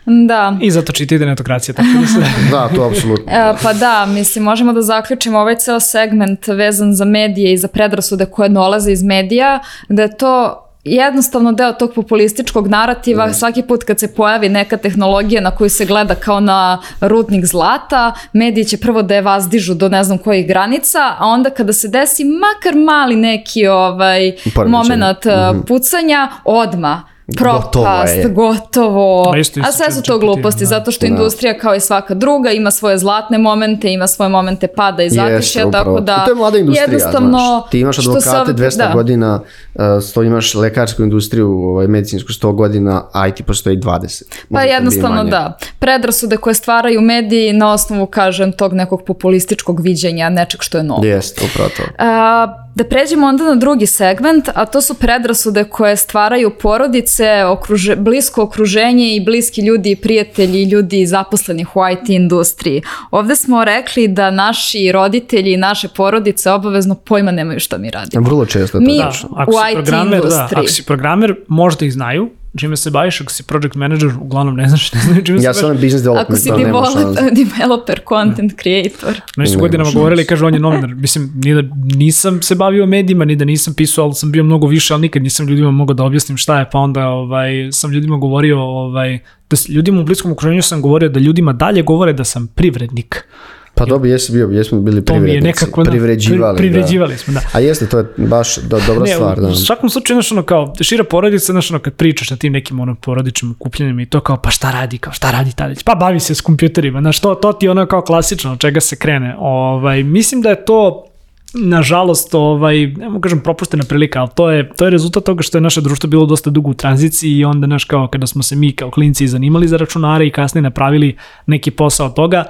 Da. 0.06 0.58
I 0.62 0.72
zato 0.72 0.92
čita 0.92 1.15
ide 1.15 1.25
netokracija, 1.25 1.75
tako 1.75 1.89
da 2.01 2.08
se... 2.08 2.20
Da, 2.51 2.70
to 2.75 2.84
apsolutno. 2.84 3.32
E, 3.32 3.53
pa 3.63 3.74
da, 3.74 4.06
mislim, 4.06 4.44
možemo 4.44 4.74
da 4.74 4.82
zaključimo 4.82 5.39
ovaj 5.39 5.56
ceo 5.56 5.80
segment 5.80 6.48
vezan 6.48 6.94
za 6.94 7.06
medije 7.06 7.53
i 7.53 7.58
za 7.58 7.68
predrasude 7.68 8.25
koje 8.25 8.50
dolaze 8.50 8.92
iz 8.92 9.03
medija, 9.03 9.60
da 9.89 10.01
je 10.01 10.18
to 10.18 10.62
jednostavno 10.84 11.52
deo 11.52 11.72
tog 11.74 11.94
populističkog 11.94 12.68
narativa, 12.68 13.34
svaki 13.34 13.62
put 13.62 13.84
kad 13.84 14.00
se 14.00 14.16
pojavi 14.16 14.50
neka 14.50 14.78
tehnologija 14.78 15.42
na 15.42 15.52
koju 15.52 15.70
se 15.70 15.86
gleda 15.86 16.16
kao 16.16 16.40
na 16.40 16.82
rudnik 17.02 17.46
zlata, 17.46 18.13
mediji 18.34 18.66
će 18.66 18.78
prvo 18.78 19.02
da 19.02 19.16
je 19.16 19.22
vazdižu 19.22 19.74
do 19.74 19.90
ne 19.90 20.04
znam 20.04 20.18
kojih 20.18 20.48
granica, 20.48 21.16
a 21.20 21.28
onda 21.28 21.50
kada 21.50 21.74
se 21.74 21.88
desi 21.88 22.24
makar 22.24 22.75
mali 22.75 23.16
neki 23.16 23.68
ovaj, 23.68 24.32
moment 24.68 25.25
uh, 25.25 25.66
pucanja, 25.68 26.30
odma 26.44 27.12
propast, 27.27 28.15
je. 28.15 28.30
gotovo, 28.30 29.32
Ma 29.32 29.38
isto- 29.38 29.60
isto 29.60 29.70
a 29.70 29.74
sve 29.74 29.92
su 29.92 30.01
to 30.03 30.20
gluposti, 30.20 30.60
da. 30.60 30.65
zato 30.65 30.92
što 30.92 31.01
Da. 31.01 31.08
industrija 31.08 31.58
kao 31.58 31.75
i 31.75 31.80
svaka 31.80 32.13
druga 32.13 32.51
ima 32.51 32.72
svoje 32.72 32.98
zlatne 32.98 33.38
momente, 33.38 33.94
ima 33.94 34.08
svoje 34.08 34.30
momente 34.30 34.68
pada 34.68 35.03
i 35.03 35.10
zatišja, 35.10 35.72
tako 35.72 36.00
da 36.00 36.13
I 36.15 36.25
to 36.25 36.32
je 36.32 36.36
mlada 36.36 36.58
industrija, 36.58 36.84
jednostavno 36.84 37.30
znaš. 37.30 37.72
Ti 37.72 37.80
imaš 37.80 38.00
advokate 38.00 38.30
ov- 38.30 38.53
200 38.53 38.77
da. 38.77 38.94
godina, 38.94 39.39
uh, 39.75 39.82
sto 40.01 40.24
imaš 40.24 40.56
lekarsku 40.56 41.03
industriju, 41.03 41.51
ovaj, 41.51 41.88
medicinsku 41.88 42.30
100 42.32 42.51
godina, 42.51 43.03
a 43.13 43.27
IT 43.27 43.44
postoji 43.44 43.77
20. 43.77 44.24
Pa 44.51 44.62
jednostavno 44.62 45.24
da. 45.24 45.58
Predrasude 45.80 46.38
koje 46.38 46.53
stvaraju 46.53 47.01
mediji 47.01 47.53
na 47.53 47.74
osnovu, 47.74 48.06
kažem, 48.06 48.51
tog 48.51 48.74
nekog 48.74 49.03
populističkog 49.03 49.80
viđenja 49.80 50.30
nečeg 50.30 50.62
što 50.62 50.77
je 50.77 50.84
novo. 50.84 51.06
Jeste, 51.06 51.42
upravo 51.46 51.70
to. 51.70 51.84
A, 52.00 52.48
da 52.75 52.84
pređemo 52.84 53.27
onda 53.27 53.44
na 53.46 53.56
drugi 53.56 53.86
segment, 53.86 54.50
a 54.50 54.65
to 54.65 54.82
su 54.82 54.94
predrasude 54.94 55.63
koje 55.63 55.96
stvaraju 55.98 56.51
porodice, 56.51 57.44
okruže, 57.46 57.96
blisko 57.96 58.44
okruženje 58.44 59.15
i 59.15 59.22
bliski 59.22 59.62
ljudi 59.62 59.92
i 59.92 59.96
prijatelji 59.96 60.62
i 60.62 60.70
ljudi 60.70 61.06
zaposlenih 61.06 61.75
u 61.75 61.89
IT 61.94 62.10
industriji. 62.10 62.82
Ovde 63.12 63.36
smo 63.36 63.65
rekli 63.65 64.08
da 64.08 64.32
naši 64.32 64.92
roditelji 64.92 65.53
i 65.53 65.58
naše 65.58 65.88
porodice 65.88 66.51
obavezno 66.51 66.96
pojma 66.96 67.32
nemaju 67.32 67.60
šta 67.60 67.77
mi 67.77 67.92
radimo. 67.92 68.24
Vrlo 68.24 68.46
često 68.46 68.77
je 68.77 68.86
to 68.86 68.92
Mi- 68.92 68.98
Da, 68.98 69.12
ako 69.36 69.51
u 69.51 69.56
si 69.56 69.60
IT 69.70 69.75
programer, 69.75 70.10
da, 70.12 70.15
industriji. 70.18 70.60
ako 70.60 70.68
si 70.68 70.84
programer, 70.84 71.36
možda 71.48 71.86
ih 71.86 71.94
znaju, 71.94 72.30
čime 72.57 72.77
se 72.77 72.91
baviš, 72.91 73.22
ako 73.22 73.31
si 73.31 73.43
project 73.43 73.75
manager, 73.75 74.10
uglavnom 74.22 74.55
ne 74.55 74.67
znaš, 74.67 74.93
ne 74.93 75.01
znaju 75.01 75.24
čime 75.24 75.39
se 75.39 75.45
Ja 75.45 75.50
baviš. 75.50 75.60
sam 75.60 75.69
ono 75.69 75.79
business 75.79 76.05
Ako 76.05 76.13
development, 76.13 76.41
si 76.41 76.50
to 76.50 76.57
nema 76.57 76.86
šanse. 76.93 77.31
developer, 77.43 78.00
content 78.10 78.53
creator. 78.62 79.22
Meni 79.38 79.50
su 79.50 79.60
godinama 79.60 79.91
govorili, 79.91 80.25
kaže, 80.25 80.45
on 80.45 80.53
je 80.53 80.60
novinar. 80.60 80.95
Mislim, 80.95 81.31
ni 81.36 81.53
da 81.53 81.62
nisam 81.75 82.41
se 82.41 82.55
bavio 82.55 82.86
medijima, 82.86 83.25
ni 83.25 83.36
da 83.36 83.45
nisam 83.45 83.74
pisao, 83.74 84.05
ali 84.05 84.13
sam 84.13 84.31
bio 84.31 84.43
mnogo 84.43 84.67
više, 84.67 84.93
ali 84.93 85.01
nikad 85.01 85.24
nisam 85.24 85.48
ljudima 85.48 85.72
mogao 85.72 85.93
da 85.93 86.03
objasnim 86.03 86.38
šta 86.38 86.60
je, 86.60 86.69
pa 86.72 86.79
onda 86.79 87.07
ovaj, 87.07 87.69
sam 87.72 87.91
ljudima 87.91 88.17
govorio, 88.17 88.60
ovaj, 88.60 89.19
da 89.50 89.57
ljudima 89.69 90.01
u 90.01 90.03
bliskom 90.03 90.31
okruženju 90.31 90.62
sam 90.62 90.81
govorio 90.81 91.10
da 91.10 91.19
ljudima 91.19 91.53
dalje 91.53 91.81
govore 91.81 92.13
da 92.13 92.24
sam 92.24 92.48
privrednik. 92.48 93.27
Pa 93.75 93.86
dobro, 93.86 94.10
jesi 94.10 94.32
bio, 94.32 94.50
jesmo 94.51 94.80
bili 94.80 95.06
privrednici. 95.06 95.48
nekako... 95.48 95.84
da, 95.84 95.92
privređivali, 95.92 96.58
pri- 96.58 96.58
privređivali 96.58 97.18
smo, 97.18 97.34
da. 97.34 97.39
da. 97.39 97.46
A 97.53 97.60
jeste, 97.60 97.86
to 97.86 97.98
je 98.00 98.06
baš 98.18 98.58
do, 98.58 98.80
dobra 98.88 99.03
Ne, 99.03 99.13
stvar, 99.13 99.39
da. 99.39 99.48
u 99.48 99.56
svakom 99.56 99.89
slučaju, 99.89 100.15
znaš, 100.15 100.32
ono, 100.32 100.44
kao, 100.44 100.74
šira 100.82 101.03
porodica, 101.03 101.51
znaš, 101.51 101.72
ono, 101.72 101.80
kad 101.80 101.94
pričaš 101.94 102.30
na 102.30 102.38
tim 102.38 102.53
nekim, 102.53 102.80
ono, 102.80 102.96
porodičnim 102.96 103.51
okupljanjima 103.51 104.01
i 104.01 104.06
to 104.06 104.20
kao, 104.20 104.38
pa 104.38 104.50
šta 104.50 104.72
radi, 104.72 104.98
kao, 104.98 105.13
šta 105.13 105.32
radi 105.32 105.51
Tadić? 105.56 105.84
Pa 105.84 105.96
bavi 105.96 106.20
se 106.20 106.36
s 106.36 106.42
kompjuterima, 106.42 107.01
znaš, 107.01 107.20
to, 107.20 107.36
to 107.36 107.53
ti 107.53 107.66
je 107.66 107.72
ono 107.72 107.86
kao 107.86 108.01
klasično, 108.01 108.51
od 108.51 108.59
čega 108.59 108.81
se 108.81 108.96
krene. 108.96 109.36
Ovaj, 109.40 110.03
mislim 110.03 110.42
da 110.42 110.50
je 110.50 110.66
to, 110.66 111.05
nažalost, 111.53 112.36
ovaj, 112.36 112.88
ne 112.88 113.09
mogu 113.09 113.22
kažem 113.22 113.40
propuštena 113.40 113.83
prilika, 113.83 114.20
ali 114.20 114.29
to 114.36 114.51
je, 114.51 114.70
to 114.75 114.86
je 114.86 114.92
rezultat 114.92 115.24
toga 115.24 115.44
što 115.44 115.57
je 115.57 115.62
naše 115.62 115.81
društvo 115.81 116.07
bilo 116.09 116.25
dosta 116.25 116.50
dugo 116.50 116.70
u 116.70 116.74
tranziciji 116.74 117.31
i 117.38 117.46
onda, 117.46 117.68
znaš, 117.68 117.86
kao 117.86 118.07
kada 118.07 118.27
smo 118.27 118.44
se 118.44 118.55
mi 118.55 118.72
kao 118.72 118.92
klinci 118.92 119.27
zanimali 119.27 119.68
za 119.68 119.77
računare 119.77 120.27
i 120.27 120.31
kasnije 120.31 120.62
napravili 120.62 121.18
neki 121.46 121.72
posao 121.72 122.05
od 122.05 122.14
toga, 122.14 122.44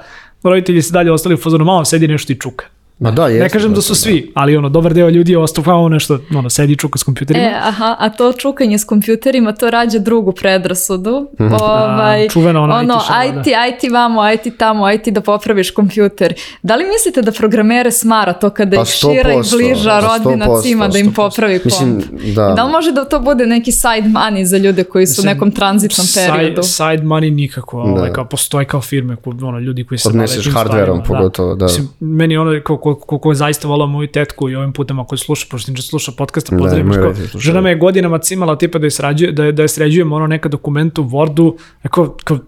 roditelji 0.50 0.82
se 0.82 0.92
dalje 0.92 1.12
ostali 1.12 1.34
u 1.34 1.38
fazonu, 1.38 1.64
malo 1.64 1.84
sedi 1.84 2.08
nešto 2.08 2.32
i 2.32 2.36
čuka. 2.36 2.66
Ma 3.04 3.10
da, 3.10 3.26
jeste. 3.28 3.42
Ne 3.42 3.48
kažem 3.48 3.74
da 3.74 3.80
su 3.82 3.94
svi, 3.94 4.32
ali 4.34 4.56
ono, 4.56 4.68
dobar 4.68 4.94
deo 4.94 5.08
ljudi 5.08 5.32
je 5.32 5.38
ostao 5.38 5.64
kao 5.64 5.88
nešto, 5.88 6.18
ono, 6.34 6.50
sedi 6.50 6.72
i 6.72 6.76
čuka 6.76 6.98
s 6.98 7.02
kompjuterima. 7.02 7.46
E, 7.46 7.54
aha, 7.62 7.96
a 7.98 8.08
to 8.08 8.32
čukanje 8.32 8.78
s 8.78 8.84
kompjuterima, 8.84 9.52
to 9.52 9.70
rađa 9.70 9.98
drugu 9.98 10.32
predrasudu. 10.32 11.28
ovaj, 11.38 12.24
A, 12.24 12.28
čuvena 12.28 12.60
ona 12.62 12.74
ono, 12.78 12.94
IT 12.94 13.00
šala, 13.06 13.24
IT, 13.24 13.46
IT 13.46 13.92
vamo, 13.92 14.30
IT 14.30 14.58
tamo, 14.58 14.90
IT 14.90 15.08
da 15.08 15.20
popraviš 15.20 15.70
kompjuter. 15.70 16.34
Da 16.62 16.76
li 16.76 16.84
mislite 16.84 17.22
da 17.22 17.32
programere 17.32 17.90
smara 17.90 18.32
to 18.32 18.50
kada 18.50 18.76
Pa 18.76 18.82
ih 18.82 18.88
šira 18.88 19.32
i 19.32 19.36
100%, 19.36 19.56
bliža 19.56 19.90
pa 19.90 20.06
rodbina 20.06 20.46
100%, 20.46 20.62
cima 20.62 20.88
da 20.88 20.98
im 20.98 21.06
100%. 21.06 21.14
popravi 21.14 21.58
komp? 21.58 21.64
Mislim, 21.64 22.02
da. 22.34 22.52
Da 22.56 22.64
li 22.64 22.72
može 22.72 22.92
da 22.92 23.04
to 23.04 23.20
bude 23.20 23.46
neki 23.46 23.72
side 23.72 24.08
money 24.08 24.44
za 24.44 24.56
ljude 24.58 24.84
koji 24.84 25.06
su 25.06 25.22
u 25.22 25.24
nekom 25.24 25.50
tranzitnom 25.50 26.06
Side- 26.06 26.32
periodu? 26.32 26.62
Side, 26.62 27.02
money 27.02 27.34
nikako, 27.34 27.80
ovaj, 27.80 28.08
Da. 28.08 28.12
kao 28.12 28.24
postoje 28.24 28.64
kao 28.66 28.80
firme, 28.80 29.16
ono, 29.42 29.58
ljudi 29.58 29.84
koji 29.84 29.98
se 29.98 30.08
Odneseš 30.08 30.52
hardverom, 30.54 31.00
stvarima, 31.00 31.20
pogotovo, 31.20 31.54
da. 31.54 31.64
Mislim, 31.64 31.88
meni 32.00 32.36
ono, 32.36 32.60
ko, 32.64 32.76
ko, 32.94 33.06
ko, 33.06 33.18
ko 33.18 33.30
je 33.30 33.36
zaista 33.36 33.68
volao 33.68 33.86
moju 33.88 34.08
tetku 34.08 34.48
i 34.48 34.56
ovim 34.56 34.72
putem 34.72 35.00
ako 35.00 35.14
je 35.14 35.18
sluša, 35.18 35.46
pošto 35.50 35.70
niče 35.70 35.82
sluša 35.82 36.12
podcasta, 36.12 36.50
Da, 36.52 36.58
pozdravim, 36.58 36.92
roditelji 36.92 37.14
slušaju. 37.20 37.40
žena 37.42 37.60
me 37.60 37.70
je 37.70 37.76
godinama 37.76 38.18
cimala 38.18 38.56
tipa 38.56 38.78
da 38.78 38.86
je, 38.86 38.90
srađuje, 38.92 39.32
da, 39.32 39.44
je- 39.44 39.52
da 39.52 39.62
je 39.62 39.68
sređujemo 39.68 40.16
ono 40.16 40.26
neka 40.26 40.48
dokument 40.48 40.98
u 40.98 41.04
Wordu, 41.04 41.54
kao, 41.84 42.16
kao, 42.24 42.38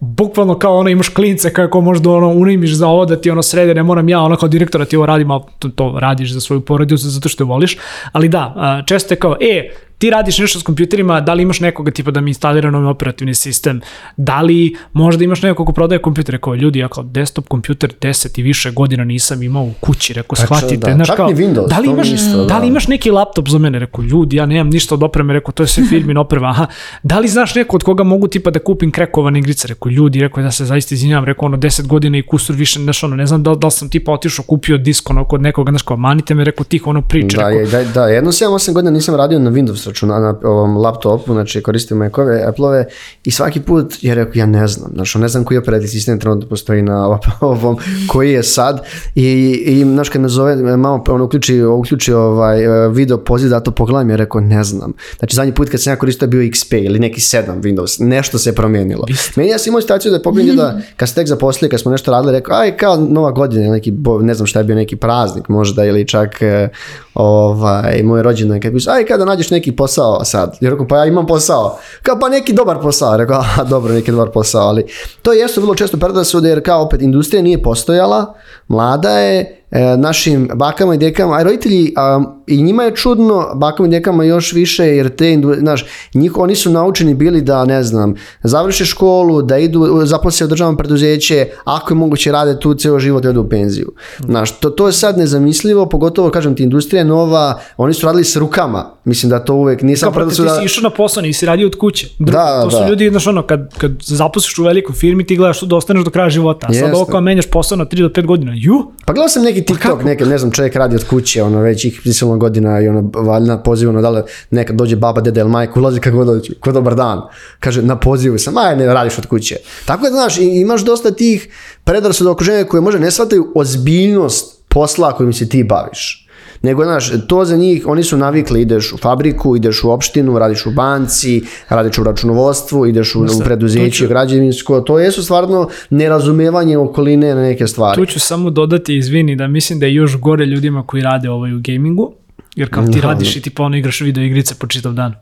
bukvalno 0.00 0.54
kao 0.54 0.76
ono 0.76 0.88
imaš 0.88 1.08
klince 1.08 1.52
kako 1.52 1.80
možda 1.80 2.10
ono 2.10 2.28
unimiš 2.28 2.72
za 2.72 2.88
ovo 2.88 3.04
da 3.06 3.16
ti 3.16 3.30
ono 3.30 3.42
srede, 3.42 3.74
ne 3.74 3.82
moram 3.82 4.08
ja 4.08 4.20
ono 4.20 4.36
kao 4.36 4.48
direktora 4.48 4.84
ti 4.84 4.96
ovo 4.96 5.06
radim, 5.06 5.30
ali 5.30 5.42
to, 5.58 5.68
to 5.68 5.96
radiš 5.98 6.32
za 6.32 6.40
svoju 6.40 6.60
porodicu 6.60 7.08
zato 7.08 7.28
što 7.28 7.44
je 7.44 7.48
voliš, 7.48 7.76
ali 8.12 8.28
da, 8.28 8.52
a, 8.56 8.82
često 8.82 9.14
je 9.14 9.18
kao, 9.18 9.36
e, 9.42 9.70
ti 9.98 10.10
radiš 10.10 10.38
nešto 10.38 10.60
s 10.60 10.62
kompjuterima, 10.62 11.20
da 11.20 11.34
li 11.34 11.42
imaš 11.42 11.60
nekoga 11.60 11.90
tipa 11.90 12.10
da 12.10 12.20
mi 12.20 12.30
instalira 12.30 12.70
novi 12.70 12.86
operativni 12.86 13.34
sistem, 13.34 13.80
da 14.16 14.40
li 14.42 14.76
možda 14.92 15.24
imaš 15.24 15.42
nekog 15.42 15.66
ko 15.66 15.72
prodaje 15.72 16.02
kompjutere, 16.02 16.38
kao 16.38 16.54
ljudi, 16.54 16.78
ja 16.78 16.88
kao 16.88 17.04
desktop 17.04 17.48
kompjuter 17.48 17.94
10 18.00 18.40
i 18.40 18.42
više 18.42 18.70
godina 18.70 19.04
nisam 19.04 19.42
imao 19.42 19.62
u 19.62 19.72
kući, 19.80 20.12
rekao, 20.12 20.36
shvatite, 20.36 20.76
da. 20.76 20.94
znaš 20.94 21.10
kao, 21.16 21.30
Windows, 21.30 21.68
da 21.68 21.78
li 21.78 21.88
imaš, 21.88 22.12
isto, 22.12 22.44
da 22.44 22.58
li 22.58 22.60
da. 22.60 22.66
imaš 22.66 22.88
neki 22.88 23.10
laptop 23.10 23.48
za 23.48 23.58
mene, 23.58 23.78
rekao, 23.78 24.04
ljudi, 24.04 24.36
ja 24.36 24.46
nemam 24.46 24.68
ništa 24.68 24.94
od 24.94 25.02
opreme, 25.02 25.32
rekao, 25.32 25.52
to 25.52 25.62
je 25.62 25.66
sve 25.66 25.84
firmin 25.88 26.16
oprema, 26.16 26.48
aha, 26.48 26.66
da 27.02 27.18
li 27.18 27.28
znaš 27.28 27.54
neko 27.54 27.76
od 27.76 27.82
koga 27.82 28.04
mogu 28.04 28.28
tipa 28.28 28.50
da 28.50 28.58
kupim 28.58 28.90
krekovane 28.90 29.38
igrice, 29.38 29.68
rekao, 29.68 29.90
ljudi, 29.90 30.20
rekao, 30.20 30.42
ja 30.42 30.50
se 30.50 30.64
zaista 30.64 30.94
izvinjavam, 30.94 31.24
rekao, 31.24 31.46
ono, 31.46 31.56
10 31.56 31.86
godina 31.86 32.18
i 32.18 32.22
kusur 32.22 32.56
više, 32.56 32.80
znaš, 32.80 33.02
ono, 33.02 33.16
ne 33.16 33.26
znam 33.26 33.42
da, 33.42 33.54
da 33.54 33.66
li 33.66 33.70
sam 33.70 33.88
tipa 33.88 34.12
otišao, 34.12 34.44
kupio 34.44 34.78
disk, 34.78 35.10
ono, 35.10 35.24
kod 35.24 35.42
nekoga, 35.42 35.70
znaš, 35.72 35.82
kao, 35.82 35.96
manite 35.96 36.34
me, 36.34 36.44
rekao, 36.44 36.64
tih, 36.64 36.86
ono, 36.86 37.02
priče, 37.02 37.36
Da, 37.36 37.48
rekao, 37.48 37.70
da, 37.70 37.84
da, 37.84 38.06
jedno 38.06 38.32
7-8 38.32 38.72
godina 38.72 38.90
nisam 38.90 39.14
radio 39.14 39.38
na 39.38 39.50
Windows 39.50 39.85
računa, 39.86 40.20
na 40.20 40.34
ovom 40.42 40.76
laptopu, 40.76 41.32
znači 41.32 41.62
koristim 41.62 41.96
Macove, 41.96 42.44
Appleove 42.48 42.84
i 43.24 43.30
svaki 43.30 43.60
put 43.60 43.94
je 44.00 44.14
rekao 44.14 44.32
ja 44.34 44.46
ne 44.46 44.66
znam, 44.66 44.90
znači 44.94 45.18
ne 45.18 45.28
znam 45.28 45.44
koji 45.44 45.58
operativni 45.58 45.88
sistem 45.88 46.20
trenutno 46.20 46.48
postoji 46.48 46.82
na 46.82 47.18
ovom, 47.40 47.76
koji 48.08 48.32
je 48.32 48.42
sad 48.42 48.86
i, 49.14 49.24
i 49.66 49.84
znaš 49.84 50.08
kad 50.08 50.22
me 50.22 50.28
zove, 50.28 50.76
malo 50.76 51.04
ono 51.08 51.24
uključi, 51.24 51.62
uključi 51.62 52.12
ovaj 52.12 52.58
video 52.88 53.18
poziv 53.18 53.50
da 53.50 53.60
to 53.60 53.70
pogledam, 53.70 54.10
je 54.10 54.16
rekao 54.16 54.40
ne 54.40 54.64
znam. 54.64 54.92
Znači 55.18 55.36
zadnji 55.36 55.54
put 55.54 55.68
kad 55.68 55.82
sam 55.82 55.92
ja 55.92 55.96
koristio 55.96 56.28
bio 56.28 56.40
XP 56.40 56.84
ili 56.84 56.98
neki 56.98 57.20
7 57.20 57.62
Windows, 57.62 58.00
nešto 58.00 58.38
se 58.38 58.50
je 58.50 58.54
promijenilo. 58.54 59.06
Meni 59.36 59.50
ja 59.50 59.58
sam 59.58 59.70
imao 59.70 59.80
situaciju 59.80 60.10
da 60.10 60.16
je 60.16 60.22
pogledam 60.22 60.56
da 60.56 60.80
kad 60.96 61.08
se 61.08 61.14
tek 61.14 61.28
zaposlili, 61.28 61.70
kad 61.70 61.80
smo 61.80 61.90
nešto 61.90 62.10
radili, 62.10 62.32
rekao 62.32 62.56
aj 62.56 62.76
kao 62.76 62.96
nova 62.96 63.30
godina, 63.30 63.72
neki, 63.72 63.92
ne 64.20 64.34
znam 64.34 64.46
šta 64.46 64.58
je 64.58 64.64
bio 64.64 64.76
neki 64.76 64.96
praznik 64.96 65.48
možda 65.48 65.84
ili 65.84 66.08
čak 66.08 66.42
e, 66.42 66.68
ovaj, 67.14 68.02
moj 68.02 68.22
rođendan 68.22 68.60
kad 68.60 68.72
piše, 68.72 68.90
aj 68.90 69.04
kada 69.04 69.24
nađeš 69.24 69.50
neki 69.50 69.75
posao 69.76 70.24
sad, 70.24 70.56
jer 70.60 70.72
rekao 70.72 70.88
pa 70.88 70.96
ja 70.96 71.06
imam 71.06 71.26
posao, 71.26 71.78
kao 72.02 72.18
pa 72.20 72.28
neki 72.28 72.52
dobar 72.52 72.80
posao, 72.82 73.16
rekao 73.16 73.38
aha 73.38 73.64
dobro 73.64 73.94
neki 73.94 74.10
dobar 74.10 74.30
posao, 74.30 74.68
ali 74.68 74.86
to 75.22 75.32
jesu 75.32 75.60
vrlo 75.60 75.74
često 75.74 75.96
predrasude 75.96 76.48
jer 76.48 76.64
kao 76.64 76.82
opet 76.82 77.02
industrija 77.02 77.42
nije 77.42 77.62
postojala, 77.62 78.34
mlada 78.68 79.10
je 79.10 79.65
našim 79.98 80.48
bakama 80.54 80.94
i 80.94 80.98
dekama, 80.98 81.36
a 81.36 81.42
roditelji 81.42 81.92
a, 81.96 82.24
i 82.46 82.62
njima 82.62 82.82
je 82.82 82.96
čudno, 82.96 83.50
bakama 83.54 83.88
i 83.88 83.90
dekama 83.90 84.24
još 84.24 84.52
više, 84.52 84.86
jer 84.86 85.16
te, 85.16 85.40
znaš, 85.58 85.84
njih, 86.14 86.38
oni 86.38 86.54
su 86.54 86.70
naučeni 86.70 87.14
bili 87.14 87.42
da, 87.42 87.64
ne 87.64 87.82
znam, 87.82 88.14
završe 88.42 88.84
školu, 88.84 89.42
da 89.42 89.58
idu, 89.58 90.00
zaposle 90.04 90.44
u 90.44 90.48
državnom 90.48 90.76
preduzeće, 90.76 91.48
ako 91.64 91.94
je 91.94 91.96
moguće 91.98 92.32
rade 92.32 92.60
tu 92.60 92.74
ceo 92.74 92.98
život 92.98 93.24
i 93.24 93.28
odu 93.28 93.40
u 93.40 93.48
penziju. 93.48 93.92
Znaš, 94.18 94.58
to, 94.60 94.70
to 94.70 94.86
je 94.86 94.92
sad 94.92 95.18
nezamislivo, 95.18 95.86
pogotovo, 95.86 96.30
kažem 96.30 96.54
ti, 96.54 96.62
industrija 96.62 97.00
je 97.00 97.04
nova, 97.04 97.60
oni 97.76 97.94
su 97.94 98.06
radili 98.06 98.24
s 98.24 98.36
rukama, 98.36 98.90
mislim 99.04 99.30
da 99.30 99.44
to 99.44 99.54
uvek 99.54 99.82
nisam 99.82 100.12
Kao, 100.12 100.24
pa, 100.24 100.28
ti 100.28 100.34
si 100.34 100.64
išao 100.64 100.82
na 100.82 100.90
posao, 100.90 101.22
nisi 101.22 101.46
radio 101.46 101.66
od 101.66 101.76
kuće. 101.78 102.08
Drugo, 102.18 102.32
da, 102.32 102.62
to 102.62 102.70
su 102.70 102.78
da. 102.78 102.88
ljudi, 102.88 103.10
znaš, 103.10 103.26
ono, 103.26 103.42
kad, 103.42 103.74
kad 103.78 103.92
zaposliš 104.00 104.58
u 104.58 104.62
velikoj 104.62 104.94
firmi, 104.94 105.26
ti 105.26 105.36
gledaš 105.36 105.60
da 105.60 105.76
ostaneš 105.76 106.04
do 106.04 106.10
kraja 106.10 106.30
života, 106.30 106.66
a 106.70 106.74
sad 106.74 106.94
ovo 106.94 107.04
kao 107.04 107.20
menjaš 107.20 107.46
posao 107.46 107.78
na 107.78 107.84
3 107.84 108.02
do 108.02 108.08
5 108.08 108.26
godina, 108.26 108.52
ju? 108.54 108.92
Pa 109.06 109.12
gledao 109.12 109.28
sam 109.28 109.42
neki 109.42 109.55
pa 109.62 109.74
TikTok, 109.74 109.98
pa 109.98 110.04
neke, 110.04 110.24
ne 110.26 110.38
znam, 110.38 110.50
čovjek 110.50 110.76
radi 110.76 110.96
od 110.96 111.04
kuće, 111.04 111.42
ono, 111.42 111.60
već 111.60 111.84
ih 111.84 112.00
prisilno 112.02 112.36
godina 112.36 112.80
i 112.80 112.88
ono, 112.88 113.10
valjna 113.14 113.62
pozivu, 113.62 113.90
ono, 113.90 114.02
da 114.02 114.10
li 114.10 114.22
nekad 114.50 114.76
dođe 114.76 114.96
baba, 114.96 115.20
deda 115.20 115.40
ili 115.40 115.50
majka, 115.50 115.80
ulazi 115.80 116.00
kako 116.00 116.24
dođe, 116.24 116.54
ko 116.60 116.72
dobar 116.72 116.94
dan. 116.94 117.22
Kaže, 117.60 117.82
na 117.82 117.98
pozivu 117.98 118.38
sam, 118.38 118.56
aj, 118.56 118.76
ne 118.76 118.86
radiš 118.86 119.18
od 119.18 119.26
kuće. 119.26 119.56
Tako 119.84 120.04
da, 120.04 120.10
znaš, 120.10 120.38
imaš 120.38 120.84
dosta 120.84 121.10
tih 121.10 121.48
predrasuda 121.84 122.30
okruženja 122.30 122.64
koje 122.64 122.80
može 122.80 122.98
ne 122.98 123.10
shvataju 123.10 123.52
ozbiljnost 123.54 124.62
posla 124.68 125.12
kojim 125.12 125.32
se 125.32 125.48
ti 125.48 125.64
baviš. 125.64 126.25
Nego, 126.62 126.84
znaš, 126.84 127.10
to 127.28 127.44
za 127.44 127.56
njih, 127.56 127.86
oni 127.86 128.02
su 128.02 128.16
navikli, 128.16 128.62
ideš 128.62 128.92
u 128.92 128.96
fabriku, 128.96 129.56
ideš 129.56 129.84
u 129.84 129.90
opštinu, 129.90 130.38
radiš 130.38 130.66
u 130.66 130.70
banci, 130.70 131.42
radiš 131.68 131.98
u 131.98 132.04
računovodstvu, 132.04 132.86
ideš 132.86 133.14
u, 133.14 133.20
u 133.20 133.44
preduzeće, 133.44 134.06
građevinsko, 134.06 134.80
to 134.80 134.98
jesu 134.98 135.22
stvarno 135.22 135.68
nerazumevanje 135.90 136.78
okoline 136.78 137.34
na 137.34 137.42
neke 137.42 137.66
stvari. 137.66 137.96
Tu 137.96 138.06
ću 138.06 138.20
samo 138.20 138.50
dodati, 138.50 138.96
izvini, 138.96 139.36
da 139.36 139.48
mislim 139.48 139.78
da 139.78 139.86
je 139.86 139.94
još 139.94 140.16
gore 140.16 140.46
ljudima 140.46 140.86
koji 140.86 141.02
rade 141.02 141.30
ovaj 141.30 141.54
u 141.54 141.60
gamingu, 141.60 142.12
jer 142.56 142.70
kao 142.70 142.86
ti 142.86 143.00
radiš 143.00 143.36
i 143.36 143.40
ti 143.40 143.50
pa 143.50 143.62
ono 143.62 143.76
igraš 143.76 144.00
video 144.00 144.24
igrice 144.24 144.54
po 144.58 144.66
čitav 144.66 144.92
dan. 144.92 145.14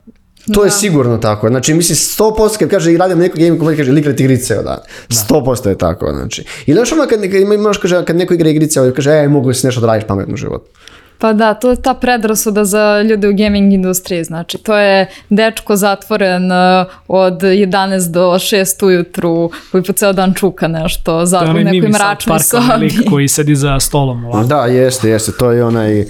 To 0.52 0.60
da. 0.60 0.64
je 0.64 0.70
sigurno 0.70 1.18
tako. 1.18 1.48
Znači, 1.48 1.74
mislim, 1.74 1.96
100% 1.96 2.58
kad 2.58 2.70
kaže 2.70 2.92
i 2.92 2.96
radim 2.96 3.18
neko 3.18 3.38
gaming 3.38 3.58
kompaniji, 3.58 3.78
kaže 3.78 3.98
igra 3.98 4.12
igrice 4.12 4.44
ceo 4.44 4.62
dan. 4.62 4.78
100% 5.08 5.68
je 5.68 5.78
tako, 5.78 6.12
znači. 6.12 6.44
I 6.66 6.72
znaš 6.72 6.92
ono 6.92 7.06
kad, 7.06 7.20
kad 7.20 7.40
imaš, 7.40 7.78
kaže, 7.78 8.04
kad 8.04 8.16
neko 8.16 8.34
igra 8.34 8.50
igrice, 8.50 8.92
kaže, 8.96 9.10
ej, 9.10 9.28
mogu 9.28 9.52
si 9.52 9.66
nešto 9.66 9.80
da 9.80 9.86
radiš 9.86 10.06
pametno 10.08 10.34
u 10.34 10.36
životu. 10.36 10.70
Pa 11.18 11.32
da, 11.32 11.54
to 11.54 11.70
je 11.70 11.76
ta 11.76 11.94
predrasuda 11.94 12.64
za 12.64 13.02
ljude 13.02 13.28
u 13.28 13.32
gaming 13.34 13.72
industriji, 13.72 14.24
znači 14.24 14.58
to 14.58 14.76
je 14.76 15.10
dečko 15.30 15.76
zatvoren 15.76 16.52
uh, 16.52 16.86
od 17.08 17.42
11 17.42 18.10
do 18.10 18.32
6 18.32 18.84
ujutru 18.86 19.50
koji 19.72 19.82
po 19.82 19.92
ceo 19.92 20.12
dan 20.12 20.34
čuka 20.34 20.68
nešto 20.68 21.26
za 21.26 21.40
u 21.40 21.52
nekoj 21.52 21.88
mračnoj 21.88 22.38
sobi. 22.38 23.04
koji 23.10 23.28
sedi 23.28 23.54
za 23.54 23.80
stolom. 23.80 24.24
Ovako. 24.24 24.46
Da, 24.46 24.66
jeste, 24.66 25.08
jeste, 25.08 25.32
to 25.38 25.50
je 25.50 25.64
onaj 25.64 26.04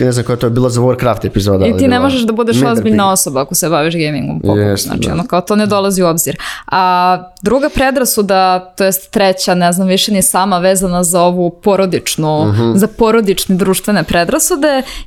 ne 0.00 0.12
znam 0.12 0.24
koja 0.24 0.36
to 0.36 0.46
je 0.46 0.50
bila 0.50 0.70
za 0.70 0.80
Warcraft 0.80 1.26
epizoda. 1.26 1.66
I 1.66 1.76
ti 1.76 1.88
ne 1.88 2.00
možeš 2.00 2.22
da 2.22 2.32
budeš 2.32 2.62
ozbiljna 2.62 3.12
osoba 3.12 3.40
ako 3.40 3.54
se 3.54 3.68
baviš 3.68 3.94
gamingom 3.94 4.40
pokupu, 4.40 4.76
znači 4.76 5.06
da. 5.08 5.12
ono 5.12 5.26
kao 5.26 5.40
to 5.40 5.56
ne 5.56 5.66
dolazi 5.66 6.02
u 6.02 6.06
obzir. 6.06 6.36
A 6.66 7.18
druga 7.42 7.68
predrasuda, 7.74 8.72
to 8.76 8.84
jest 8.84 9.10
treća, 9.10 9.54
ne 9.54 9.72
znam, 9.72 9.88
više 9.88 10.12
ni 10.12 10.22
sama 10.22 10.58
vezana 10.58 11.04
za 11.04 11.22
ovu 11.22 11.50
porodičnu, 11.50 12.40
uh 12.40 12.48
mhm. 12.48 12.62
-huh. 12.62 12.76
za 12.76 12.86
porodične 12.86 13.56
društvene 13.56 14.02
predrasude, 14.04 14.43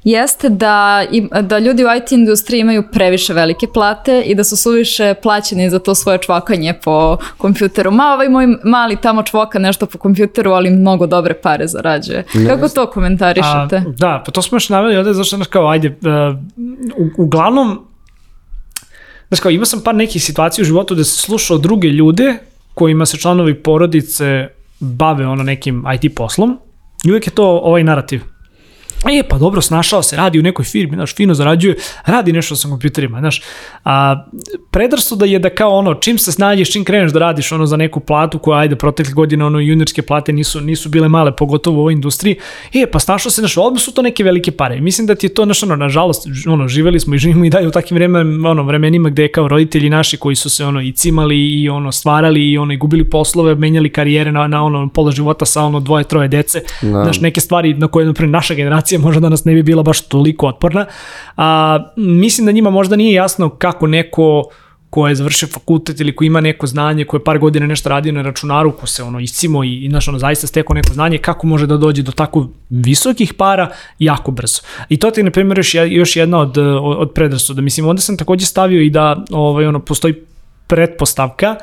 jeste 0.03 0.49
da, 0.49 1.05
da 1.41 1.59
ljudi 1.59 1.85
u 1.85 1.87
IT 1.97 2.11
industriji 2.11 2.59
imaju 2.59 2.83
previše 2.91 3.33
velike 3.33 3.67
plate 3.73 4.21
i 4.21 4.35
da 4.35 4.43
su 4.43 4.57
suviše 4.57 5.13
plaćeni 5.23 5.69
za 5.69 5.79
to 5.79 5.95
svoje 5.95 6.17
čvakanje 6.17 6.73
po 6.83 7.17
kompjuteru. 7.37 7.91
Ma 7.91 8.13
ovaj 8.13 8.29
moj 8.29 8.47
mali 8.63 8.95
tamo 8.95 9.23
čvoka 9.23 9.59
nešto 9.59 9.85
po 9.85 9.97
kompjuteru, 9.97 10.51
ali 10.51 10.69
mnogo 10.69 11.07
dobre 11.07 11.33
pare 11.33 11.67
zarađuje. 11.67 12.23
Ne. 12.33 12.47
Kako 12.47 12.69
to 12.69 12.85
komentarišete? 12.85 13.75
A, 13.75 13.83
da, 13.97 14.23
pa 14.25 14.31
to 14.31 14.41
smo 14.41 14.55
još 14.55 14.69
naveli 14.69 14.97
ovde, 14.97 15.13
zašto 15.13 15.35
znaš 15.35 15.47
kao, 15.47 15.69
ajde, 15.69 15.87
uh, 15.87 16.37
u, 16.97 17.23
uglavnom, 17.23 17.85
znaš 19.27 19.39
kao, 19.39 19.51
imao 19.51 19.65
sam 19.65 19.81
par 19.81 19.95
nekih 19.95 20.23
situacija 20.23 20.63
u 20.63 20.65
životu 20.65 20.95
da 20.95 21.03
se 21.03 21.17
slušao 21.17 21.57
druge 21.57 21.87
ljude 21.87 22.37
kojima 22.73 23.05
se 23.05 23.17
članovi 23.17 23.63
porodice 23.63 24.47
bave 24.79 25.27
ono 25.27 25.43
nekim 25.43 25.85
IT 25.95 26.15
poslom 26.15 26.59
i 27.05 27.09
uvijek 27.09 27.27
je 27.27 27.31
to 27.31 27.45
ovaj 27.45 27.83
narativ 27.83 28.21
E, 29.05 29.23
pa 29.29 29.37
dobro, 29.37 29.61
snašao 29.61 30.03
se, 30.03 30.15
radi 30.15 30.39
u 30.39 30.43
nekoj 30.43 30.65
firmi, 30.65 30.95
znaš, 30.95 31.15
fino 31.15 31.33
zarađuje, 31.33 31.75
radi 32.05 32.33
nešto 32.33 32.55
sa 32.55 32.67
kompjuterima, 32.67 33.19
znaš. 33.19 33.41
A, 33.85 34.25
da 35.15 35.25
je 35.25 35.39
da 35.39 35.49
kao 35.49 35.71
ono, 35.71 35.93
čim 35.93 36.17
se 36.17 36.31
snađeš, 36.31 36.71
čim 36.71 36.83
kreneš 36.83 37.11
da 37.11 37.19
radiš 37.19 37.51
ono 37.51 37.65
za 37.65 37.77
neku 37.77 37.99
platu 37.99 38.39
koja, 38.39 38.59
ajde, 38.59 38.75
protekle 38.75 39.13
godine, 39.13 39.45
ono, 39.45 39.59
juniorske 39.59 40.01
plate 40.01 40.33
nisu, 40.33 40.61
nisu 40.61 40.89
bile 40.89 41.09
male, 41.09 41.35
pogotovo 41.35 41.77
u 41.77 41.79
ovoj 41.79 41.93
industriji, 41.93 42.35
e, 42.73 42.85
pa 42.91 42.99
snašao 42.99 43.31
se, 43.31 43.41
znaš, 43.41 43.57
odmah 43.57 43.81
su 43.81 43.93
to 43.93 44.01
neke 44.01 44.23
velike 44.23 44.51
pare. 44.51 44.81
Mislim 44.81 45.07
da 45.07 45.15
ti 45.15 45.25
je 45.25 45.33
to, 45.33 45.45
znaš, 45.45 45.63
ono, 45.63 45.75
nažalost, 45.75 46.27
ono, 46.47 46.67
živeli 46.67 46.99
smo 46.99 47.15
i 47.15 47.17
živimo 47.17 47.45
i 47.45 47.49
dalje 47.49 47.67
u 47.67 47.71
takvim 47.71 47.95
vremena, 47.95 48.49
ono, 48.49 48.63
vremenima 48.63 49.09
gde 49.09 49.21
je 49.21 49.31
kao 49.31 49.47
roditelji 49.47 49.89
naši 49.89 50.17
koji 50.17 50.35
su 50.35 50.49
se, 50.49 50.65
ono, 50.65 50.81
i 50.81 50.91
cimali 50.91 51.61
i, 51.61 51.69
ono, 51.69 51.91
stvarali 51.91 52.51
i, 52.51 52.57
ono, 52.57 52.73
i 52.73 52.77
gubili 52.77 53.09
poslove, 53.09 53.55
menjali 53.55 53.89
karijere 53.89 54.31
na, 54.31 54.47
na 54.47 54.63
ono, 54.63 54.89
pola 54.89 55.11
života 55.11 55.45
sa, 55.45 55.63
ono, 55.63 55.79
dvoje, 55.79 56.03
troje 56.03 56.27
dece, 56.27 56.61
da. 56.81 57.03
znaš, 57.03 57.21
neke 57.21 57.41
stvari 57.41 57.73
na 57.73 57.87
koje, 57.87 58.05
naprimjer, 58.05 58.31
naša 58.31 58.53
generacija 58.53 58.86
generacija 58.87 58.99
možda 58.99 59.19
danas 59.19 59.45
ne 59.45 59.53
bi 59.53 59.63
bila 59.63 59.83
baš 59.83 60.01
toliko 60.07 60.47
otporna. 60.47 60.85
A, 61.37 61.79
mislim 61.97 62.45
da 62.45 62.51
njima 62.51 62.69
možda 62.69 62.95
nije 62.95 63.13
jasno 63.13 63.49
kako 63.49 63.87
neko 63.87 64.43
ko 64.89 65.07
je 65.07 65.15
završio 65.15 65.47
fakultet 65.47 65.99
ili 65.99 66.15
ko 66.15 66.23
ima 66.23 66.41
neko 66.41 66.67
znanje, 66.67 67.05
ko 67.05 67.17
je 67.17 67.23
par 67.23 67.39
godina 67.39 67.67
nešto 67.67 67.89
radio 67.89 68.13
na 68.13 68.21
računaru, 68.21 68.71
ko 68.71 68.87
se 68.87 69.03
ono 69.03 69.19
iscimo 69.19 69.63
i, 69.63 69.85
i 69.85 69.89
znaš, 69.89 70.07
ono, 70.07 70.19
zaista 70.19 70.47
steko 70.47 70.73
neko 70.73 70.93
znanje, 70.93 71.17
kako 71.17 71.47
može 71.47 71.67
da 71.67 71.77
dođe 71.77 72.03
do 72.03 72.11
tako 72.11 72.47
visokih 72.69 73.33
para 73.33 73.69
jako 73.99 74.31
brzo. 74.31 74.61
I 74.89 74.97
to 74.97 75.11
ti, 75.11 75.23
na 75.23 75.31
primjer, 75.31 75.59
još, 75.59 75.75
još 75.89 76.15
jedna 76.15 76.39
od, 76.39 76.57
od 76.81 77.11
predrasuda. 77.11 77.61
Mislim, 77.61 77.87
onda 77.87 78.01
sam 78.01 78.17
takođe 78.17 78.45
stavio 78.45 78.81
i 78.81 78.89
da 78.89 79.25
ovaj, 79.31 79.65
ono, 79.67 79.79
postoji 79.79 80.15
pretpostavka 80.67 81.55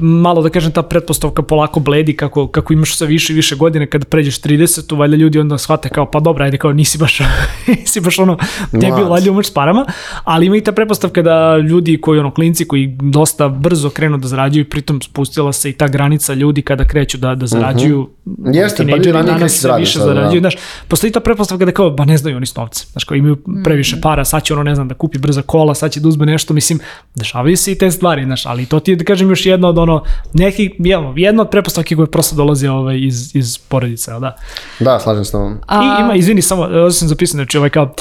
malo 0.00 0.42
da 0.42 0.48
kažem 0.48 0.72
ta 0.72 0.82
pretpostavka 0.82 1.42
polako 1.42 1.80
bledi 1.80 2.16
kako, 2.16 2.48
kako 2.48 2.72
imaš 2.72 2.96
sve 2.96 3.06
više 3.06 3.32
i 3.32 3.36
više 3.36 3.56
godine 3.56 3.86
kada 3.86 4.04
pređeš 4.04 4.40
30, 4.40 4.98
valjda 4.98 5.16
ljudi 5.16 5.38
onda 5.38 5.58
shvate 5.58 5.88
kao 5.88 6.10
pa 6.10 6.20
dobra, 6.20 6.44
ajde 6.44 6.58
kao 6.58 6.72
nisi 6.72 6.98
baš 6.98 7.18
nisi 7.78 8.00
baš 8.00 8.18
ono 8.18 8.38
debil, 8.72 9.08
valjda 9.08 9.30
umaš 9.30 9.46
s 9.46 9.54
parama, 9.54 9.86
ali 10.24 10.46
ima 10.46 10.56
i 10.56 10.60
ta 10.60 10.72
pretpostavka 10.72 11.22
da 11.22 11.56
ljudi 11.56 12.00
koji 12.00 12.20
ono 12.20 12.30
klinci 12.34 12.68
koji 12.68 12.96
dosta 13.00 13.48
brzo 13.48 13.90
krenu 13.90 14.18
da 14.18 14.28
zarađuju, 14.28 14.68
pritom 14.68 15.02
spustila 15.02 15.52
se 15.52 15.70
i 15.70 15.72
ta 15.72 15.88
granica 15.88 16.34
ljudi 16.34 16.62
kada 16.62 16.84
kreću 16.84 17.18
da 17.18 17.34
da 17.34 17.46
zarađuju. 17.46 18.00
Uh 18.00 18.06
-huh. 18.06 18.21
Jeste, 18.54 18.86
pa 18.86 18.96
ljudi 18.96 19.12
danas 19.12 19.52
sve 19.52 19.78
više 19.78 19.92
sada, 19.92 20.04
zarađuju, 20.04 20.40
da. 20.40 20.50
znaš, 20.50 20.62
postoji 20.88 21.12
ta 21.12 21.20
pretpostavka 21.20 21.64
da 21.64 21.72
kao 21.72 21.90
ba 21.90 22.04
ne 22.04 22.16
znaju 22.16 22.36
oni 22.36 22.46
s 22.46 22.56
novce. 22.56 22.86
Znaš, 22.92 23.04
kao 23.04 23.14
imaju 23.14 23.36
previše 23.64 23.96
mhm. 23.96 24.02
para, 24.02 24.24
sad 24.24 24.42
će 24.44 24.54
ono 24.54 24.62
ne 24.62 24.74
znam 24.74 24.88
da 24.88 24.94
kupi 24.94 25.18
brza 25.18 25.42
kola, 25.42 25.74
sad 25.74 25.92
će 25.92 26.00
da 26.00 26.08
uzme 26.08 26.26
nešto, 26.26 26.54
mislim, 26.54 26.78
dešavaju 27.14 27.56
se 27.56 27.72
i 27.72 27.78
te 27.78 27.90
stvari, 27.90 28.24
znaš, 28.24 28.46
ali 28.46 28.66
to 28.66 28.80
ti 28.80 28.90
je 28.90 28.96
da 28.96 29.04
kažem 29.04 29.30
još 29.30 29.46
jedna 29.46 29.68
od 29.68 29.78
ono 29.78 30.04
neki, 30.32 30.70
jedno, 30.78 31.14
jedna 31.16 31.42
od 31.42 31.50
prepostavki 31.50 31.96
koje 31.96 32.06
prosto 32.06 32.36
dolazi 32.36 32.68
ovaj, 32.68 32.98
iz, 32.98 33.36
iz 33.36 33.58
porodice, 33.58 34.10
da? 34.10 34.36
Da, 34.80 34.98
slažem 35.00 35.24
s 35.24 35.30
tobom. 35.30 35.58
A... 35.66 35.82
I 35.82 36.02
ima, 36.02 36.14
izvini, 36.14 36.42
samo, 36.42 36.62
ovdje 36.62 36.92
sam 36.92 37.08
zapisao, 37.08 37.36
znači 37.36 37.58
ovaj 37.58 37.70
kao, 37.70 37.94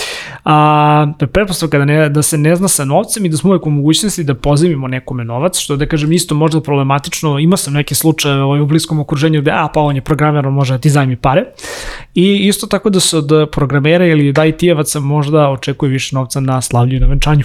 a, 0.45 1.07
prepostavka 1.33 1.77
da, 1.77 1.85
ne, 1.85 2.09
da 2.09 2.21
se 2.21 2.37
ne 2.37 2.55
zna 2.55 2.67
sa 2.67 2.85
novcem 2.85 3.25
i 3.25 3.29
da 3.29 3.37
smo 3.37 3.49
uvijek 3.49 3.65
u 3.65 3.69
mogućnosti 3.69 4.23
da 4.23 4.35
pozivimo 4.35 4.87
nekome 4.87 5.23
novac, 5.23 5.59
što 5.59 5.75
da 5.75 5.85
kažem 5.85 6.11
isto 6.11 6.35
možda 6.35 6.61
problematično, 6.61 7.39
ima 7.39 7.57
sam 7.57 7.73
neke 7.73 7.95
slučaje 7.95 8.41
ovaj, 8.41 8.61
u 8.61 8.65
bliskom 8.65 8.99
okruženju 8.99 9.41
gde, 9.41 9.51
a 9.51 9.67
pa 9.73 9.81
on 9.81 9.95
je 9.95 10.01
programer, 10.11 10.49
može 10.49 10.73
da 10.73 10.77
ti 10.77 10.89
zajmi 10.89 11.15
pare. 11.15 11.45
I 12.15 12.47
isto 12.47 12.67
tako 12.67 12.89
da 12.89 12.99
se 12.99 13.17
od 13.17 13.31
programera 13.51 14.05
ili 14.05 14.29
od 14.29 14.35
IT-evaca 14.37 14.99
možda 14.99 15.49
očekuje 15.49 15.89
više 15.89 16.15
novca 16.15 16.39
na 16.39 16.61
slavlju 16.61 16.97
i 16.97 16.99
na 16.99 17.07
venčanju. 17.07 17.43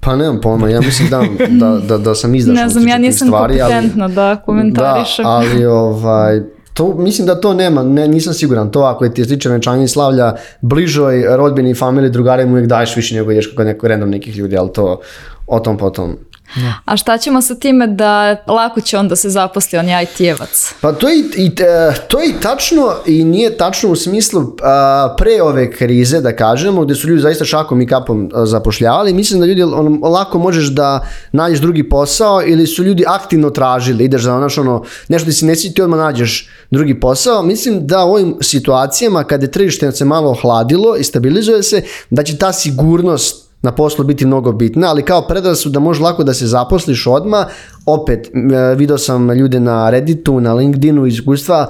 Pa 0.00 0.16
nemam 0.16 0.40
pojma, 0.40 0.68
ja 0.68 0.80
mislim 0.80 1.08
da, 1.10 1.22
da, 1.48 1.80
da, 1.88 1.98
da 1.98 2.14
sam 2.14 2.34
izdašao 2.38 2.64
Ne 2.64 2.68
znam, 2.68 2.88
ja 2.88 2.98
nisam 2.98 3.28
stvari, 3.28 3.58
kompetentna 3.58 4.04
ali, 4.04 4.14
da 4.14 4.42
komentarišem. 4.46 5.24
Da, 5.24 5.30
ali 5.30 5.66
ovaj, 5.66 6.40
to, 6.74 6.94
mislim 6.98 7.26
da 7.26 7.40
to 7.40 7.54
nema, 7.54 7.82
ne, 7.82 8.08
nisam 8.08 8.34
siguran. 8.34 8.70
To 8.70 8.80
ako 8.80 9.04
je 9.04 9.14
ti 9.14 9.24
sličan 9.24 9.52
venčanje 9.52 9.84
i 9.84 9.88
slavlja 9.88 10.34
bližoj 10.60 11.24
rodbini, 11.36 11.74
familiji, 11.74 12.10
drugarima 12.10 12.52
uvijek 12.52 12.68
daješ 12.68 12.96
više 12.96 13.14
nego 13.14 13.32
ideš 13.32 13.54
kod 13.56 13.66
neko 13.66 13.88
random 13.88 14.10
nekih 14.10 14.36
ljudi, 14.36 14.56
ali 14.56 14.72
to 14.72 15.00
o 15.46 15.60
tom 15.60 15.78
potom. 15.78 16.16
Ja. 16.56 16.74
A 16.84 16.96
šta 16.96 17.18
ćemo 17.18 17.42
sa 17.42 17.54
time 17.54 17.86
da 17.86 18.42
lako 18.46 18.80
će 18.80 18.98
onda 18.98 19.16
se 19.16 19.30
zaposli 19.30 19.78
on 19.78 19.86
IT-evac? 19.86 20.74
Pa 20.80 20.92
to 20.92 21.08
je, 21.08 21.18
i, 21.36 21.46
e, 21.46 21.94
to 22.08 22.20
je 22.20 22.28
i 22.28 22.34
tačno 22.40 22.94
i 23.06 23.24
nije 23.24 23.56
tačno 23.56 23.90
u 23.90 23.96
smislu 23.96 24.42
a, 24.62 25.14
pre 25.18 25.42
ove 25.42 25.72
krize, 25.72 26.20
da 26.20 26.36
kažemo, 26.36 26.84
gde 26.84 26.94
su 26.94 27.08
ljudi 27.08 27.20
zaista 27.20 27.44
šakom 27.44 27.80
i 27.80 27.86
kapom 27.86 28.30
zapošljavali. 28.44 29.14
Mislim 29.14 29.40
da 29.40 29.46
ljudi 29.46 29.62
on, 29.62 30.00
lako 30.02 30.38
možeš 30.38 30.66
da 30.66 31.06
nađeš 31.32 31.58
drugi 31.58 31.88
posao 31.88 32.42
ili 32.46 32.66
su 32.66 32.84
ljudi 32.84 33.04
aktivno 33.08 33.50
tražili, 33.50 34.04
ideš 34.04 34.22
za 34.22 34.34
ono, 34.34 34.48
ono 34.58 34.84
nešto 35.08 35.26
da 35.26 35.32
si 35.32 35.44
ne 35.44 35.54
ti 35.54 35.82
odmah 35.82 35.98
nađeš 35.98 36.48
drugi 36.70 37.00
posao. 37.00 37.42
Mislim 37.42 37.86
da 37.86 38.04
u 38.04 38.12
ovim 38.12 38.36
situacijama 38.40 39.24
kada 39.24 39.44
je 39.44 39.50
tržište 39.50 39.92
se 39.92 40.04
malo 40.04 40.30
ohladilo 40.30 40.96
i 40.96 41.04
stabilizuje 41.04 41.62
se, 41.62 41.82
da 42.10 42.22
će 42.22 42.36
ta 42.36 42.52
sigurnost 42.52 43.45
na 43.62 43.72
poslu 43.72 44.04
biti 44.04 44.26
mnogo 44.26 44.52
bitna, 44.52 44.88
ali 44.88 45.02
kao 45.02 45.22
predrasu 45.22 45.68
da 45.68 45.80
može 45.80 46.02
lako 46.02 46.24
da 46.24 46.34
se 46.34 46.46
zaposliš 46.46 47.06
odma, 47.06 47.46
opet 47.86 48.30
video 48.76 48.98
sam 48.98 49.30
ljude 49.30 49.60
na 49.60 49.90
Redditu, 49.90 50.40
na 50.40 50.54
LinkedInu 50.54 51.06
iskustva, 51.06 51.66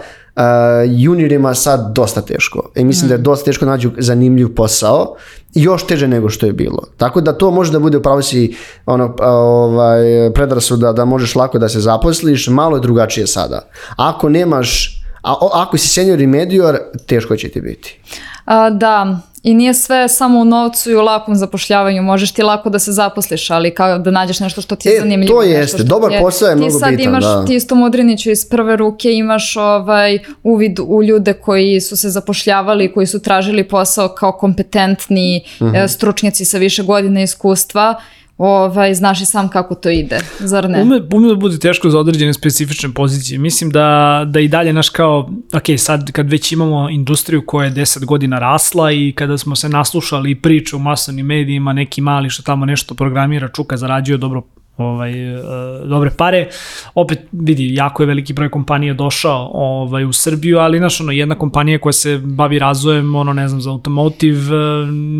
juniorima 0.88 1.54
sad 1.54 1.92
dosta 1.94 2.20
teško. 2.20 2.70
I 2.74 2.84
mislim 2.84 3.08
da 3.08 3.14
je 3.14 3.18
dosta 3.18 3.44
teško 3.44 3.66
nađu 3.66 3.90
zanimljiv 3.98 4.54
posao 4.54 5.16
još 5.54 5.86
teže 5.86 6.08
nego 6.08 6.28
što 6.28 6.46
je 6.46 6.52
bilo. 6.52 6.82
Tako 6.96 7.20
da 7.20 7.32
to 7.32 7.50
može 7.50 7.72
da 7.72 7.78
bude 7.78 7.96
upravo 7.96 8.22
si 8.22 8.56
ono, 8.86 9.16
ovaj, 9.20 10.32
predrasuda 10.34 10.92
da 10.92 11.04
možeš 11.04 11.34
lako 11.34 11.58
da 11.58 11.68
se 11.68 11.80
zaposliš, 11.80 12.48
malo 12.48 12.76
je 12.76 12.80
drugačije 12.80 13.26
sada. 13.26 13.68
Ako 13.96 14.28
nemaš, 14.28 15.02
a, 15.22 15.34
ako 15.52 15.78
si 15.78 15.88
senior 15.88 16.20
i 16.20 16.26
medior, 16.26 16.78
teško 17.06 17.36
će 17.36 17.48
ti 17.48 17.60
biti. 17.60 18.00
A, 18.44 18.70
da, 18.70 19.20
i 19.46 19.54
nije 19.54 19.74
sve 19.74 20.08
samo 20.08 20.40
u 20.40 20.44
novcu 20.44 20.90
i 20.90 20.94
u 20.94 21.02
lakom 21.02 21.34
zapošljavanju. 21.34 22.02
Možeš 22.02 22.32
ti 22.32 22.42
lako 22.42 22.70
da 22.70 22.78
se 22.78 22.92
zaposliš, 22.92 23.50
ali 23.50 23.74
kao 23.74 23.98
da 23.98 24.10
nađeš 24.10 24.40
nešto 24.40 24.60
što 24.60 24.76
ti 24.76 24.88
je 24.88 24.96
e, 24.96 25.00
zanimljivo. 25.00 25.40
To 25.40 25.42
jeste, 25.42 25.82
dobar 25.82 26.12
je, 26.12 26.20
posao 26.20 26.48
je 26.48 26.56
mnogo 26.56 26.74
bitan. 26.74 26.90
Ti 26.90 26.96
sad 26.96 27.08
imaš, 27.08 27.24
da. 27.24 27.44
ti 27.44 27.54
isto 27.54 27.74
Mudriniću 27.74 28.30
iz 28.30 28.48
prve 28.48 28.76
ruke 28.76 29.12
imaš 29.12 29.56
ovaj 29.56 30.18
uvid 30.42 30.78
u 30.86 31.02
ljude 31.02 31.32
koji 31.32 31.80
su 31.80 31.96
se 31.96 32.10
zapošljavali, 32.10 32.92
koji 32.92 33.06
su 33.06 33.22
tražili 33.22 33.68
posao 33.68 34.08
kao 34.08 34.32
kompetentni 34.32 35.44
mhm. 35.60 35.70
-huh. 35.70 35.88
stručnjaci 35.88 36.44
sa 36.44 36.58
više 36.58 36.82
godina 36.82 37.22
iskustva 37.22 38.00
ovaj, 38.38 38.94
znaš 38.94 39.20
i 39.20 39.26
sam 39.26 39.48
kako 39.48 39.74
to 39.74 39.90
ide, 39.90 40.20
zar 40.38 40.70
ne? 40.70 40.82
Ume, 40.82 41.00
ume 41.14 41.28
da 41.28 41.34
bude 41.34 41.58
teško 41.58 41.90
za 41.90 41.98
određene 41.98 42.34
specifične 42.34 42.88
pozicije. 42.94 43.38
Mislim 43.38 43.70
da, 43.70 44.22
da 44.26 44.40
i 44.40 44.48
dalje 44.48 44.72
naš 44.72 44.88
kao, 44.88 45.30
ok, 45.54 45.62
sad 45.78 46.12
kad 46.12 46.30
već 46.30 46.52
imamo 46.52 46.90
industriju 46.90 47.46
koja 47.46 47.64
je 47.64 47.72
10 47.72 48.04
godina 48.04 48.38
rasla 48.38 48.92
i 48.92 49.12
kada 49.12 49.38
smo 49.38 49.56
se 49.56 49.68
naslušali 49.68 50.34
priče 50.34 50.76
u 50.76 50.78
masovnim 50.78 51.26
medijima, 51.26 51.72
neki 51.72 52.00
mali 52.00 52.30
što 52.30 52.42
tamo 52.42 52.64
nešto 52.64 52.94
programira, 52.94 53.48
čuka, 53.48 53.76
zarađuje 53.76 54.18
dobro 54.18 54.42
ovaj, 54.76 55.34
e, 55.34 55.42
dobre 55.86 56.10
pare. 56.10 56.48
Opet 56.94 57.18
vidi, 57.32 57.74
jako 57.74 58.02
je 58.02 58.06
veliki 58.06 58.32
broj 58.32 58.50
kompanija 58.50 58.94
došao 58.94 59.50
ovaj, 59.54 60.04
u 60.04 60.12
Srbiju, 60.12 60.58
ali 60.58 60.78
znaš, 60.78 61.00
ono, 61.00 61.12
jedna 61.12 61.34
kompanija 61.34 61.78
koja 61.78 61.92
se 61.92 62.18
bavi 62.18 62.58
razvojem, 62.58 63.14
ono, 63.14 63.32
ne 63.32 63.48
znam, 63.48 63.60
za 63.60 63.70
automotive, 63.70 64.56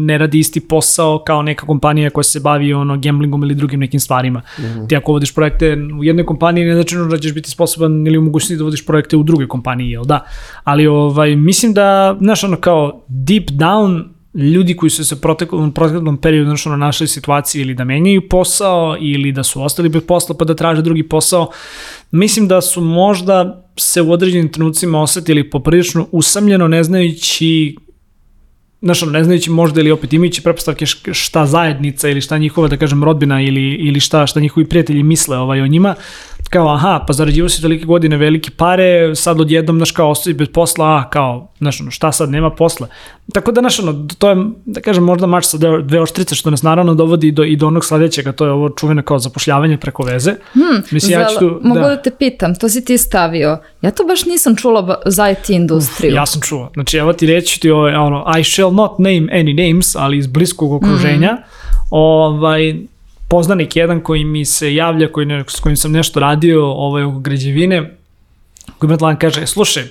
ne 0.07 0.19
radi 0.19 0.39
isti 0.39 0.69
posao 0.69 1.23
kao 1.27 1.43
neka 1.43 1.67
kompanija 1.67 2.11
koja 2.11 2.25
se 2.25 2.41
bavi 2.41 2.73
ono, 2.75 2.97
gamblingom 2.99 3.43
ili 3.43 3.55
drugim 3.55 3.81
nekim 3.81 4.01
stvarima. 4.01 4.43
Mm 4.59 4.63
-hmm. 4.63 4.89
Ti 4.89 4.97
ako 4.97 5.13
vodiš 5.13 5.35
projekte 5.35 5.77
u 5.99 6.05
jednoj 6.05 6.27
kompaniji, 6.27 6.65
ne 6.65 6.75
znači 6.75 6.97
da 7.11 7.19
ćeš 7.19 7.35
biti 7.35 7.51
sposoban 7.51 8.07
ili 8.07 8.19
u 8.19 8.23
mogućnosti 8.23 8.57
da 8.57 8.65
vodiš 8.65 8.87
projekte 8.87 9.17
u 9.17 9.23
drugoj 9.23 9.49
kompaniji, 9.49 9.91
jel 9.91 10.05
da? 10.05 10.25
Ali 10.65 10.87
ovaj, 10.87 11.37
mislim 11.37 11.73
da, 11.73 12.17
znaš, 12.21 12.45
ono, 12.45 12.57
kao 12.57 13.05
deep 13.09 13.51
down, 13.51 14.16
ljudi 14.37 14.77
koji 14.77 14.91
su 14.91 15.05
se 15.05 15.21
proteklom, 15.21 15.73
proteklom 15.73 16.17
periodu 16.17 16.51
našli, 16.51 16.77
našli 16.77 17.09
situaciji 17.09 17.63
ili 17.63 17.75
da 17.75 17.85
menjaju 17.85 18.29
posao 18.29 18.97
ili 19.01 19.33
da 19.33 19.43
su 19.43 19.63
ostali 19.63 19.89
bez 19.89 20.03
posla 20.09 20.37
pa 20.39 20.45
da 20.45 20.55
traže 20.55 20.83
drugi 20.83 21.03
posao, 21.03 21.51
mislim 22.11 22.49
da 22.49 22.61
su 22.61 22.81
možda 22.81 23.65
se 23.77 24.03
u 24.03 24.13
određenim 24.13 24.53
trenucima 24.53 25.03
osetili 25.03 25.51
poprilično 25.51 26.09
usamljeno 26.13 26.69
ne 26.69 26.85
znajući 26.85 27.77
znaš, 28.83 29.03
ne 29.03 29.25
znajući 29.25 29.51
možda 29.51 29.81
ili 29.81 29.91
opet 29.91 30.13
imajući 30.13 30.43
prepostavke 30.43 30.87
šta 31.13 31.47
zajednica 31.47 32.09
ili 32.09 32.21
šta 32.21 32.39
njihova, 32.39 32.69
da 32.69 32.77
kažem, 32.77 33.05
rodbina 33.05 33.43
ili, 33.43 33.75
ili 33.75 34.01
šta, 34.01 34.27
šta 34.27 34.41
njihovi 34.41 34.69
prijatelji 34.69 35.03
misle 35.03 35.39
ovaj, 35.39 35.61
o 35.61 35.67
njima, 35.67 35.95
kao 36.49 36.75
aha, 36.75 37.05
pa 37.07 37.13
zarađivo 37.13 37.49
si 37.49 37.63
tolike 37.63 37.85
godine 37.85 38.17
velike 38.17 38.51
pare, 38.51 39.15
sad 39.15 39.41
odjednom, 39.41 39.77
znaš, 39.77 39.91
kao 39.91 40.11
ostavi 40.11 40.35
bez 40.35 40.49
posla, 40.49 40.87
a, 40.87 41.11
kao, 41.11 41.49
znaš, 41.59 41.81
ono, 41.81 41.91
šta 41.91 42.13
sad, 42.13 42.31
nema 42.31 42.51
posla. 42.51 42.87
Tako 43.33 43.53
da, 43.53 43.61
znaš, 43.61 43.81
ono, 43.81 44.07
to 44.19 44.31
je, 44.31 44.37
da 44.65 44.81
kažem, 44.81 45.05
možda 45.05 45.27
mač 45.27 45.45
sa 45.45 45.59
dve 45.83 46.01
oštrice, 46.01 46.35
što 46.35 46.51
nas 46.51 46.63
naravno 46.63 46.95
dovodi 46.95 47.31
do, 47.31 47.45
i 47.45 47.57
do 47.57 47.67
onog 47.67 47.85
sledećega, 47.85 48.33
to 48.33 48.45
je 48.45 48.51
ovo 48.51 48.69
čuveno 48.69 49.03
kao 49.03 49.19
zapošljavanje 49.19 49.77
preko 49.77 50.03
veze. 50.03 50.35
Hmm, 50.53 50.83
Mislim, 50.91 51.21
ja 51.21 51.27
ću 51.27 51.39
tu, 51.39 51.61
mogu 51.63 51.81
da. 51.81 51.89
da 51.89 52.03
te 52.03 52.11
pitam, 52.11 52.55
to 52.55 52.69
si 52.69 52.85
ti 52.85 52.99
stavio. 52.99 53.59
Ja 53.83 53.91
to 53.91 54.05
baš 54.05 54.25
nisam 54.25 54.57
čula 54.57 55.01
za 55.07 55.31
IT 55.31 55.51
industriju. 55.51 56.13
Uf, 56.13 56.17
ja 56.17 56.27
sam 56.27 56.41
čuo. 56.41 56.71
Znači, 56.75 56.97
evo 56.97 57.13
ti 57.13 57.27
reći 57.27 57.61
ti, 57.61 57.71
ovo, 57.71 57.87
ono, 57.87 58.25
I 58.41 58.45
shall 58.45 58.73
not 58.75 58.99
name 58.99 59.27
any 59.33 59.69
names, 59.69 59.97
ali 59.97 60.19
iz 60.19 60.27
bliskog 60.27 60.73
okruženja, 60.73 61.33
mm. 61.33 61.45
ovaj, 61.91 62.75
poznanik 63.29 63.77
jedan 63.77 64.01
koji 64.01 64.25
mi 64.25 64.45
se 64.45 64.75
javlja, 64.75 65.13
koji 65.13 65.27
ne, 65.27 65.45
s 65.49 65.61
kojim 65.61 65.77
sam 65.77 65.93
nešto 65.93 66.21
radio 66.21 66.67
ovaj, 66.67 67.03
oko 67.03 67.19
građevine, 67.19 67.97
koji 68.79 68.91
mi 68.91 68.99
tlan 68.99 69.19
kaže, 69.19 69.47
slušaj, 69.47 69.85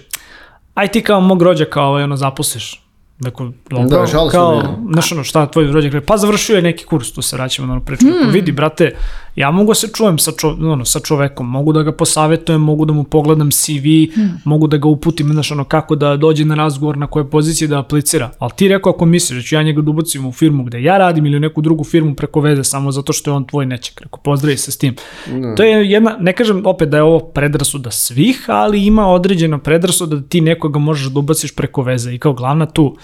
aj 0.74 0.88
ti 0.88 1.02
kao 1.02 1.21
mog 1.21 1.41
rođaka 1.41 1.82
ovaj, 1.82 2.04
ono, 2.04 2.15
zaposliš. 2.15 2.85
Dakle, 3.19 3.45
dobro, 3.69 3.88
da, 3.88 4.06
žal 4.06 4.30
kao, 4.30 4.63
znaš 4.91 5.12
ono, 5.12 5.23
šta 5.23 5.45
tvoj 5.45 5.71
rođak 5.71 5.91
kaže, 5.91 6.06
pa 6.06 6.17
završio 6.17 6.56
je 6.56 6.62
neki 6.62 6.86
kurs, 6.86 7.12
tu 7.12 7.21
se 7.21 7.36
vraćamo 7.36 7.67
na 7.67 7.73
ono 7.73 7.82
priču, 7.82 8.06
hmm. 8.06 8.32
vidi, 8.32 8.51
brate, 8.51 8.95
ja 9.36 9.51
mogu 9.51 9.71
da 9.71 9.75
se 9.75 9.88
čujem 9.88 10.17
sa, 10.19 10.32
čo, 10.32 10.49
ono, 10.49 10.86
sa 10.86 10.99
čovekom, 10.99 11.49
mogu 11.49 11.73
da 11.73 11.84
ga 11.84 11.91
posavetujem, 11.91 12.62
mogu 12.62 12.86
da 12.86 12.93
mu 12.93 13.04
pogledam 13.04 13.51
CV, 13.51 14.12
hmm. 14.15 14.41
mogu 14.45 14.67
da 14.67 14.78
ga 14.78 14.88
uputim, 14.88 15.32
znaš, 15.32 15.51
ono, 15.51 15.63
kako 15.63 15.95
da 15.95 16.17
dođe 16.17 16.45
na 16.45 16.56
razgovor, 16.56 16.97
na 16.97 17.08
koje 17.08 17.30
pozicije 17.30 17.67
da 17.67 17.80
aplicira, 17.80 18.32
ali 18.39 18.51
ti 18.56 18.67
rekao 18.67 18.89
ako 18.89 19.06
misliš 19.06 19.39
da 19.39 19.43
ću 19.47 19.56
ja 19.56 19.63
njega 19.63 19.82
da 19.82 19.89
ubacim 19.89 20.25
u 20.25 20.32
firmu 20.32 20.63
gde 20.63 20.84
ja 20.84 20.97
radim 20.97 21.25
ili 21.25 21.38
u 21.38 21.39
neku 21.39 21.62
drugu 21.62 21.84
firmu 21.84 22.15
preko 22.15 22.39
veze 22.39 22.63
samo 22.63 22.91
zato 22.91 23.13
što 23.13 23.32
je 23.32 23.36
on 23.36 23.47
tvoj 23.47 23.65
neček, 23.65 24.01
rekao, 24.01 24.19
pozdravi 24.19 24.58
se 24.58 24.71
s 24.71 24.78
tim. 24.78 24.95
No. 25.28 25.56
To 25.56 25.63
je 25.63 25.91
jedna, 25.91 26.17
ne 26.19 26.34
kažem 26.34 26.65
opet 26.65 26.89
da 26.89 26.97
je 26.97 27.04
ovo 27.04 27.19
predrasuda 27.19 27.91
svih, 27.91 28.45
ali 28.47 28.86
ima 28.86 29.08
određena 29.08 29.58
predrasuda 29.58 30.15
da 30.15 30.28
ti 30.28 30.41
nekoga 30.41 30.80
možeš 30.80 31.08
da 31.08 31.19
ubaciš 31.19 31.56
preko 31.56 31.82
veze 31.82 32.13
i 32.13 32.19
kao 32.19 32.34
glavna 32.34 32.65
tu 32.65 32.97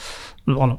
ono, 0.48 0.78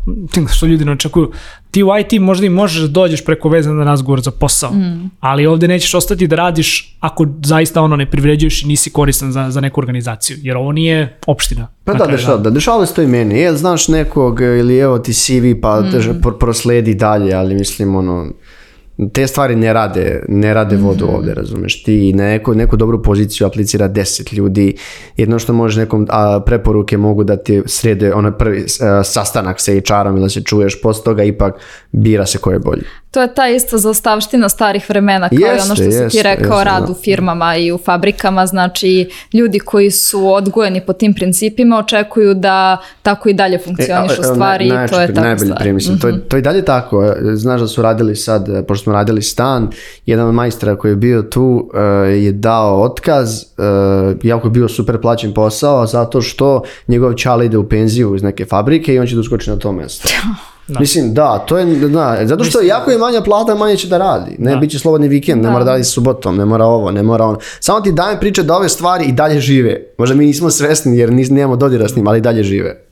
što 0.55 0.67
ljudi 0.67 0.85
ne 0.85 0.93
očekuju, 0.93 1.31
ti 1.71 1.83
u 1.83 1.89
IT 2.01 2.21
možda 2.21 2.47
i 2.47 2.51
možeš 2.51 2.83
da 2.83 2.89
dođeš 2.89 3.25
preko 3.25 3.49
veze 3.49 3.71
na 3.71 3.85
razgovor 3.85 4.21
za 4.21 4.31
posao, 4.31 4.73
mm. 4.73 5.11
ali 5.21 5.47
ovde 5.47 5.69
nećeš 5.69 5.95
ostati 5.95 6.27
da 6.27 6.37
radiš 6.37 6.97
ako 7.01 7.27
zaista 7.45 7.83
ono 7.83 7.97
ne 7.97 8.11
privređuješ 8.11 8.63
i 8.63 8.67
nisi 8.67 8.91
koristan 8.91 9.33
za, 9.33 9.51
za 9.51 9.61
neku 9.61 9.81
organizaciju, 9.81 10.37
jer 10.43 10.57
ovo 10.57 10.73
nije 10.73 11.19
opština. 11.27 11.69
Pa 11.85 11.95
da, 11.95 12.07
dešava, 12.07 12.37
da, 12.37 12.51
dešava 12.51 12.87
se 12.87 12.95
to 12.95 13.03
i 13.03 13.07
meni. 13.07 13.39
Jel, 13.39 13.55
znaš 13.55 13.89
nekog 13.89 14.41
ili 14.41 14.79
evo 14.79 14.99
ti 14.99 15.13
CV 15.13 15.61
pa 15.63 15.81
mm. 15.81 16.23
prosledi 16.41 16.95
dalje, 16.95 17.35
ali 17.35 17.55
mislim 17.55 17.95
ono, 17.95 18.33
te 19.13 19.27
stvari 19.27 19.57
ne 19.57 19.73
rade, 19.73 20.25
ne 20.29 20.55
rade 20.55 20.77
vodu 20.77 21.07
-hmm. 21.07 21.17
ovde, 21.17 21.35
razumeš, 21.35 21.83
ti 21.83 22.13
na 22.13 22.25
neku, 22.25 22.55
neku 22.55 22.77
dobru 22.77 23.03
poziciju 23.03 23.47
aplicira 23.47 23.89
10 23.89 24.35
ljudi, 24.35 24.77
jedno 25.17 25.39
što 25.39 25.53
može 25.53 25.81
nekom 25.81 26.07
a, 26.11 26.41
preporuke 26.47 26.97
mogu 26.97 27.25
da 27.25 27.37
ti 27.37 27.63
srede 27.67 28.15
onaj 28.15 28.33
prvi 28.33 28.67
a, 28.81 29.05
sastanak 29.05 29.61
sa 29.61 29.73
HR-om 29.73 30.17
ili 30.17 30.25
da 30.25 30.29
se 30.29 30.43
čuješ, 30.43 30.81
posle 30.83 31.05
toga 31.05 31.25
ipak 31.25 31.55
bira 31.93 32.27
se 32.27 32.39
ko 32.39 32.51
je 32.51 32.59
bolji. 32.59 32.85
To 33.13 33.23
je 33.23 33.35
ta 33.35 33.49
isto 33.49 33.79
zaostavština 33.79 34.49
starih 34.49 34.89
vremena, 34.89 35.29
kao 35.29 35.39
jeste, 35.39 35.63
ono 35.63 35.75
što 35.75 35.85
jeste, 35.85 36.11
si 36.11 36.17
ti 36.17 36.23
rekao, 36.23 36.59
jeste, 36.59 36.65
rad 36.65 36.87
da. 36.87 36.93
u 36.93 36.95
firmama 36.95 37.57
i 37.57 37.73
u 37.73 37.79
fabrikama, 37.79 38.47
znači 38.47 39.11
ljudi 39.33 39.59
koji 39.59 39.91
su 39.91 40.29
odgojeni 40.35 40.81
po 40.81 40.93
tim 40.93 41.15
principima 41.15 41.79
očekuju 41.79 42.35
da 42.35 42.77
tako 43.03 43.29
i 43.29 43.33
dalje 43.33 43.59
funkcionišu 43.59 44.21
e, 44.21 44.25
stvari 44.25 44.69
na, 44.69 44.85
i 44.85 44.89
to 44.89 45.01
je 45.01 45.15
tako 45.15 45.27
najbolji 45.27 45.51
stvar. 45.51 45.73
Mislim, 45.73 45.95
mm 45.95 45.99
-hmm. 45.99 46.03
to, 46.03 46.09
mhm. 46.09 46.19
to 46.29 46.37
i 46.37 46.43
dalje 46.43 46.65
tako, 46.65 47.15
znaš 47.35 47.61
da 47.61 47.67
su 47.67 47.83
radili 47.83 48.17
sad, 48.17 48.67
pošto 48.67 48.85
smo 48.85 48.93
radili 48.93 49.23
stan, 49.23 49.71
jedan 50.07 50.29
od 50.29 50.35
majstora 50.35 50.77
koji 50.77 50.93
je 50.93 50.97
bio 50.97 51.23
tu 51.23 51.71
uh, 51.75 51.81
je 52.23 52.33
dao 52.33 52.83
otkaz, 52.83 53.43
uh, 53.43 54.17
jako 54.23 54.47
je 54.47 54.51
bio 54.51 54.69
super 54.69 55.01
plaćen 55.01 55.35
posao, 55.35 55.87
zato 55.87 56.23
što 56.23 56.63
njegov 56.89 57.15
čal 57.15 57.43
ide 57.43 57.59
u 57.59 57.69
penziju 57.69 58.15
iz 58.15 58.23
neke 58.23 58.45
fabrike 58.45 58.95
i 58.95 58.99
on 58.99 59.07
će 59.07 59.15
da 59.15 59.21
uskoči 59.21 59.51
na 59.51 59.57
to 59.57 59.73
mesto. 59.73 60.09
Da. 60.69 60.81
Mislim, 60.81 61.15
da, 61.15 61.39
to 61.39 61.59
je, 61.59 61.65
da, 61.89 62.19
zato 62.23 62.45
što 62.45 62.59
Mislim, 62.59 62.69
jako 62.69 62.91
je 62.91 62.99
manja 62.99 63.21
plata, 63.21 63.55
manje 63.55 63.77
će 63.77 63.89
da 63.89 63.99
radi. 63.99 64.37
Ne, 64.39 64.51
da. 64.51 64.57
bit 64.57 64.71
će 64.71 64.79
slobodni 64.79 65.09
vikend, 65.09 65.43
da. 65.43 65.49
ne 65.49 65.53
mora 65.53 65.65
da 65.65 65.71
radi 65.71 65.85
subotom, 65.85 66.37
ne 66.37 66.45
mora 66.45 66.65
ovo, 66.65 66.91
ne 66.91 67.03
mora 67.03 67.25
ono. 67.25 67.39
Samo 67.61 67.81
ti 67.81 67.93
dajem 67.93 68.21
priče 68.21 68.43
da 68.43 68.57
ove 68.57 68.69
stvari 68.69 69.05
i 69.05 69.13
dalje 69.13 69.41
žive. 69.41 69.83
Možda 69.99 70.15
mi 70.15 70.27
nismo 70.27 70.51
svesni 70.51 70.99
jer 70.99 71.13
nis, 71.13 71.31
nemamo 71.31 71.57
dodira 71.57 71.89
s 71.89 71.97
njim, 71.97 72.09
ali 72.09 72.19
i 72.19 72.23
dalje 72.23 72.43
žive. 72.43 72.85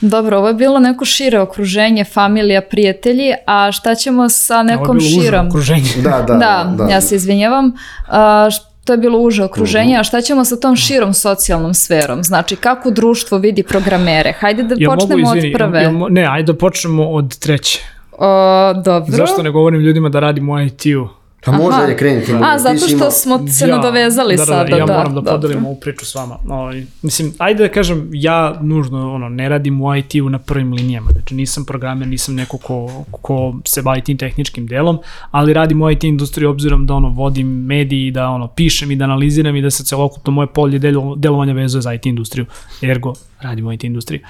Dobro, 0.00 0.38
ovo 0.38 0.48
je 0.48 0.54
bilo 0.54 0.78
neko 0.78 1.04
šire 1.04 1.40
okruženje, 1.40 2.04
familija, 2.04 2.60
prijatelji, 2.60 3.32
a 3.46 3.72
šta 3.72 3.94
ćemo 3.94 4.28
sa 4.28 4.62
nekom 4.62 5.00
širom? 5.00 5.46
okruženje. 5.46 5.90
Da, 5.96 6.24
da, 6.26 6.34
da, 6.34 6.74
da, 6.78 6.84
ja 6.84 7.00
se 7.00 7.16
izvinjavam. 7.16 7.72
A, 8.08 8.48
to 8.86 8.92
je 8.92 8.96
bilo 8.96 9.18
uže 9.18 9.44
okruženje, 9.44 9.96
a 9.98 10.04
šta 10.04 10.20
ćemo 10.20 10.44
sa 10.44 10.56
tom 10.56 10.76
širom 10.76 11.14
socijalnom 11.14 11.74
sferom? 11.74 12.24
Znači, 12.24 12.56
kako 12.56 12.90
društvo 12.90 13.38
vidi 13.38 13.62
programere? 13.62 14.32
Hajde 14.32 14.62
da 14.62 14.74
ja 14.78 14.90
počnemo 14.90 15.22
mogu, 15.22 15.36
izvini, 15.36 15.54
od 15.54 15.58
prve. 15.58 15.82
Ja, 15.82 15.92
ne, 16.08 16.26
ajde 16.30 16.52
da 16.52 16.58
počnemo 16.58 17.10
od 17.10 17.38
treće. 17.38 17.80
O, 18.18 18.72
dobro. 18.84 19.16
Zašto 19.16 19.42
ne 19.42 19.50
govorim 19.50 19.80
ljudima 19.80 20.08
da 20.08 20.20
radim 20.20 20.48
u 20.48 20.60
IT-u? 20.60 21.08
Pa 21.46 21.52
može 21.52 21.78
je 21.88 21.96
krenuti. 21.96 22.32
A, 22.42 22.58
zato 22.58 22.78
što 22.78 22.96
ima... 22.96 23.10
smo 23.10 23.48
se 23.48 23.68
ja, 23.68 23.76
nadovezali 23.76 24.36
da, 24.36 24.40
da, 24.40 24.46
sada. 24.46 24.70
Da, 24.70 24.76
ja 24.76 24.86
da, 24.86 24.96
moram 24.96 25.14
da, 25.14 25.20
da 25.20 25.30
podelim 25.30 25.66
ovu 25.66 25.80
priču 25.80 26.06
s 26.06 26.14
vama. 26.14 26.38
O, 26.48 26.54
ovaj, 26.54 26.84
mislim, 27.02 27.32
ajde 27.38 27.62
da 27.62 27.72
kažem, 27.72 28.08
ja 28.12 28.58
nužno 28.62 29.14
ono, 29.14 29.28
ne 29.28 29.48
radim 29.48 29.82
u 29.82 29.96
IT-u 29.96 30.30
na 30.30 30.38
prvim 30.38 30.72
linijama. 30.72 31.10
Znači, 31.10 31.34
nisam 31.34 31.64
programer, 31.64 32.08
nisam 32.08 32.34
neko 32.34 32.58
ko, 32.58 33.04
ko 33.10 33.54
se 33.64 33.82
bavi 33.82 34.00
tim 34.00 34.18
tehničkim 34.18 34.66
delom, 34.66 34.98
ali 35.30 35.52
radim 35.52 35.82
u 35.82 35.90
IT 35.90 36.04
industriji 36.04 36.46
obzirom 36.46 36.86
da 36.86 36.94
ono, 36.94 37.08
vodim 37.08 37.48
mediji, 37.48 38.10
da 38.10 38.28
ono, 38.28 38.48
pišem 38.48 38.90
i 38.90 38.96
da 38.96 39.04
analiziram 39.04 39.56
i 39.56 39.62
da 39.62 39.70
se 39.70 39.84
celokupno 39.84 40.32
moje 40.32 40.46
polje 40.46 40.78
delovanja 41.16 41.52
vezuje 41.52 41.82
za 41.82 41.94
IT 41.94 42.06
industriju. 42.06 42.46
Ergo, 42.82 43.12
radim 43.40 43.66
u 43.66 43.72
IT 43.72 43.84
industriji. 43.84 44.20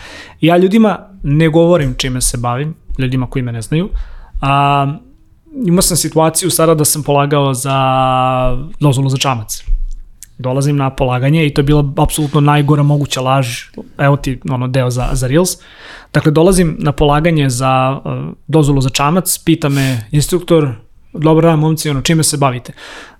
Ja 0.40 0.56
ljudima 0.56 0.98
ne 1.22 1.48
govorim 1.48 1.94
čime 1.98 2.20
se 2.20 2.38
bavim, 2.38 2.74
ljudima 2.98 3.26
koji 3.26 3.42
me 3.42 3.52
ne 3.52 3.62
znaju, 3.62 3.88
a, 4.40 4.96
imao 5.64 5.82
sam 5.82 5.96
situaciju 5.96 6.50
sada 6.50 6.74
da 6.74 6.84
sam 6.84 7.02
polagao 7.02 7.54
za 7.54 7.78
dozvolu 8.80 9.08
za 9.08 9.16
čamac. 9.16 9.64
dolazim 10.38 10.76
na 10.76 10.90
polaganje 10.90 11.46
i 11.46 11.54
to 11.54 11.60
je 11.60 11.64
bila 11.64 11.92
apsolutno 11.96 12.40
najgora 12.40 12.82
moguća 12.82 13.20
laž, 13.20 13.48
evo 13.98 14.16
ti 14.16 14.40
ono 14.50 14.68
deo 14.68 14.90
za, 14.90 15.08
za 15.12 15.26
Reels. 15.26 15.50
Dakle, 16.12 16.32
dolazim 16.32 16.76
na 16.78 16.92
polaganje 16.92 17.50
za 17.50 18.00
uh, 18.04 18.12
dozvolu 18.46 18.80
za 18.80 18.90
čamac, 18.90 19.38
pita 19.38 19.68
me 19.68 20.08
instruktor, 20.10 20.72
dobro 21.18 21.48
dan 21.48 21.58
momci, 21.58 21.90
ono, 21.90 22.00
čime 22.02 22.22
se 22.22 22.36
bavite? 22.36 22.72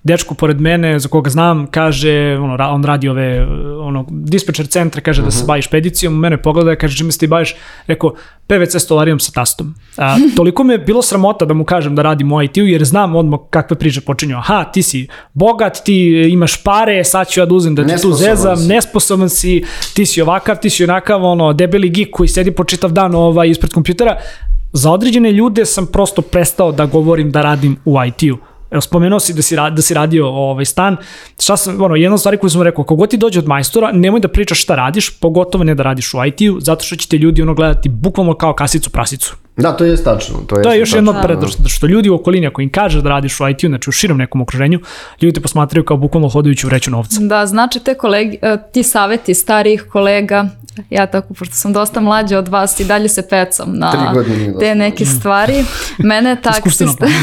Dečko 0.03 0.35
pored 0.35 0.61
mene, 0.61 0.99
za 0.99 1.09
koga 1.09 1.29
znam, 1.29 1.67
kaže, 1.67 2.37
ono, 2.41 2.57
on 2.69 2.83
radi 2.83 3.09
ove, 3.09 3.47
ono, 3.81 4.05
dispečer 4.09 4.67
centra, 4.67 5.01
kaže 5.01 5.21
uh 5.21 5.25
-huh. 5.25 5.27
da 5.27 5.31
se 5.31 5.39
mhm. 5.39 5.47
bavi 5.47 5.61
špedicijom, 5.61 6.19
mene 6.19 6.41
pogleda, 6.41 6.75
kaže, 6.75 6.97
čime 6.97 7.11
se 7.11 7.19
ti 7.19 7.27
baviš? 7.27 7.55
Rekao, 7.87 8.13
PVC 8.47 8.79
stolarijom 8.79 9.19
sa 9.19 9.31
tastom. 9.31 9.75
A, 9.97 10.15
toliko 10.37 10.63
me 10.63 10.73
je 10.73 10.77
bilo 10.77 11.01
sramota 11.01 11.45
da 11.45 11.53
mu 11.53 11.65
kažem 11.65 11.95
da 11.95 12.01
radim 12.01 12.31
u 12.31 12.41
IT-u, 12.41 12.65
jer 12.65 12.85
znam 12.85 13.15
odmah 13.15 13.39
kakve 13.49 13.77
priče 13.77 14.01
počinju. 14.01 14.37
Aha, 14.37 14.63
ti 14.73 14.83
si 14.83 15.07
bogat, 15.33 15.81
ti 15.85 16.07
imaš 16.31 16.63
pare, 16.63 17.03
sad 17.03 17.29
ću 17.29 17.39
ja 17.39 17.45
da 17.45 17.55
uzem 17.55 17.75
da 17.75 17.87
ti 17.87 18.01
tu 18.01 18.13
zezam, 18.13 18.57
si. 18.57 18.67
nesposoban 18.67 19.29
si, 19.29 19.63
ti 19.93 20.05
si 20.05 20.21
ovakav, 20.21 20.55
ti 20.61 20.69
si 20.69 20.83
onakav, 20.83 21.23
ono, 21.23 21.53
debeli 21.53 21.89
geek 21.89 22.11
koji 22.11 22.27
sedi 22.27 22.51
po 22.51 22.63
čitav 22.63 22.91
dan 22.91 23.15
ovaj, 23.15 23.49
ispred 23.49 23.73
kompjutera 23.73 24.17
Za 24.73 24.91
određene 24.91 25.31
ljude 25.31 25.65
sam 25.65 25.87
prosto 25.87 26.21
prestao 26.21 26.71
da 26.71 26.85
govorim 26.85 27.31
da 27.31 27.41
radim 27.41 27.77
u 27.85 27.97
IT-u. 28.07 28.37
Evo, 28.71 28.81
spomenuo 28.81 29.19
si 29.19 29.33
da 29.33 29.41
si, 29.41 29.55
da 29.55 29.81
si 29.81 29.93
radio 29.93 30.27
ovaj 30.27 30.65
stan. 30.65 30.97
Šta 31.39 31.57
sam, 31.57 31.81
ono, 31.81 31.95
jedna 31.95 32.17
stvar 32.17 32.37
koju 32.37 32.49
sam 32.49 32.61
rekao, 32.61 32.83
kogod 32.83 33.09
ti 33.09 33.17
dođe 33.17 33.39
od 33.39 33.47
majstora, 33.47 33.91
nemoj 33.91 34.19
da 34.19 34.27
pričaš 34.27 34.61
šta 34.61 34.75
radiš, 34.75 35.19
pogotovo 35.19 35.63
ne 35.63 35.75
da 35.75 35.83
radiš 35.83 36.13
u 36.13 36.17
IT-u, 36.25 36.59
zato 36.59 36.85
što 36.85 36.95
će 36.95 37.07
te 37.07 37.17
ljudi 37.17 37.41
ono 37.41 37.53
gledati 37.53 37.89
bukvalno 37.89 38.33
kao 38.33 38.53
kasicu 38.53 38.89
prasicu. 38.89 39.35
Da, 39.57 39.71
to 39.77 39.85
je 39.85 40.03
tačno. 40.03 40.37
To 40.47 40.57
je, 40.57 40.63
to 40.63 40.71
je 40.71 40.79
još 40.79 40.93
jedno 40.93 41.11
od 41.11 41.49
što, 41.51 41.69
što 41.69 41.87
ljudi 41.87 42.09
u 42.09 42.15
okolini, 42.15 42.47
ako 42.47 42.61
im 42.61 42.71
kažeš 42.71 43.01
da 43.01 43.09
radiš 43.09 43.39
u 43.39 43.47
IT-u, 43.47 43.67
znači 43.67 43.89
u 43.89 43.93
širom 43.93 44.17
nekom 44.17 44.41
okruženju, 44.41 44.79
ljudi 45.21 45.33
te 45.33 45.41
posmatraju 45.41 45.85
kao 45.85 45.97
bukvalno 45.97 46.29
hodajući 46.29 46.67
u 46.67 46.69
reću 46.69 46.91
novca. 46.91 47.19
Da, 47.21 47.45
znači 47.45 47.79
te 47.79 47.93
kolegi, 47.93 48.37
e, 48.41 48.57
ti 48.73 48.83
saveti 48.83 49.33
starijih 49.33 49.85
kolega, 49.91 50.49
ja 50.89 51.05
tako, 51.07 51.33
pošto 51.33 51.55
sam 51.55 51.73
dosta 51.73 51.99
mlađa 51.99 52.39
od 52.39 52.47
vas 52.47 52.79
i 52.79 52.85
dalje 52.85 53.09
se 53.09 53.29
pecam 53.29 53.77
na 53.77 54.13
te 54.59 54.75
neke 54.75 55.05
stvari. 55.05 55.65
Mene 55.97 56.35
taksista... 56.43 57.07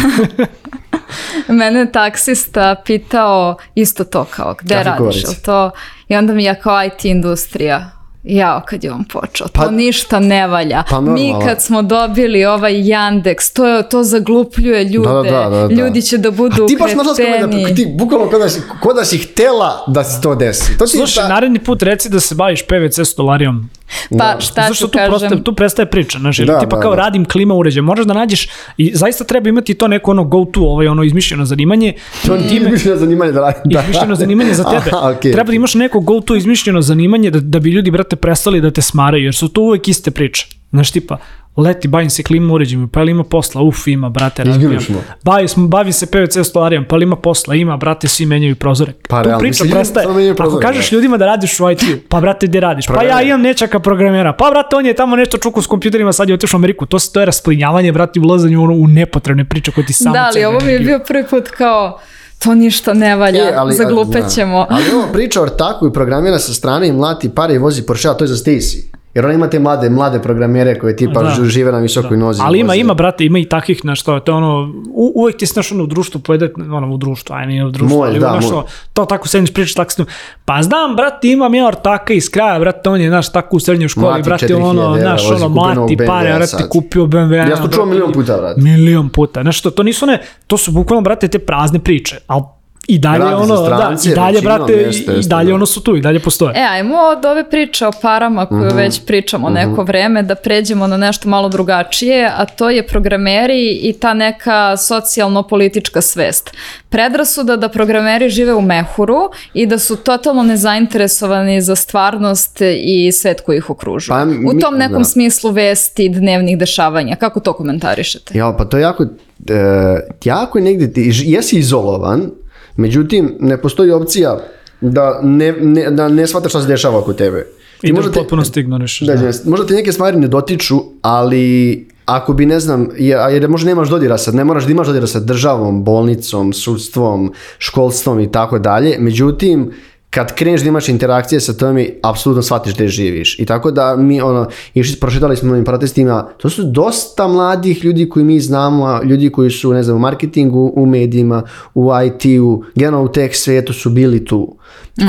Mene 1.49 1.93
taksista 1.93 2.83
pitao 2.87 3.57
isto 3.75 4.05
to 4.05 4.25
kao, 4.25 4.55
gde 4.61 4.75
Kako 4.85 5.05
radiš 5.05 5.23
to? 5.45 5.71
I 6.09 6.17
onda 6.17 6.33
mi 6.35 6.45
ja 6.45 6.55
kao 6.55 6.85
IT 6.85 7.05
industrija, 7.05 7.91
Jao, 8.25 8.63
kad 8.67 8.85
je 8.85 8.93
on 8.93 9.05
počeo, 9.05 9.47
pa, 9.53 9.65
to 9.65 9.71
ništa 9.71 10.21
ne 10.21 10.47
valja. 10.47 10.83
Pa 10.91 11.01
Mi 11.01 11.35
kad 11.47 11.63
smo 11.63 11.83
dobili 11.83 12.45
ovaj 12.45 12.73
Yandex, 12.73 13.57
to, 13.57 13.67
je, 13.67 13.89
to 13.89 14.03
zaglupljuje 14.03 14.85
ljude, 14.85 15.09
da, 15.09 15.23
da, 15.23 15.51
da, 15.51 15.69
da. 15.69 15.75
ljudi 15.75 16.03
će 16.03 16.19
da 16.19 16.31
budu 16.31 16.67
ti 16.67 16.77
baš 16.81 16.91
da, 16.95 17.75
ti 17.75 17.87
bukvalno 17.99 18.31
kod 18.31 18.41
da, 18.41 18.49
si, 18.49 18.63
ko 18.83 18.93
da 18.93 19.05
si 19.05 19.19
htela 19.19 19.85
da 19.87 20.05
se 20.05 20.21
to 20.21 20.35
desi. 20.35 20.79
To 20.79 20.87
Slušaj, 20.87 21.23
ta... 21.23 21.29
naredni 21.29 21.59
put 21.59 21.83
reci 21.83 22.09
da 22.09 22.21
se 22.21 22.35
baviš 22.35 22.63
PVC 22.63 23.09
stolarijom. 23.09 23.71
Pa 24.11 24.17
da. 24.17 24.37
šta 24.41 24.63
Zašto 24.69 24.75
ću 24.75 24.91
tu 24.91 24.99
kažem? 24.99 25.11
Proste, 25.11 25.45
tu 25.45 25.55
prestaje 25.55 25.87
priča, 25.87 26.19
znaš, 26.19 26.39
da, 26.39 26.59
tipa 26.59 26.77
da, 26.77 26.83
kao 26.83 26.91
da. 26.91 26.97
radim 26.97 27.25
klima 27.25 27.55
uređaj, 27.55 27.83
možeš 27.83 28.07
da 28.07 28.15
nađeš 28.15 28.49
i 28.77 28.91
zaista 28.95 29.25
treba 29.25 29.49
imati 29.49 29.75
to 29.75 29.89
neko 29.89 30.11
ono 30.11 30.25
go 30.25 30.45
to, 30.45 30.61
ovaj 30.61 30.87
ono 30.87 31.03
izmišljeno 31.05 31.45
zanimanje. 31.45 31.93
To 32.27 32.37
nije 32.37 32.61
izmišljeno 32.61 32.97
zanimanje 32.97 33.33
da 33.33 33.41
radim. 33.41 33.63
Da. 33.65 33.81
Izmišljeno 33.81 34.15
zanimanje 34.15 34.55
za 34.55 34.65
tebe. 34.73 34.97
Aha, 34.97 35.15
okay. 35.15 35.33
Treba 35.33 35.49
da 35.49 35.55
imaš 35.55 35.75
neko 35.75 36.01
go 36.01 36.21
to 36.21 36.37
izmišljeno 36.37 36.83
zanimanje 36.83 37.31
da, 37.31 37.41
da 37.41 37.59
bi 37.59 37.71
ljudi, 37.71 37.91
brate, 37.91 38.17
prestali 38.17 38.61
da 38.61 38.71
te 38.71 38.83
smaraju, 38.83 39.25
jer 39.25 39.35
su 39.35 39.49
to 39.49 39.61
uvek 39.61 39.89
iste 39.89 40.11
priče. 40.11 40.47
Znaš, 40.75 40.91
tipa, 40.91 41.17
leti, 41.57 41.89
bavim 41.89 42.11
se 42.11 42.23
klima 42.23 42.55
uređajima, 42.55 42.89
pa 42.93 43.01
ili 43.01 43.11
ima 43.11 43.25
posla, 43.25 43.63
uf, 43.63 43.87
ima, 43.87 44.09
brate, 44.09 44.45
razbijam. 44.45 44.79
Bavi, 45.25 45.47
bavim 45.57 45.93
se 45.93 46.07
PVC 46.07 46.49
stolarijom, 46.49 46.85
pa 46.89 46.97
ili 46.97 47.03
ima 47.03 47.17
posla, 47.17 47.55
ima, 47.55 47.77
brate, 47.77 48.09
svi 48.09 48.27
menjaju 48.27 48.57
prozore. 48.57 48.93
Pa, 49.09 49.23
tu 49.23 49.31
priča 49.39 49.65
prestaje. 49.71 50.07
Ako 50.39 50.59
kažeš 50.59 50.91
da. 50.91 50.97
ljudima 50.97 51.17
da 51.17 51.27
radiš 51.27 51.61
u 51.61 51.71
IT, 51.71 51.83
pa 52.09 52.21
brate, 52.21 52.47
gde 52.47 52.61
radiš? 52.61 52.87
Pa 52.87 53.03
ja 53.03 53.23
imam 53.23 53.41
nečaka 53.41 53.79
programera, 53.81 54.33
pa 54.33 54.51
brate, 54.51 54.77
on 54.77 54.87
je 54.87 54.95
tamo 54.95 55.17
nešto 55.17 55.39
čuku 55.39 55.63
s 55.63 55.67
kompjuterima, 55.67 56.13
sad 56.13 56.29
je 56.29 56.35
otišao 56.35 56.59
u 56.59 56.61
Ameriku. 56.61 56.87
To, 56.87 56.99
to 57.13 57.21
je 57.21 57.27
rasplinjavanje, 57.27 57.93
brate, 57.93 58.21
ulazanje 58.21 58.59
u, 58.59 58.65
u 58.65 58.87
nepotrebne 58.87 59.45
priče 59.45 59.73
koje 59.73 59.87
ti 59.87 59.93
samo 59.93 60.13
Da, 60.13 60.31
ali 60.35 60.45
ovo 60.45 60.61
mi 60.61 60.73
je 60.73 60.79
bio 60.79 61.01
prvi 61.07 61.25
put 61.31 61.49
kao, 61.49 61.99
to 62.39 62.55
ništa 62.55 62.95
ne 62.95 63.17
valja, 63.17 63.45
e, 63.45 63.53
ali, 63.57 63.75
zaglupećemo. 63.75 64.67
Da. 64.71 64.75
Ali 64.75 64.91
ovo 64.95 65.13
priča 65.13 65.41
o 65.41 65.43
ortaku 65.43 65.87
i 65.87 65.93
programira 65.93 66.39
sa 66.39 66.53
strane 66.55 66.89
i 66.89 66.93
mlati 66.93 67.29
pare 67.29 67.55
i 67.55 67.59
vozi 67.59 67.87
Porsche, 67.87 68.09
a 68.09 68.15
to 68.15 68.25
je 68.25 68.29
za 68.29 68.37
Stacy. 68.37 68.94
Jer 69.15 69.27
on 69.27 69.33
ima 69.33 69.51
te 69.51 69.59
mlade, 69.59 69.91
mlade 69.91 70.23
programere 70.23 70.79
koje 70.79 70.97
tipa 70.97 71.23
da. 71.23 71.45
žive 71.45 71.73
na 71.73 71.79
visokoj 71.79 72.17
da. 72.17 72.25
nozi. 72.25 72.41
Ali 72.45 72.59
ima, 72.59 72.75
ima, 72.75 72.95
brate, 72.95 73.25
ima 73.25 73.39
i 73.39 73.45
takvih, 73.45 73.85
na 73.85 73.95
što, 73.95 74.21
to 74.21 74.33
je 74.33 74.37
ono, 74.37 74.75
u, 74.95 75.13
uvek 75.15 75.37
ti 75.37 75.47
znaš 75.47 75.73
ono 75.73 75.85
u 75.85 75.87
društvu, 75.87 76.21
pojede, 76.21 76.53
ono 76.73 76.95
u 76.95 76.97
društvu, 76.97 77.35
aj 77.37 77.47
nije 77.47 77.65
u 77.65 77.71
društvu, 77.71 77.99
moj, 77.99 78.09
ali 78.09 78.19
da, 78.19 78.33
ono 78.33 78.41
što, 78.41 78.67
to 78.93 79.05
tako 79.05 79.29
sediš 79.29 79.55
pričaš 79.55 79.75
tako 79.75 79.91
s 79.91 80.01
pa 80.45 80.63
znam, 80.63 80.97
brate, 80.97 81.29
imam 81.29 81.55
ja 81.55 81.67
ortaka 81.67 82.13
iz 82.13 82.31
kraja, 82.31 82.59
brate, 82.59 82.91
on 82.91 83.01
je, 83.01 83.09
znaš, 83.09 83.33
tako 83.33 83.57
u 83.57 83.61
srednjoj 83.61 83.89
školi, 83.89 84.07
mlati 84.07 84.23
brate, 84.23 84.55
ono, 84.55 84.99
znaš, 84.99 85.31
ono, 85.31 85.49
mlati 85.49 85.97
pare, 85.97 86.35
brate, 86.35 86.69
kupio 86.69 87.03
BMW. 87.03 87.51
Ja 87.51 87.57
sam 87.57 87.71
čuo 87.71 87.87
milion 87.87 88.13
puta, 88.13 88.37
brate. 88.37 88.61
Milion 88.61 89.09
puta, 89.09 89.43
znaš, 89.43 89.63
to, 89.63 89.71
to 89.71 89.83
nisu 89.83 90.07
ne, 90.07 90.23
to 90.47 90.57
su 90.57 90.73
bukvalno, 90.73 91.03
brate, 91.03 91.29
te 91.29 91.39
prazne 91.39 91.79
priče, 91.79 92.17
ali 92.27 92.43
I 92.87 92.99
dalje 92.99 93.25
Radi 93.25 93.43
ono, 93.43 93.57
stranci, 93.57 94.09
da, 94.09 94.13
i 94.13 94.17
dalje, 94.17 94.41
brate, 94.41 94.73
jeste, 94.73 95.13
jeste, 95.13 95.27
i 95.27 95.29
dalje 95.29 95.49
da. 95.49 95.55
ono 95.55 95.67
su 95.67 95.81
tu, 95.81 95.97
i 95.97 96.01
dalje 96.01 96.21
postoje. 96.21 96.53
E, 96.57 96.63
ajmo 96.71 96.97
od 96.97 97.25
ove 97.25 97.51
priče 97.51 97.87
o 97.87 97.93
parama 98.03 98.47
koju 98.47 98.61
mm 98.61 98.65
-hmm. 98.65 98.77
već 98.77 99.05
pričamo 99.07 99.51
mm 99.51 99.53
-hmm. 99.53 99.69
neko 99.69 99.83
vreme, 99.83 100.23
da 100.23 100.35
pređemo 100.35 100.87
na 100.87 100.97
nešto 100.97 101.29
malo 101.29 101.49
drugačije, 101.49 102.31
a 102.37 102.45
to 102.45 102.71
je 102.71 102.87
programeri 102.87 103.71
i 103.83 103.93
ta 103.93 104.15
neka 104.15 104.77
socijalno-politička 104.77 106.01
svest. 106.01 106.51
Predrasuda 106.89 107.57
da 107.57 107.69
programeri 107.69 108.29
žive 108.29 108.55
u 108.55 108.61
mehuru 108.61 109.31
i 109.55 109.67
da 109.67 109.79
su 109.79 109.97
totalno 109.97 110.43
nezainteresovani 110.43 111.61
za 111.61 111.77
stvarnost 111.77 112.61
i 112.77 113.13
svet 113.13 113.41
koji 113.41 113.57
ih 113.57 113.71
okružuje. 113.71 114.19
Pa, 114.19 114.25
mi, 114.25 114.49
u 114.49 114.59
tom 114.61 114.79
nekom 114.79 114.99
da. 114.99 115.05
smislu 115.05 115.51
vesti 115.51 116.09
dnevnih 116.09 116.59
dešavanja. 116.59 117.17
Kako 117.17 117.41
to 117.41 117.53
komentarišete? 117.53 118.39
Ja, 118.39 118.55
pa 118.59 118.65
to 118.65 118.77
je 118.77 118.83
jako, 118.83 119.05
e, 119.51 120.01
jako 120.25 120.59
je 120.59 120.65
negde, 120.65 120.93
ti, 120.93 121.13
jesi 121.25 121.59
izolovan, 121.59 122.31
Međutim, 122.77 123.37
ne 123.41 123.61
postoji 123.61 123.91
opcija 123.91 124.39
da 124.81 125.21
ne, 125.23 125.53
ne, 125.53 125.91
da 125.91 126.09
ne 126.09 126.27
shvataš 126.27 126.53
šta 126.53 126.63
se 126.63 126.69
dešava 126.69 126.99
oko 126.99 127.13
tebe. 127.13 127.47
Ti 127.81 127.89
I 127.89 127.93
da 127.93 128.11
potpuno 128.15 128.45
stignoriš. 128.45 129.01
Da, 129.01 129.15
da. 129.15 129.31
Možda 129.45 129.67
te 129.67 129.75
neke 129.75 129.93
stvari 129.93 130.19
ne 130.19 130.29
dotiču, 130.29 130.81
ali 131.03 131.87
ako 132.05 132.33
bi, 132.33 132.47
ne 132.47 132.61
znam, 132.61 132.89
jer 132.99 133.49
možda 133.49 133.69
nemaš 133.69 133.89
dodira 133.89 134.19
sad, 134.19 134.35
ne 134.35 134.45
moraš 134.45 134.65
da 134.65 134.71
imaš 134.71 134.87
dodira 134.87 135.07
sa 135.07 135.21
državom, 135.21 135.85
bolnicom, 135.85 136.53
sudstvom, 136.53 137.33
školstvom 137.59 138.21
i 138.21 138.33
tako 138.33 138.59
dalje, 138.59 138.97
međutim, 138.99 139.73
kad 140.15 140.35
kreneš 140.35 140.61
da 140.61 140.69
imaš 140.69 140.89
interakcije 140.89 141.41
sa 141.41 141.53
tome, 141.53 141.89
apsolutno 142.03 142.43
shvatiš 142.43 142.75
gde 142.75 142.89
živiš. 142.89 143.39
I 143.39 143.47
tako 143.47 143.71
da 143.71 143.97
mi, 143.97 144.21
ono, 144.21 144.49
išli, 144.75 145.01
prošetali 145.01 145.37
smo 145.37 145.53
ovim 145.53 145.65
protestima, 145.65 146.29
to 146.37 146.51
su 146.51 146.63
dosta 146.63 147.29
mladih 147.29 147.85
ljudi 147.85 148.09
koji 148.09 148.25
mi 148.25 148.41
znamo, 148.41 149.01
ljudi 149.05 149.31
koji 149.31 149.51
su, 149.51 149.73
ne 149.73 149.83
znam, 149.83 149.97
u 149.97 150.01
marketingu, 150.01 150.73
u 150.77 150.87
medijima, 150.87 151.43
u 151.75 151.91
IT-u, 152.07 152.65
generalno 152.75 153.05
u 153.05 153.13
tech 153.13 153.37
svetu 153.37 153.73
su 153.73 153.91
bili 153.91 154.25
tu. 154.25 154.57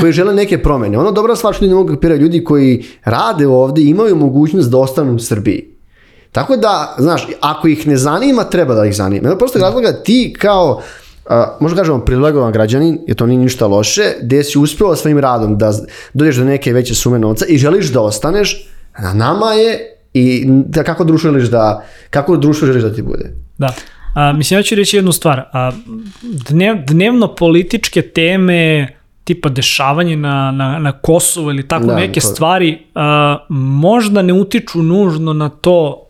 Koji 0.00 0.12
žele 0.12 0.34
neke 0.34 0.62
promene. 0.62 0.98
Ono 0.98 1.12
dobra 1.12 1.36
stvar 1.36 1.54
što 1.54 1.64
ljudi 1.64 1.74
mogu 1.74 1.88
kapirati, 1.88 2.20
ljudi 2.20 2.44
koji 2.44 2.84
rade 3.04 3.46
ovde 3.46 3.82
imaju 3.82 4.16
mogućnost 4.16 4.70
da 4.70 4.78
ostanu 4.78 5.14
u 5.14 5.18
Srbiji. 5.18 5.76
Tako 6.32 6.56
da, 6.56 6.94
znaš, 6.98 7.26
ako 7.40 7.68
ih 7.68 7.86
ne 7.86 7.96
zanima, 7.96 8.44
treba 8.44 8.74
da 8.74 8.86
ih 8.86 8.96
zanima. 8.96 9.36
Prosto 9.36 9.58
razloga 9.58 9.92
ti 9.92 10.34
kao 10.38 10.82
a, 11.28 11.56
možda 11.60 11.76
kažemo 11.76 11.98
privilegovan 11.98 12.52
građanin, 12.52 12.98
jer 13.06 13.16
to 13.16 13.26
nije 13.26 13.38
ništa 13.38 13.66
loše, 13.66 14.02
gde 14.22 14.44
si 14.44 14.58
uspeo 14.58 14.96
svojim 14.96 15.18
radom 15.18 15.58
da 15.58 15.72
dođeš 16.14 16.36
do 16.36 16.44
neke 16.44 16.72
veće 16.72 16.94
sume 16.94 17.18
novca 17.18 17.46
i 17.48 17.58
želiš 17.58 17.92
da 17.92 18.00
ostaneš, 18.00 18.68
na 18.98 19.12
nama 19.12 19.52
je 19.52 19.96
i 20.14 20.44
da 20.48 20.84
kako 20.84 21.04
društvo 21.04 21.30
želiš 21.30 21.48
da, 21.48 21.84
kako 22.10 22.36
društvo 22.36 22.66
želiš 22.66 22.82
da 22.82 22.94
ti 22.94 23.02
bude. 23.02 23.32
Da. 23.58 23.74
A, 24.14 24.32
mislim, 24.32 24.58
ja 24.58 24.62
ću 24.62 24.74
reći 24.74 24.96
jednu 24.96 25.12
stvar. 25.12 25.42
A, 25.52 25.72
dnev, 26.48 26.76
dnevno 26.86 27.34
političke 27.34 28.02
teme 28.02 28.88
tipa 29.24 29.48
dešavanje 29.48 30.16
na, 30.16 30.50
na, 30.50 30.78
na 30.78 30.92
Kosovu 30.92 31.50
ili 31.50 31.68
tako 31.68 31.86
da, 31.86 31.96
neke 31.96 32.20
to... 32.20 32.26
stvari 32.26 32.78
a, 32.94 33.38
možda 33.48 34.22
ne 34.22 34.32
utiču 34.32 34.82
nužno 34.82 35.32
na 35.32 35.48
to 35.48 36.05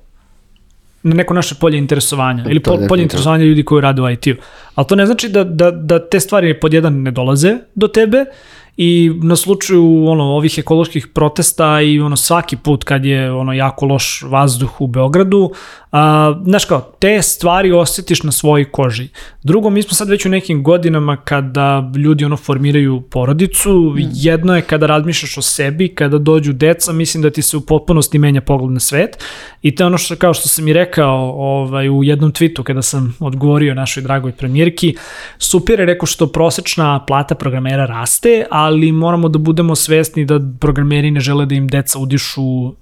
na 1.07 1.14
neko 1.14 1.35
naše 1.35 1.55
polje 1.55 1.79
interesovanja 1.79 2.45
ili 2.49 2.61
po, 2.61 2.79
polje 2.88 3.03
interesovanja 3.03 3.45
ljudi 3.45 3.62
koji 3.62 3.83
rade 3.83 4.03
u 4.03 4.11
IT-u. 4.11 4.35
Ali 4.75 4.87
to 4.87 4.97
ne 4.97 5.07
znači 5.07 5.29
da, 5.29 5.45
da, 5.45 5.71
da 5.71 6.09
te 6.09 6.21
stvari 6.21 6.61
pod 6.61 6.75
jedan 6.75 7.03
ne 7.03 7.11
dolaze 7.11 7.57
do 7.75 7.88
tebe 7.88 8.25
i 8.77 9.12
na 9.23 9.37
slučaju 9.37 10.07
ono 10.07 10.25
ovih 10.25 10.59
ekoloških 10.59 11.07
protesta 11.07 11.81
i 11.81 12.01
ono 12.01 12.17
svaki 12.17 12.57
put 12.57 12.85
kad 12.85 13.05
je 13.05 13.33
ono 13.33 13.53
jako 13.53 13.87
loš 13.87 14.23
vazduh 14.23 14.81
u 14.81 14.87
Beogradu, 14.87 15.53
a, 15.93 16.35
znaš 16.45 16.65
kao, 16.65 16.81
te 16.99 17.23
stvari 17.23 17.73
osjetiš 17.73 18.23
na 18.23 18.33
svojoj 18.33 18.65
koži. 18.65 19.09
Drugo, 19.43 19.71
mi 19.71 19.83
smo 19.83 19.95
sad 19.95 20.09
već 20.09 20.27
u 20.27 20.29
nekim 20.29 20.62
godinama 20.62 21.17
kada 21.17 21.93
ljudi 21.97 22.25
ono 22.25 22.37
formiraju 22.37 23.01
porodicu, 23.01 23.95
mm. 23.97 24.11
jedno 24.12 24.57
je 24.57 24.62
kada 24.62 24.87
razmišljaš 24.87 25.39
o 25.39 25.43
sebi, 25.43 25.89
kada 25.89 26.19
dođu 26.19 26.53
deca, 26.53 26.93
mislim 26.93 27.23
da 27.23 27.31
ti 27.31 27.43
se 27.43 27.57
u 27.57 27.61
potpunosti 27.61 28.19
menja 28.19 28.41
pogled 28.41 28.73
na 28.73 28.81
svet 28.81 29.25
i 29.62 29.75
to 29.75 29.83
je 29.83 29.87
ono 29.87 29.99
što, 29.99 30.16
kao 30.16 30.35
što 30.35 30.49
sam 30.49 30.68
i 30.68 30.72
rekao 30.72 31.33
ovaj, 31.37 31.89
u 31.89 32.05
jednom 32.05 32.33
tweetu 32.33 32.62
kada 32.62 32.83
sam 32.83 33.16
odgovorio 33.20 33.74
našoj 33.74 34.03
dragoj 34.03 34.33
premijerki, 34.33 34.97
super 35.39 35.81
je 35.81 35.87
rekao 35.87 36.07
što 36.07 36.27
prosečna 36.27 37.05
plata 37.07 37.35
programera 37.35 37.87
raste, 37.87 38.47
a 38.51 38.66
ali 38.67 38.93
moramo 38.93 39.29
da 39.29 39.39
budemo 39.39 39.75
svesni 39.77 40.25
da 40.25 40.41
programeri 40.61 41.11
ne 41.11 41.21
žele 41.21 41.47
da 41.47 41.55
im 41.55 41.69
deca 41.69 41.99
udišu 41.99 42.43
uh, 42.43 42.73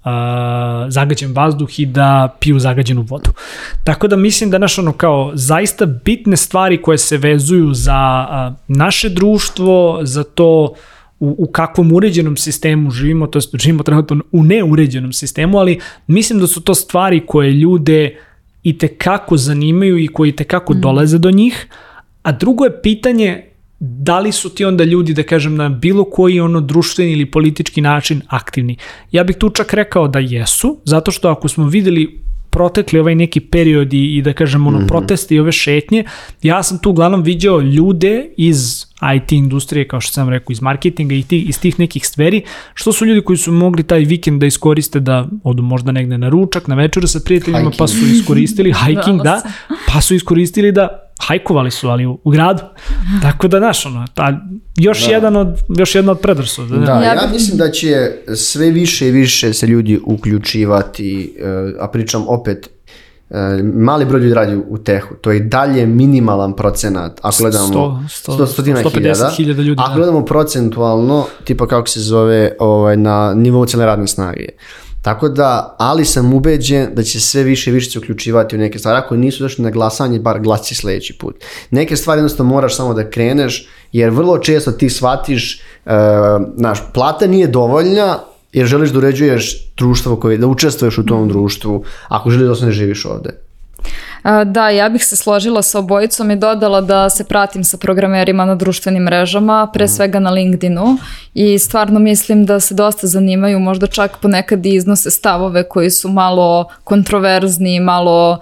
zagađen 0.87 1.33
vazduh 1.33 1.79
i 1.79 1.85
da 1.85 2.35
piju 2.39 2.59
zagađenu 2.59 3.01
vodu. 3.01 3.29
Tako 3.83 4.07
da 4.07 4.15
mislim 4.15 4.49
da 4.49 4.57
naš 4.57 4.79
ono 4.79 4.93
kao 4.93 5.31
zaista 5.33 5.85
bitne 5.85 6.37
stvari 6.37 6.81
koje 6.81 6.97
se 6.97 7.17
vezuju 7.17 7.73
za 7.73 8.27
uh, 8.29 8.55
naše 8.67 9.09
društvo, 9.09 9.99
za 10.03 10.23
to 10.23 10.73
u, 11.19 11.35
u 11.37 11.47
kakvom 11.51 11.91
uređenom 11.91 12.37
sistemu 12.37 12.91
živimo, 12.91 13.27
to 13.27 13.39
je 13.39 13.43
živimo 13.53 13.83
trenutno 13.83 14.23
u 14.31 14.43
neuređenom 14.43 15.13
sistemu, 15.13 15.57
ali 15.57 15.79
mislim 16.07 16.39
da 16.39 16.47
su 16.47 16.61
to 16.61 16.75
stvari 16.75 17.23
koje 17.25 17.51
ljude 17.51 18.17
i 18.63 18.77
te 18.77 18.87
kako 18.87 19.37
zanimaju 19.37 19.97
i 19.97 20.07
koji 20.07 20.31
te 20.31 20.43
kako 20.43 20.73
mm. 20.73 20.81
dolaze 20.81 21.17
do 21.17 21.31
njih, 21.31 21.67
a 22.23 22.31
drugo 22.31 22.63
je 22.63 22.81
pitanje 22.81 23.43
da 23.79 24.19
li 24.19 24.31
su 24.31 24.49
ti 24.49 24.65
onda 24.65 24.83
ljudi, 24.83 25.13
da 25.13 25.23
kažem, 25.23 25.55
na 25.55 25.69
bilo 25.69 26.03
koji 26.03 26.39
ono 26.39 26.61
društveni 26.61 27.11
ili 27.11 27.31
politički 27.31 27.81
način 27.81 28.21
aktivni. 28.27 28.77
Ja 29.11 29.23
bih 29.23 29.35
tu 29.35 29.49
čak 29.49 29.73
rekao 29.73 30.07
da 30.07 30.19
jesu, 30.19 30.77
zato 30.85 31.11
što 31.11 31.29
ako 31.29 31.47
smo 31.47 31.67
videli 31.67 32.25
protekli 32.49 32.99
ovaj 32.99 33.15
neki 33.15 33.39
period 33.39 33.93
i, 33.93 34.17
i 34.17 34.21
da 34.21 34.33
kažem 34.33 34.67
ono 34.67 34.77
mm 34.77 34.81
-hmm. 34.81 34.87
proteste 34.87 35.35
i 35.35 35.39
ove 35.39 35.51
šetnje, 35.51 36.03
ja 36.41 36.63
sam 36.63 36.77
tu 36.77 36.89
uglavnom 36.89 37.23
viđao 37.23 37.59
ljude 37.59 38.29
iz 38.37 38.85
IT 39.15 39.31
industrije, 39.31 39.87
kao 39.87 40.01
što 40.01 40.13
sam 40.13 40.29
rekao, 40.29 40.51
iz 40.51 40.61
marketinga 40.61 41.15
i 41.15 41.23
tih, 41.23 41.49
iz 41.49 41.59
tih 41.59 41.79
nekih 41.79 42.07
stvari, 42.07 42.43
što 42.73 42.93
su 42.93 43.05
ljudi 43.05 43.21
koji 43.21 43.37
su 43.37 43.51
mogli 43.51 43.83
taj 43.83 43.99
vikend 43.99 44.39
da 44.39 44.45
iskoriste 44.45 44.99
da 44.99 45.27
odu 45.43 45.63
možda 45.63 45.91
negde 45.91 46.17
na 46.17 46.29
ručak, 46.29 46.67
na 46.67 46.75
večeru 46.75 47.07
sa 47.07 47.19
prijateljima, 47.25 47.59
hiking. 47.59 47.77
pa 47.77 47.87
su 47.87 48.05
iskoristili 48.05 48.73
hiking, 48.85 49.21
da, 49.21 49.41
pa 49.93 50.01
su 50.01 50.15
iskoristili 50.15 50.71
da 50.71 51.11
hajkovali 51.19 51.71
su, 51.71 51.89
ali 51.89 52.05
u, 52.05 52.19
u 52.23 52.29
gradu. 52.29 52.61
Tako 53.21 53.47
da, 53.47 53.59
znaš, 53.59 53.85
ono, 53.85 54.05
ta, 54.13 54.41
još, 54.77 55.05
da. 55.05 55.11
jedan 55.11 55.35
od, 55.35 55.47
još 55.77 55.95
jedna 55.95 56.11
od 56.11 56.19
predrasuda. 56.19 56.77
Da, 56.77 56.91
ja, 56.91 57.13
ja 57.13 57.29
mislim 57.33 57.57
da 57.57 57.71
će 57.71 58.11
sve 58.35 58.71
više 58.71 59.07
i 59.07 59.11
više 59.11 59.53
se 59.53 59.67
ljudi 59.67 59.99
uključivati, 60.05 61.35
uh, 61.39 61.83
a 61.83 61.87
pričam 61.87 62.23
opet, 62.27 62.69
mali 63.73 64.05
broj 64.05 64.21
ljudi 64.21 64.33
radi 64.33 64.61
u 64.69 64.77
tehu, 64.77 65.15
to 65.15 65.31
je 65.31 65.39
dalje 65.39 65.85
minimalan 65.85 66.55
procenat, 66.55 67.19
ako 67.21 67.35
gledamo 67.39 67.67
100, 68.27 68.37
100, 68.37 68.63
100 68.63 68.93
hiljada, 68.93 69.29
hiljada 69.29 69.61
ljudi. 69.61 69.81
Ako 69.81 69.89
da. 69.89 69.95
gledamo 69.95 70.25
procentualno, 70.25 71.25
tipa 71.43 71.67
kako 71.67 71.87
se 71.87 71.99
zove 71.99 72.51
ovaj, 72.59 72.97
na 72.97 73.33
nivou 73.33 73.65
cijele 73.65 73.85
radne 73.85 74.07
snage. 74.07 74.47
Tako 75.01 75.29
da, 75.29 75.75
ali 75.79 76.05
sam 76.05 76.33
ubeđen 76.33 76.87
da 76.93 77.03
će 77.03 77.19
sve 77.19 77.43
više 77.43 77.69
i 77.69 77.73
više 77.73 77.91
se 77.91 77.99
uključivati 77.99 78.55
u 78.55 78.59
neke 78.59 78.79
stvari. 78.79 78.97
Ako 78.97 79.15
nisu 79.15 79.43
došli 79.43 79.63
na 79.63 79.71
glasanje, 79.71 80.19
bar 80.19 80.39
glasi 80.39 80.75
sledeći 80.75 81.17
put. 81.17 81.35
Neke 81.71 81.95
stvari 81.95 82.19
jednostavno 82.19 82.53
moraš 82.53 82.77
samo 82.77 82.93
da 82.93 83.09
kreneš, 83.09 83.67
jer 83.91 84.09
vrlo 84.09 84.37
često 84.37 84.71
ti 84.71 84.89
shvatiš, 84.89 85.61
uh, 85.85 85.91
naš, 86.57 86.79
plata 86.93 87.27
nije 87.27 87.47
dovoljna, 87.47 88.19
jer 88.55 88.67
želiš 88.67 88.89
da 88.89 88.97
uređuješ 88.97 89.73
društvo 89.77 90.15
koje, 90.15 90.37
da 90.37 90.47
učestvuješ 90.47 90.97
u 90.97 91.05
tom 91.05 91.27
društvu, 91.27 91.83
ako 92.07 92.29
želiš 92.29 92.45
da 92.45 92.51
osnovno 92.51 92.73
živiš 92.73 93.05
ovde. 93.05 93.44
Da, 94.45 94.69
ja 94.69 94.89
bih 94.89 95.05
se 95.05 95.15
složila 95.15 95.61
sa 95.61 95.79
obojicom 95.79 96.31
i 96.31 96.35
dodala 96.35 96.81
da 96.81 97.09
se 97.09 97.23
pratim 97.23 97.63
sa 97.63 97.77
programerima 97.77 98.45
na 98.45 98.55
društvenim 98.55 99.03
mrežama, 99.03 99.69
pre 99.73 99.85
mhm. 99.85 99.91
svega 99.91 100.19
na 100.19 100.29
LinkedInu 100.29 100.97
i 101.33 101.59
stvarno 101.59 101.99
mislim 101.99 102.45
da 102.45 102.59
se 102.59 102.73
dosta 102.73 103.07
zanimaju, 103.07 103.59
možda 103.59 103.87
čak 103.87 104.17
ponekad 104.21 104.65
i 104.65 104.73
iznose 104.73 105.11
stavove 105.11 105.69
koji 105.69 105.89
su 105.89 106.09
malo 106.09 106.65
kontroverzni, 106.83 107.79
malo 107.79 108.39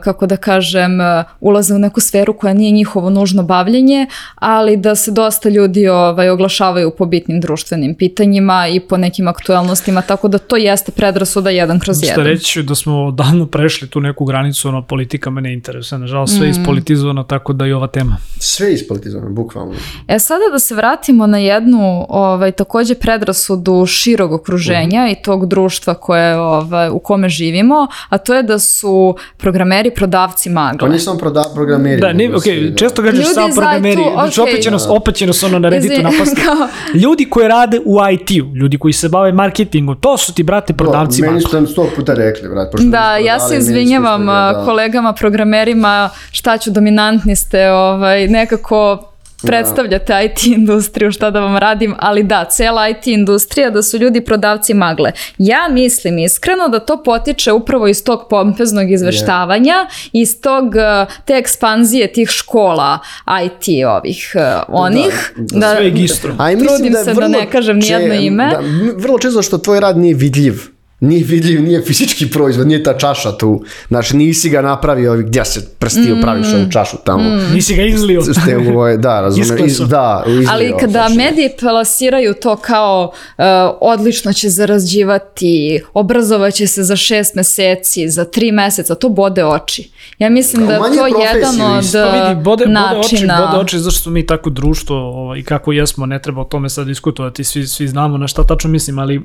kako 0.00 0.26
da 0.26 0.36
kažem, 0.36 0.98
ulaze 1.40 1.74
u 1.74 1.78
neku 1.78 2.00
sferu 2.00 2.32
koja 2.32 2.54
nije 2.54 2.70
njihovo 2.70 3.10
nužno 3.10 3.42
bavljenje, 3.42 4.06
ali 4.34 4.76
da 4.76 4.94
se 4.94 5.10
dosta 5.10 5.48
ljudi 5.48 5.88
ovaj, 5.88 6.30
oglašavaju 6.30 6.90
po 6.98 7.06
bitnim 7.06 7.40
društvenim 7.40 7.94
pitanjima 7.94 8.68
i 8.68 8.80
po 8.80 8.96
nekim 8.96 9.28
aktualnostima, 9.28 10.02
tako 10.02 10.28
da 10.28 10.38
to 10.38 10.56
jeste 10.56 10.92
predrasuda 10.92 11.50
jedan 11.50 11.80
kroz 11.80 12.02
jedan. 12.02 12.14
Šta 12.14 12.22
reći 12.22 12.62
da 12.62 12.74
smo 12.74 13.10
davno 13.10 13.46
prešli 13.46 13.88
tu 13.88 14.00
neku 14.00 14.24
granicu, 14.24 14.68
ono, 14.68 14.82
politika 15.14 15.30
me 15.30 15.40
ne 15.40 15.52
interesuje, 15.52 15.98
nažalost 15.98 16.36
sve 16.36 16.46
mm. 16.46 16.50
ispolitizovano, 16.50 17.22
tako 17.22 17.52
da 17.52 17.66
i 17.66 17.72
ova 17.72 17.86
tema. 17.86 18.16
Sve 18.38 18.72
ispolitizovano, 18.72 19.30
bukvalno. 19.30 19.74
E 20.08 20.18
sada 20.18 20.44
da 20.52 20.58
se 20.58 20.74
vratimo 20.74 21.26
na 21.26 21.38
jednu 21.38 22.06
ovaj, 22.08 22.52
takođe 22.52 22.94
predrasudu 22.94 23.86
širog 23.86 24.32
okruženja 24.32 25.04
mm. 25.04 25.08
i 25.08 25.22
tog 25.22 25.46
društva 25.46 25.94
koje, 25.94 26.38
ovaj, 26.38 26.88
u 26.90 26.98
kome 26.98 27.28
živimo, 27.28 27.86
a 28.08 28.18
to 28.18 28.34
je 28.34 28.42
da 28.42 28.58
su 28.58 29.14
programeri 29.36 29.90
prodavci 29.94 30.50
magle. 30.50 30.78
Pa 30.78 30.88
nisam 30.88 31.18
proda, 31.18 31.44
programeri. 31.54 32.00
Da, 32.00 32.12
ne, 32.12 32.28
okay, 32.28 32.70
da. 32.70 32.76
često 32.76 33.02
kažeš 33.02 33.34
sam 33.34 33.50
programeri, 33.54 33.96
tu, 33.96 34.10
znači 34.14 34.40
okay. 34.40 34.42
opet 34.42 34.62
će 34.62 34.70
nas, 34.70 34.86
opet 34.88 35.14
će 35.14 35.26
nas 35.26 35.42
ono 35.42 35.58
na 35.58 35.68
Redditu 35.68 36.02
napasti. 36.02 36.40
Ljudi 37.02 37.24
koji 37.30 37.48
rade 37.48 37.80
u 37.84 37.96
IT-u, 38.12 38.56
ljudi 38.56 38.78
koji 38.78 38.92
se 38.92 39.08
bave 39.08 39.32
marketingom, 39.32 39.96
to 40.00 40.16
su 40.16 40.34
ti, 40.34 40.42
brate, 40.42 40.72
prodavci 40.72 41.22
magle. 41.22 41.40
Meni 41.52 41.66
su 41.66 41.72
sto 41.72 41.86
puta 41.96 42.14
rekli, 42.14 42.48
brate. 42.48 42.76
Da, 42.82 43.16
ja 43.16 43.40
se 43.40 43.56
izvinjavam 43.56 44.26
da. 44.26 44.62
kolegama 44.64 45.03
programerima, 45.12 46.10
šta 46.30 46.58
ću, 46.58 46.70
dominantni 46.70 47.36
ste, 47.36 47.70
ovaj, 47.70 48.28
nekako 48.28 49.10
predstavljate 49.46 50.12
da. 50.12 50.22
IT 50.22 50.46
industriju, 50.46 51.12
šta 51.12 51.30
da 51.30 51.40
vam 51.40 51.56
radim, 51.56 51.94
ali 51.98 52.22
da, 52.22 52.44
cela 52.44 52.88
IT 52.88 53.06
industrija, 53.06 53.70
da 53.70 53.82
su 53.82 53.98
ljudi 53.98 54.20
prodavci 54.20 54.74
magle. 54.74 55.12
Ja 55.38 55.68
mislim 55.70 56.18
iskreno 56.18 56.68
da 56.68 56.78
to 56.78 57.02
potiče 57.02 57.52
upravo 57.52 57.88
iz 57.88 58.04
tog 58.04 58.26
pompeznog 58.30 58.90
izveštavanja, 58.90 59.74
yeah. 59.74 60.08
iz 60.12 60.40
tog, 60.40 60.76
eh, 60.76 61.06
te 61.24 61.34
ekspanzije 61.34 62.12
tih 62.12 62.28
škola 62.28 62.98
IT 63.44 63.86
ovih, 63.86 64.32
eh, 64.34 64.60
onih. 64.68 65.32
Da, 65.36 65.58
da, 65.58 65.66
da, 65.66 65.76
sve 65.76 65.90
gistro. 65.90 66.34
A 66.38 66.50
trudim 66.50 66.92
da 66.92 67.04
se 67.04 67.14
da 67.14 67.28
ne 67.28 67.50
kažem 67.50 67.78
nijedno 67.78 68.14
ime. 68.14 68.48
Da, 68.50 68.60
vrlo 68.96 69.18
često 69.18 69.42
što 69.42 69.58
tvoj 69.58 69.80
rad 69.80 69.98
nije 69.98 70.14
vidljiv 70.14 70.73
nije 71.04 71.24
vidljiv, 71.24 71.62
nije 71.62 71.82
fizički 71.82 72.30
proizvod, 72.30 72.66
nije 72.66 72.82
ta 72.82 72.98
čaša 72.98 73.36
tu. 73.36 73.64
Znaš, 73.88 74.12
nisi 74.12 74.50
ga 74.50 74.62
napravio 74.62 75.16
gdje 75.16 75.44
se 75.44 75.68
prstio, 75.78 76.16
mm. 76.16 76.20
praviš 76.20 76.46
ovu 76.54 76.70
čašu 76.70 76.96
tamo. 77.04 77.22
Mm. 77.22 77.54
Nisi 77.54 77.74
ga 77.74 77.82
izlio. 77.82 78.22
Ste, 78.22 78.56
ovaj, 78.56 78.96
da, 78.96 79.20
razumem. 79.24 79.64
Iz, 79.66 79.78
da, 79.78 80.24
izlio, 80.26 80.48
Ali 80.52 80.72
kada 80.80 81.02
čašu. 81.02 81.14
mediji 81.14 81.50
plasiraju 81.60 82.34
to 82.34 82.56
kao 82.56 83.12
uh, 83.38 83.44
odlično 83.80 84.32
će 84.32 84.48
zarađivati, 84.48 85.80
obrazovaće 85.94 86.66
se 86.66 86.82
za 86.82 86.96
šest 86.96 87.34
meseci, 87.34 88.08
za 88.08 88.24
tri 88.24 88.52
meseca, 88.52 88.94
to 88.94 89.08
bode 89.08 89.44
oči. 89.44 89.90
Ja 90.18 90.30
mislim 90.30 90.66
da 90.66 90.78
to 90.78 91.06
je 91.06 91.12
jedan 91.34 91.60
od 91.60 91.84
pa 91.92 92.28
vidi, 92.28 92.42
bode, 92.42 92.66
načina. 92.66 93.34
Bode 93.34 93.46
oči, 93.46 93.50
bode 93.50 93.64
oči 93.64 93.78
zašto 93.78 94.02
smo 94.02 94.12
mi 94.12 94.26
tako 94.26 94.50
društvo 94.50 94.96
ovaj, 94.96 95.42
kako 95.42 95.72
jesmo, 95.72 96.06
ne 96.06 96.22
treba 96.22 96.40
o 96.40 96.44
tome 96.44 96.68
sad 96.68 96.86
diskutovati, 96.86 97.44
svi, 97.44 97.66
svi 97.66 97.88
znamo 97.88 98.18
na 98.18 98.26
šta 98.26 98.46
tačno 98.46 98.70
mislim, 98.70 98.98
ali 98.98 99.20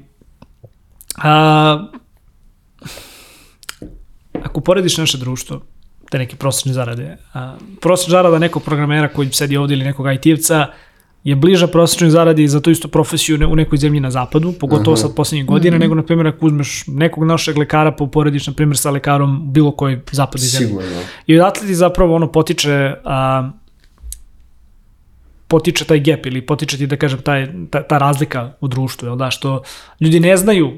A, 1.23 1.87
ako 4.43 4.61
porediš 4.61 4.97
naše 4.97 5.17
društvo, 5.17 5.61
te 6.11 6.17
neke 6.17 6.35
prosječne 6.35 6.73
zarade, 6.73 7.17
a, 7.33 7.55
prosječna 7.81 8.11
zarada 8.11 8.39
nekog 8.39 8.63
programera 8.63 9.07
koji 9.07 9.31
sedi 9.31 9.57
ovde 9.57 9.73
ili 9.73 9.85
nekog 9.85 10.05
IT-evca 10.05 10.65
je 11.23 11.35
bliža 11.35 11.67
prosječnoj 11.67 12.09
zaradi 12.09 12.47
za 12.47 12.61
tu 12.61 12.71
istu 12.71 12.87
profesiju 12.87 13.39
u 13.51 13.55
nekoj 13.55 13.77
zemlji 13.77 13.99
na 13.99 14.11
zapadu, 14.11 14.53
pogotovo 14.59 14.97
sad 14.97 15.15
poslednjih 15.15 15.45
godina, 15.45 15.75
mhm. 15.75 15.81
nego, 15.81 15.95
na 15.95 16.03
primjer, 16.03 16.27
ako 16.27 16.45
uzmeš 16.45 16.83
nekog 16.87 17.23
našeg 17.23 17.57
lekara 17.57 17.91
pa 17.91 18.03
uporediš, 18.03 18.47
na 18.47 18.53
primjer, 18.53 18.77
sa 18.77 18.91
lekarom 18.91 19.51
bilo 19.53 19.71
koji 19.71 19.99
zapadni 20.11 20.47
zemlji. 20.47 20.67
Sigurno. 20.67 21.01
I 21.27 21.39
odatle 21.39 21.67
ti 21.67 21.75
zapravo 21.75 22.15
ono 22.15 22.31
potiče 22.31 22.95
a, 23.05 23.49
potiče 25.47 25.85
taj 25.85 25.99
gap 25.99 26.25
ili 26.25 26.45
potiče 26.45 26.77
ti 26.77 26.87
da 26.87 26.97
kažem 26.97 27.21
taj, 27.21 27.47
ta, 27.69 27.83
ta 27.83 27.97
razlika 27.97 28.53
u 28.61 28.67
društvu, 28.67 29.07
jel 29.07 29.15
da, 29.15 29.31
što 29.31 29.61
ljudi 29.99 30.19
ne 30.19 30.37
znaju 30.37 30.77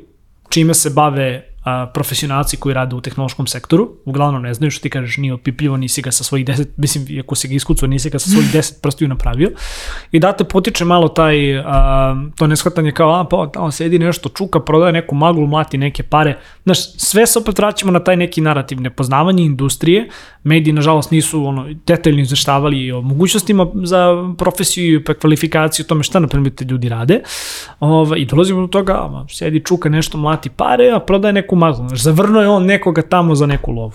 čime 0.51 0.73
se 0.73 0.89
bave 0.89 1.50
a, 1.63 1.91
profesionalci 1.93 2.57
koji 2.57 2.73
rade 2.73 2.95
u 2.95 3.01
tehnološkom 3.01 3.47
sektoru, 3.47 3.89
uglavnom 4.05 4.41
ne 4.41 4.53
znaju 4.53 4.71
što 4.71 4.83
ti 4.83 4.89
kažeš, 4.89 5.17
nije 5.17 5.33
opipljivo, 5.33 5.77
nisi 5.77 6.01
ga 6.01 6.11
sa 6.11 6.23
svojih 6.23 6.45
deset, 6.45 6.77
mislim, 6.77 7.19
ako 7.19 7.35
si 7.35 7.47
ga 7.47 7.53
iskucao, 7.53 7.87
nisi 7.87 8.09
ga 8.09 8.19
sa 8.19 8.29
svojih 8.29 8.51
deset 8.55 8.81
prstiju 8.81 9.07
napravio. 9.07 9.51
I 10.11 10.19
da 10.19 10.31
te 10.31 10.43
potiče 10.43 10.85
malo 10.85 11.07
taj, 11.07 11.59
a, 11.59 12.15
to 12.35 12.47
neshvatanje 12.47 12.91
kao, 12.91 13.19
a, 13.19 13.23
pa 13.23 13.49
on 13.55 13.71
sedi 13.71 13.99
nešto, 13.99 14.29
čuka, 14.29 14.59
prodaje 14.59 14.93
neku 14.93 15.15
maglu, 15.15 15.47
mlati 15.47 15.77
neke 15.77 16.03
pare. 16.03 16.37
Znaš, 16.63 16.93
sve 16.97 17.27
se 17.27 17.39
opet 17.39 17.57
vraćamo 17.57 17.91
na 17.91 17.99
taj 17.99 18.17
neki 18.17 18.41
narativ, 18.41 18.81
nepoznavanje 18.81 19.43
industrije, 19.43 20.09
mediji, 20.43 20.73
nažalost, 20.73 21.11
nisu 21.11 21.45
ono, 21.45 21.67
detaljno 21.87 22.21
izveštavali 22.21 22.91
o 22.91 23.01
mogućnostima 23.01 23.67
za 23.83 24.33
profesiju 24.37 24.99
i 24.99 25.03
kvalifikaciju, 25.03 25.85
tome 25.85 26.03
šta, 26.03 26.19
na 26.19 26.27
primjer, 26.27 26.55
te 26.55 26.65
ljudi 26.65 26.89
rade. 26.89 27.21
Ova, 27.79 28.17
I 28.17 28.25
dolazimo 28.25 28.61
do 28.61 28.67
toga, 28.67 28.93
a, 28.93 29.25
sedi, 29.29 29.63
čuka 29.65 29.89
nešto, 29.89 30.17
mlati 30.17 30.49
pare, 30.49 30.91
a 30.95 30.99
prodaje 30.99 31.33
neku 31.33 31.50
maglu. 31.55 31.87
Znaš, 31.87 32.03
zavrno 32.03 32.41
je 32.41 32.47
on 32.47 32.65
nekoga 32.65 33.01
tamo 33.01 33.35
za 33.35 33.45
neku 33.45 33.71
lovu. 33.71 33.93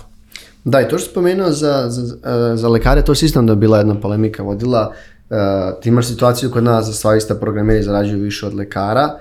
Da, 0.64 0.80
i 0.80 0.88
to 0.88 0.98
što 0.98 1.10
spomenuo 1.10 1.50
za, 1.50 1.84
za, 1.88 2.16
za 2.56 2.68
lekare, 2.68 3.02
to 3.02 3.12
je 3.12 3.16
isto 3.22 3.42
da 3.42 3.54
bila 3.54 3.78
jedna 3.78 4.00
polemika 4.00 4.42
vodila. 4.42 4.92
Uh, 5.30 5.36
ti 5.82 5.88
imaš 5.88 6.06
situaciju 6.06 6.50
kod 6.50 6.64
nas 6.64 6.86
da 6.86 6.92
sva 6.92 7.16
ista 7.16 7.34
programeri 7.34 7.82
zarađuju 7.82 8.22
više 8.22 8.46
od 8.46 8.54
lekara, 8.54 9.18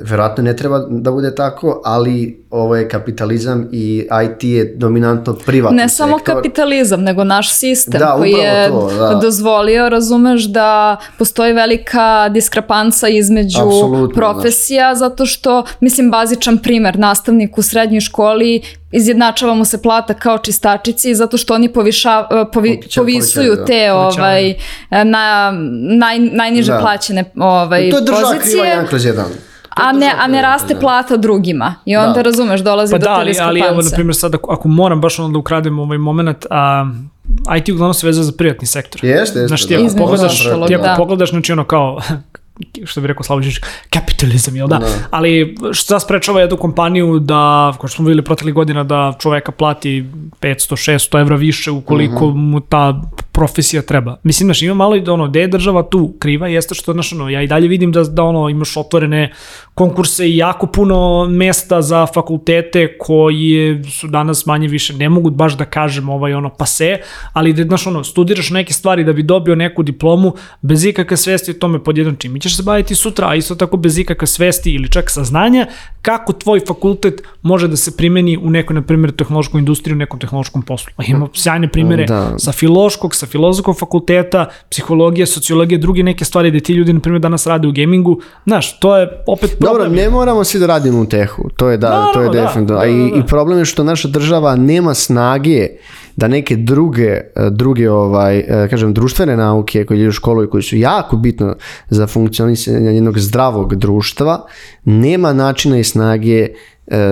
verovatno 0.00 0.42
ne 0.42 0.56
treba 0.56 0.78
da 0.80 1.10
bude 1.10 1.34
tako, 1.34 1.82
ali 1.84 2.44
ovo 2.50 2.76
je 2.76 2.88
kapitalizam 2.88 3.68
i 3.72 3.98
IT 4.24 4.44
je 4.44 4.74
dominantno 4.76 5.34
privatni 5.36 5.76
Ne 5.76 5.88
samo 5.88 6.18
sektor. 6.18 6.34
kapitalizam, 6.34 7.02
nego 7.02 7.24
naš 7.24 7.50
sistem 7.50 7.98
Da, 7.98 8.14
koji 8.14 8.30
je 8.30 8.68
to, 8.68 8.90
da. 8.90 9.14
dozvolio, 9.14 9.88
razumeš, 9.88 10.42
da 10.44 10.96
postoji 11.18 11.52
velika 11.52 12.02
diskrepanca 12.28 13.08
između 13.08 13.58
Apsolutno, 13.58 14.14
profesija, 14.14 14.94
zato 14.94 15.26
što, 15.26 15.64
mislim, 15.80 16.10
bazičan 16.10 16.58
primer, 16.58 16.98
nastavnik 16.98 17.58
u 17.58 17.62
srednjoj 17.62 18.00
školi 18.02 18.62
izjednačava 18.92 19.54
mu 19.54 19.64
se 19.64 19.82
plata 19.82 20.14
kao 20.14 20.38
čistačici 20.38 20.82
zato 21.14 21.36
što 21.36 21.54
oni 21.54 21.68
poviša, 21.70 22.22
povi, 22.44 22.46
Poveća- 22.72 23.00
povisuju 23.00 23.54
da. 23.54 23.64
te 23.64 23.92
ovaj, 23.92 24.54
na, 24.90 25.52
naj, 25.90 26.18
najniže 26.18 26.72
Da. 26.72 26.78
plaćene 26.78 27.24
ovaj, 27.36 27.82
I 27.82 27.90
to 27.90 27.96
je 27.96 28.02
država 28.02 28.20
kriva 28.22 28.38
pozicije. 28.38 28.64
jedan 28.64 28.86
kroz 28.86 29.04
jedan. 29.04 29.26
A 29.76 29.92
ne, 29.92 30.12
a 30.18 30.26
ne 30.26 30.42
raste 30.42 30.76
plata 30.80 31.16
drugima. 31.16 31.74
I 31.84 31.96
onda, 31.96 32.12
Da. 32.12 32.22
razumeš, 32.22 32.60
dolazi 32.60 32.92
Pa 32.92 32.98
do 32.98 33.04
da, 33.04 33.14
te 33.14 33.20
ali, 33.20 33.34
ali 33.40 33.60
evo, 33.60 33.82
na 33.82 33.90
primjer, 33.94 34.16
sad 34.16 34.34
ako, 34.34 34.52
ako 34.52 34.68
moram 34.68 35.00
baš 35.00 35.18
ono 35.18 35.28
da 35.28 35.38
ukradem 35.38 35.78
ovaj 35.78 35.98
moment, 35.98 36.46
a, 36.50 36.86
IT 37.58 37.68
uglavnom 37.68 37.94
se 37.94 38.06
vezao 38.06 38.24
za 38.24 38.32
privatni 38.38 38.66
sektor. 38.66 39.04
Jeste, 39.04 39.38
jeste, 39.38 39.46
Znaš, 39.48 39.66
ti 39.66 39.68
da. 39.68 39.74
ako 39.76 39.86
Između 39.86 40.04
pogledaš, 40.04 40.42
ti 40.66 40.74
ako 40.74 40.84
da. 40.84 40.94
pogledaš, 40.98 41.30
znači 41.30 41.52
ono 41.52 41.64
kao, 41.64 42.00
što 42.84 43.00
bi 43.00 43.06
rekao 43.06 43.22
Slavović, 43.22 43.56
kapitalizam, 43.90 44.56
jel 44.56 44.68
da? 44.68 44.78
Da. 44.78 44.86
Ali 45.10 45.56
šta 45.72 46.00
sprečava 46.00 46.40
jednu 46.40 46.56
kompaniju 46.56 47.18
da, 47.18 47.72
kao 47.80 47.88
što 47.88 47.96
smo 47.96 48.04
videli 48.08 48.24
proteklih 48.24 48.54
godina, 48.54 48.84
da 48.84 49.14
čoveka 49.20 49.52
plati 49.52 50.04
500-600 50.40 51.20
evra 51.20 51.36
više 51.36 51.70
ukoliko 51.70 52.28
Mhm. 52.28 52.38
mu 52.38 52.60
ta 52.60 53.02
profesija 53.32 53.82
treba. 53.82 54.16
Mislim, 54.22 54.46
znaš, 54.46 54.62
ima 54.62 54.74
malo 54.74 54.96
i 54.96 55.00
da 55.00 55.12
ono, 55.12 55.28
gde 55.28 55.40
je 55.40 55.48
država 55.48 55.82
tu 55.82 56.14
kriva, 56.18 56.48
jeste 56.48 56.74
što, 56.74 56.92
znaš, 56.92 57.12
ono, 57.12 57.28
ja 57.30 57.42
i 57.42 57.46
dalje 57.46 57.68
vidim 57.68 57.92
da, 57.92 58.02
da 58.04 58.22
ono, 58.22 58.48
imaš 58.48 58.76
otvorene 58.76 59.32
konkurse 59.74 60.28
i 60.28 60.36
jako 60.36 60.66
puno 60.66 61.26
mesta 61.30 61.82
za 61.82 62.06
fakultete 62.06 62.98
koje 62.98 63.84
su 63.84 64.06
danas 64.08 64.46
manje 64.46 64.68
više, 64.68 64.94
ne 64.94 65.08
mogu 65.08 65.30
baš 65.30 65.56
da 65.56 65.64
kažem 65.64 66.08
ovaj 66.08 66.34
ono 66.34 66.48
pase, 66.48 66.98
ali 67.32 67.52
da 67.52 67.62
znaš 67.62 67.86
ono, 67.86 68.04
studiraš 68.04 68.50
neke 68.50 68.72
stvari 68.72 69.04
da 69.04 69.12
bi 69.12 69.22
dobio 69.22 69.54
neku 69.54 69.82
diplomu 69.82 70.34
bez 70.60 70.84
ikakve 70.84 71.16
svesti 71.16 71.50
o 71.50 71.54
tome 71.54 71.84
pod 71.84 71.98
jedan 71.98 72.16
čim. 72.16 72.36
I 72.42 72.48
ćeš 72.48 72.56
se 72.56 72.62
baviti 72.62 72.94
sutra, 72.94 73.28
a 73.28 73.34
isto 73.34 73.54
tako 73.54 73.76
bez 73.76 73.98
ikakve 73.98 74.26
svesti 74.26 74.70
ili 74.70 74.88
čak 74.88 75.10
saznanja 75.10 75.66
kako 76.02 76.32
tvoj 76.32 76.60
fakultet 76.66 77.22
može 77.42 77.68
da 77.68 77.76
se 77.76 77.96
primeni 77.96 78.36
u 78.36 78.50
nekoj, 78.50 78.74
na 78.74 78.82
primjer, 78.82 79.12
tehnološkoj 79.12 79.58
industriji, 79.58 79.92
u 79.94 79.98
nekom 79.98 80.20
tehnološkom 80.20 80.62
poslu. 80.62 80.92
A 80.96 81.02
Ima 81.06 81.28
sjajne 81.34 81.68
primere 81.68 82.04
Da. 82.06 82.34
sa 82.38 82.52
filološkog, 82.52 83.14
sa 83.14 83.26
filozofskog 83.26 83.78
fakulteta, 83.78 84.46
psihologije, 84.70 85.26
sociologije, 85.26 85.78
druge 85.78 86.02
neke 86.02 86.24
stvari 86.24 86.50
gde 86.50 86.60
ti 86.60 86.72
ljudi, 86.72 86.92
na 86.92 87.00
primjer, 87.00 87.20
danas 87.22 87.46
rade 87.46 87.68
u 87.68 87.72
gamingu. 87.72 88.20
Znaš, 88.46 88.78
to 88.80 88.96
je 88.96 89.08
opet 89.26 89.50
Dobro, 89.60 89.74
problem. 89.74 89.94
ne 89.94 90.10
moramo 90.10 90.44
svi 90.44 90.60
da 90.60 90.66
radimo 90.66 91.00
u 91.00 91.06
tehu, 91.06 91.48
to 91.56 91.70
je 91.70 91.76
da, 91.76 92.10
to 92.14 92.20
je 92.20 92.26
Naravno, 92.26 92.32
da. 92.32 92.46
definitivno. 92.46 92.80
Da, 92.80 92.84
A 92.84 92.86
i, 92.86 92.96
da, 93.10 93.16
da. 93.16 93.20
I 93.20 93.26
problem 93.26 93.58
je 93.58 93.64
što 93.64 93.84
naša 93.84 94.08
država 94.08 94.56
nema 94.56 94.94
snage 94.94 95.68
da 96.16 96.28
neke 96.28 96.56
druge, 96.56 97.08
e, 97.08 97.24
druge 97.50 97.90
ovaj, 97.90 98.38
e, 98.38 98.68
kažem, 98.70 98.94
društvene 98.94 99.36
nauke 99.36 99.84
koje 99.84 100.00
idu 100.00 100.08
u 100.08 100.12
školu 100.12 100.44
i 100.44 100.50
koji 100.50 100.62
su 100.62 100.76
jako 100.76 101.16
bitno 101.16 101.56
za 101.90 102.06
funkcionisanje 102.06 102.94
jednog 102.94 103.18
zdravog 103.18 103.74
društva, 103.74 104.46
nema 104.84 105.32
načina 105.32 105.78
i 105.78 105.84
snage 105.84 106.48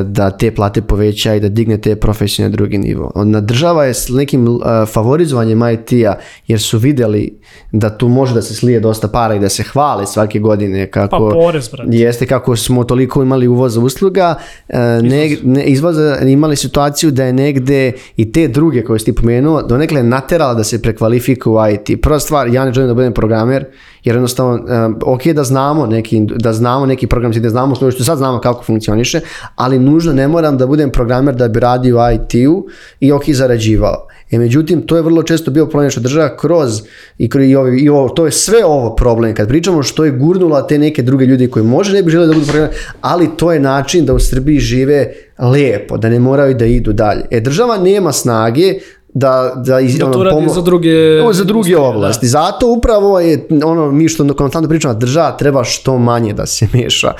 da 0.04 0.30
te 0.30 0.54
plate 0.54 0.82
poveća 0.82 1.34
i 1.34 1.40
da 1.40 1.48
digne 1.48 1.78
te 1.78 1.96
profesije 1.96 2.48
na 2.48 2.56
drugi 2.56 2.78
nivo. 2.78 3.12
Onda 3.14 3.40
država 3.40 3.84
je 3.84 3.94
s 3.94 4.08
nekim 4.08 4.46
e, 4.46 4.86
favorizovanjem 4.86 5.60
IT-a 5.72 6.14
jer 6.46 6.60
su 6.60 6.78
vidjeli 6.78 7.38
da 7.72 7.98
tu 7.98 8.08
može 8.08 8.34
da 8.34 8.42
se 8.42 8.54
slije 8.54 8.80
dosta 8.80 9.08
para 9.08 9.34
i 9.34 9.38
da 9.38 9.48
se 9.48 9.62
hvale 9.62 10.06
svake 10.06 10.38
godine 10.38 10.90
kako 10.90 11.28
Pa 11.28 11.34
porez. 11.34 11.70
Jeste 11.86 12.26
kako 12.26 12.56
smo 12.56 12.84
toliko 12.84 13.22
imali 13.22 13.48
uvoza 13.48 13.80
usluga, 13.80 14.34
e, 14.68 14.78
ne, 15.02 15.36
ne, 15.42 15.64
izvoza 15.64 16.18
imali 16.20 16.56
situaciju 16.56 17.10
da 17.10 17.24
je 17.24 17.32
negde 17.32 17.92
i 18.16 18.32
te 18.32 18.48
druge 18.48 18.84
koje 18.84 18.98
si 18.98 19.04
ti 19.04 19.14
pomenuo, 19.14 19.62
donekle 19.62 20.02
naterala 20.02 20.54
da 20.54 20.64
se 20.64 20.82
prekvalifikuju 20.82 21.54
u 21.54 21.58
IT. 21.68 22.02
Prva 22.02 22.20
stvar, 22.20 22.48
ja 22.48 22.64
ne 22.64 22.72
želim 22.72 22.88
da 22.88 22.94
budem 22.94 23.12
programer, 23.12 23.64
jer 24.04 24.16
jednostavno, 24.16 24.64
ok 25.04 25.26
da 25.26 25.44
znamo 25.44 25.86
neki, 25.86 26.20
da 26.20 26.52
znamo 26.52 26.86
neki 26.86 27.06
program, 27.06 27.32
da 27.32 27.50
znamo 27.50 27.74
što, 27.74 27.90
što 27.90 28.04
sad 28.04 28.18
znamo 28.18 28.40
kako 28.40 28.64
funkcioniše, 28.64 29.20
ali 29.54 29.78
nužno 29.78 30.12
ne 30.12 30.28
moram 30.28 30.58
da 30.58 30.66
budem 30.66 30.90
programer 30.90 31.34
da 31.34 31.48
bi 31.48 31.60
radio 31.60 31.96
u 31.96 32.14
IT-u 32.14 32.66
i 33.00 33.12
ok 33.12 33.24
zarađivao. 33.28 34.06
E, 34.30 34.38
međutim, 34.38 34.82
to 34.82 34.96
je 34.96 35.02
vrlo 35.02 35.22
često 35.22 35.50
bio 35.50 35.66
problem 35.66 35.90
što 35.90 36.00
država 36.00 36.36
kroz 36.36 36.82
i, 37.18 37.28
kroz, 37.30 37.44
i, 37.44 37.56
ovi, 37.56 37.80
i 37.80 37.88
ovo, 37.88 38.08
to 38.08 38.24
je 38.24 38.32
sve 38.32 38.64
ovo 38.64 38.94
problem. 38.96 39.34
Kad 39.34 39.48
pričamo 39.48 39.82
što 39.82 40.04
je 40.04 40.10
gurnula 40.10 40.66
te 40.66 40.78
neke 40.78 41.02
druge 41.02 41.24
ljudi 41.24 41.50
koji 41.50 41.64
možda 41.64 41.94
ne 41.94 42.02
bi 42.02 42.10
želeli 42.10 42.28
da 42.28 42.34
budu 42.34 42.46
programeri, 42.46 42.76
ali 43.00 43.28
to 43.36 43.52
je 43.52 43.60
način 43.60 44.06
da 44.06 44.14
u 44.14 44.18
Srbiji 44.18 44.58
žive 44.58 45.12
lepo, 45.38 45.96
da 45.96 46.08
ne 46.08 46.20
moraju 46.20 46.54
da 46.54 46.66
idu 46.66 46.92
dalje. 46.92 47.22
E, 47.30 47.40
država 47.40 47.78
nema 47.78 48.12
snage 48.12 48.74
da, 49.14 49.52
da, 49.56 49.80
iz, 49.80 49.94
Da 49.94 50.00
to 50.00 50.10
ono, 50.10 50.24
radi 50.24 50.36
pomo- 50.36 50.54
za 50.54 50.60
druge 50.60 51.20
Ovo 51.20 51.32
za 51.32 51.44
druge 51.44 51.70
da. 51.70 51.80
oblasti. 51.80 52.26
Zato 52.26 52.66
upravo 52.68 53.20
je 53.20 53.48
ono 53.64 53.90
mi 53.90 54.08
što 54.08 54.34
konstantno 54.34 54.68
pričamo, 54.68 54.94
država 54.94 55.32
treba 55.32 55.64
što 55.64 55.98
manje 55.98 56.32
da 56.32 56.46
se 56.46 56.66
meša 56.74 57.12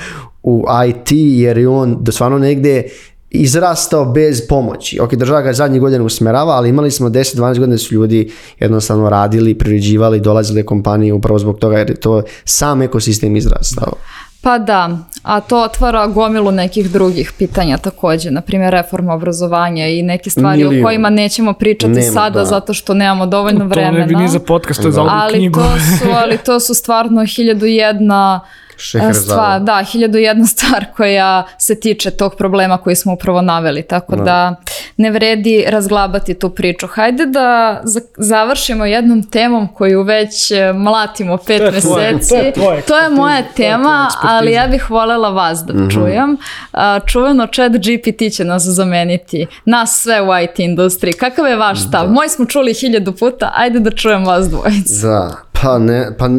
u 0.43 0.65
IT 0.89 1.11
jer 1.11 1.57
je 1.57 1.67
on 1.67 1.97
da 1.99 2.11
stvarno 2.11 2.37
negde 2.37 2.83
izrastao 3.29 4.05
bez 4.05 4.47
pomoći. 4.47 4.99
Ok, 4.99 5.15
država 5.15 5.41
ga 5.41 5.53
zadnjih 5.53 5.81
godina 5.81 6.03
usmerava, 6.03 6.53
ali 6.53 6.69
imali 6.69 6.91
smo 6.91 7.09
10-12 7.09 7.37
godina 7.39 7.67
da 7.67 7.77
su 7.77 7.95
ljudi 7.95 8.31
jednostavno 8.59 9.09
radili, 9.09 9.57
priređivali, 9.57 10.19
dolazile 10.19 10.63
kompanije 10.63 11.13
upravo 11.13 11.39
zbog 11.39 11.59
toga 11.59 11.77
jer 11.77 11.89
je 11.89 11.95
to 11.95 12.23
sam 12.45 12.81
ekosistem 12.81 13.35
izrastao. 13.35 13.93
Pa 14.41 14.57
da, 14.59 14.97
a 15.23 15.39
to 15.39 15.57
otvara 15.59 16.07
gomilu 16.07 16.51
nekih 16.51 16.91
drugih 16.91 17.33
pitanja 17.33 17.77
takođe, 17.77 18.31
na 18.31 18.41
primjer 18.41 18.71
reforma 18.71 19.13
obrazovanja 19.13 19.87
i 19.87 20.01
neke 20.01 20.29
stvari 20.29 20.57
Milion. 20.59 20.79
o 20.79 20.85
kojima 20.85 21.09
nećemo 21.09 21.53
pričati 21.53 21.91
Nema, 21.91 22.11
sada 22.11 22.39
da. 22.39 22.45
zato 22.45 22.73
što 22.73 22.93
nemamo 22.93 23.25
dovoljno 23.25 23.59
To 23.59 23.65
vremena. 23.65 23.97
ne 23.97 24.05
bi 24.05 24.15
ni 24.15 24.27
za 24.27 24.39
podcast, 24.39 24.81
to 24.81 24.87
je 24.87 24.91
za 24.91 25.01
ovu 25.01 25.09
ali 25.13 25.33
knjigu. 25.33 25.59
to 25.59 25.65
su, 25.99 26.09
ali 26.15 26.37
to 26.37 26.59
su 26.59 26.73
stvarno 26.73 27.25
hiljadu 27.25 27.65
jedna 27.65 28.39
Šeherazada. 28.81 29.23
stvar, 29.23 29.59
da, 29.61 29.83
hiljadu 29.83 30.17
jedna 30.17 30.45
stvar 30.47 30.85
koja 30.87 31.43
se 31.57 31.75
tiče 31.75 32.11
tog 32.11 32.35
problema 32.35 32.77
koji 32.77 32.95
smo 32.95 33.13
upravo 33.13 33.41
naveli, 33.41 33.81
tako 33.83 34.15
da, 34.15 34.55
ne 34.97 35.11
vredi 35.11 35.65
razglabati 35.67 36.33
tu 36.33 36.49
priču. 36.51 36.87
Hajde 36.87 37.25
da 37.25 37.41
za- 37.83 38.01
završimo 38.17 38.85
jednom 38.85 39.23
temom 39.23 39.67
koju 39.67 40.03
već 40.03 40.51
e, 40.51 40.73
mlatimo 40.73 41.37
pet 41.37 41.57
To 41.59 41.65
je 41.65 41.81
tvoje- 41.81 42.13
meseci. 42.13 42.29
to 42.31 42.35
je 42.37 42.53
tvoja 42.53 42.81
To 42.81 42.97
je 42.97 43.09
moja 43.11 43.35
je 43.35 43.45
tema, 43.55 44.05
ekspertiza. 44.05 44.33
ali 44.33 44.51
ja 44.51 44.67
bih 44.67 44.89
voljela 44.89 45.29
vas 45.29 45.59
da 45.59 45.89
čujem. 45.89 46.37
A, 46.73 46.99
čuveno 47.01 47.47
chat 47.47 47.71
GPT 47.73 47.91
će 48.31 48.43
nas 48.45 48.63
zameniti. 48.63 49.47
Nas 49.65 49.91
sve 49.93 50.21
u 50.21 50.37
IT 50.37 50.59
industriji. 50.59 51.13
Kakav 51.13 51.47
je 51.47 51.55
vaš 51.55 51.79
stav? 51.81 52.09
Moj 52.09 52.29
smo 52.29 52.45
čuli 52.45 52.73
hiljadu 52.73 53.11
puta, 53.13 53.51
ajde 53.55 53.79
da 53.79 53.91
čujem 53.91 54.25
vas 54.25 54.49
dvojicu. 54.49 54.93
Da, 55.03 55.31
pa 55.61 55.79
ne, 55.79 56.09
pa 56.17 56.25
e, 56.25 56.29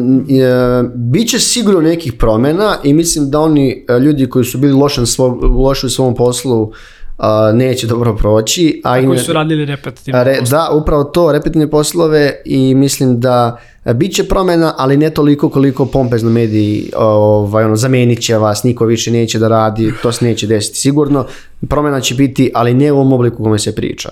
bit 0.95 1.29
će 1.29 1.39
sigurno 1.39 1.81
nekih 1.81 2.13
promjena 2.13 2.77
i 2.83 2.93
mislim 2.93 3.29
da 3.29 3.39
oni 3.39 3.85
e, 3.89 3.99
ljudi 3.99 4.29
koji 4.29 4.45
su 4.45 4.57
bili 4.57 4.73
loši, 4.73 4.99
na 4.99 5.05
svog, 5.05 5.43
loši 5.43 5.85
u 5.85 5.89
svom 5.89 6.15
poslu 6.15 6.71
a, 7.17 7.51
neće 7.53 7.87
dobro 7.87 8.15
proći. 8.15 8.81
A 8.83 8.99
i 8.99 9.05
Koji 9.05 9.17
ne- 9.17 9.23
su 9.23 9.33
radili 9.33 9.65
repetitivno. 9.65 10.23
Re, 10.23 10.41
da, 10.49 10.69
upravo 10.73 11.03
to, 11.03 11.31
repetitivne 11.31 11.69
poslove 11.69 12.41
i 12.45 12.75
mislim 12.75 13.19
da 13.19 13.59
e, 13.85 13.93
bit 13.93 14.15
će 14.15 14.23
promjena, 14.23 14.73
ali 14.77 14.97
ne 14.97 15.09
toliko 15.09 15.49
koliko 15.49 15.85
pompezno 15.85 16.29
mediji 16.29 16.91
ovaj, 16.97 17.63
ono, 17.63 17.75
zamenit 17.75 18.21
će 18.21 18.37
vas, 18.37 18.63
niko 18.63 18.85
više 18.85 19.11
neće 19.11 19.39
da 19.39 19.47
radi, 19.47 19.93
to 20.01 20.11
se 20.11 20.25
neće 20.25 20.47
desiti 20.47 20.79
sigurno. 20.79 21.25
Promjena 21.69 22.01
će 22.01 22.15
biti, 22.15 22.51
ali 22.53 22.73
ne 22.73 22.91
u 22.91 22.95
ovom 22.95 23.13
obliku 23.13 23.41
u 23.41 23.45
kome 23.45 23.59
se 23.59 23.75
priča. 23.75 24.09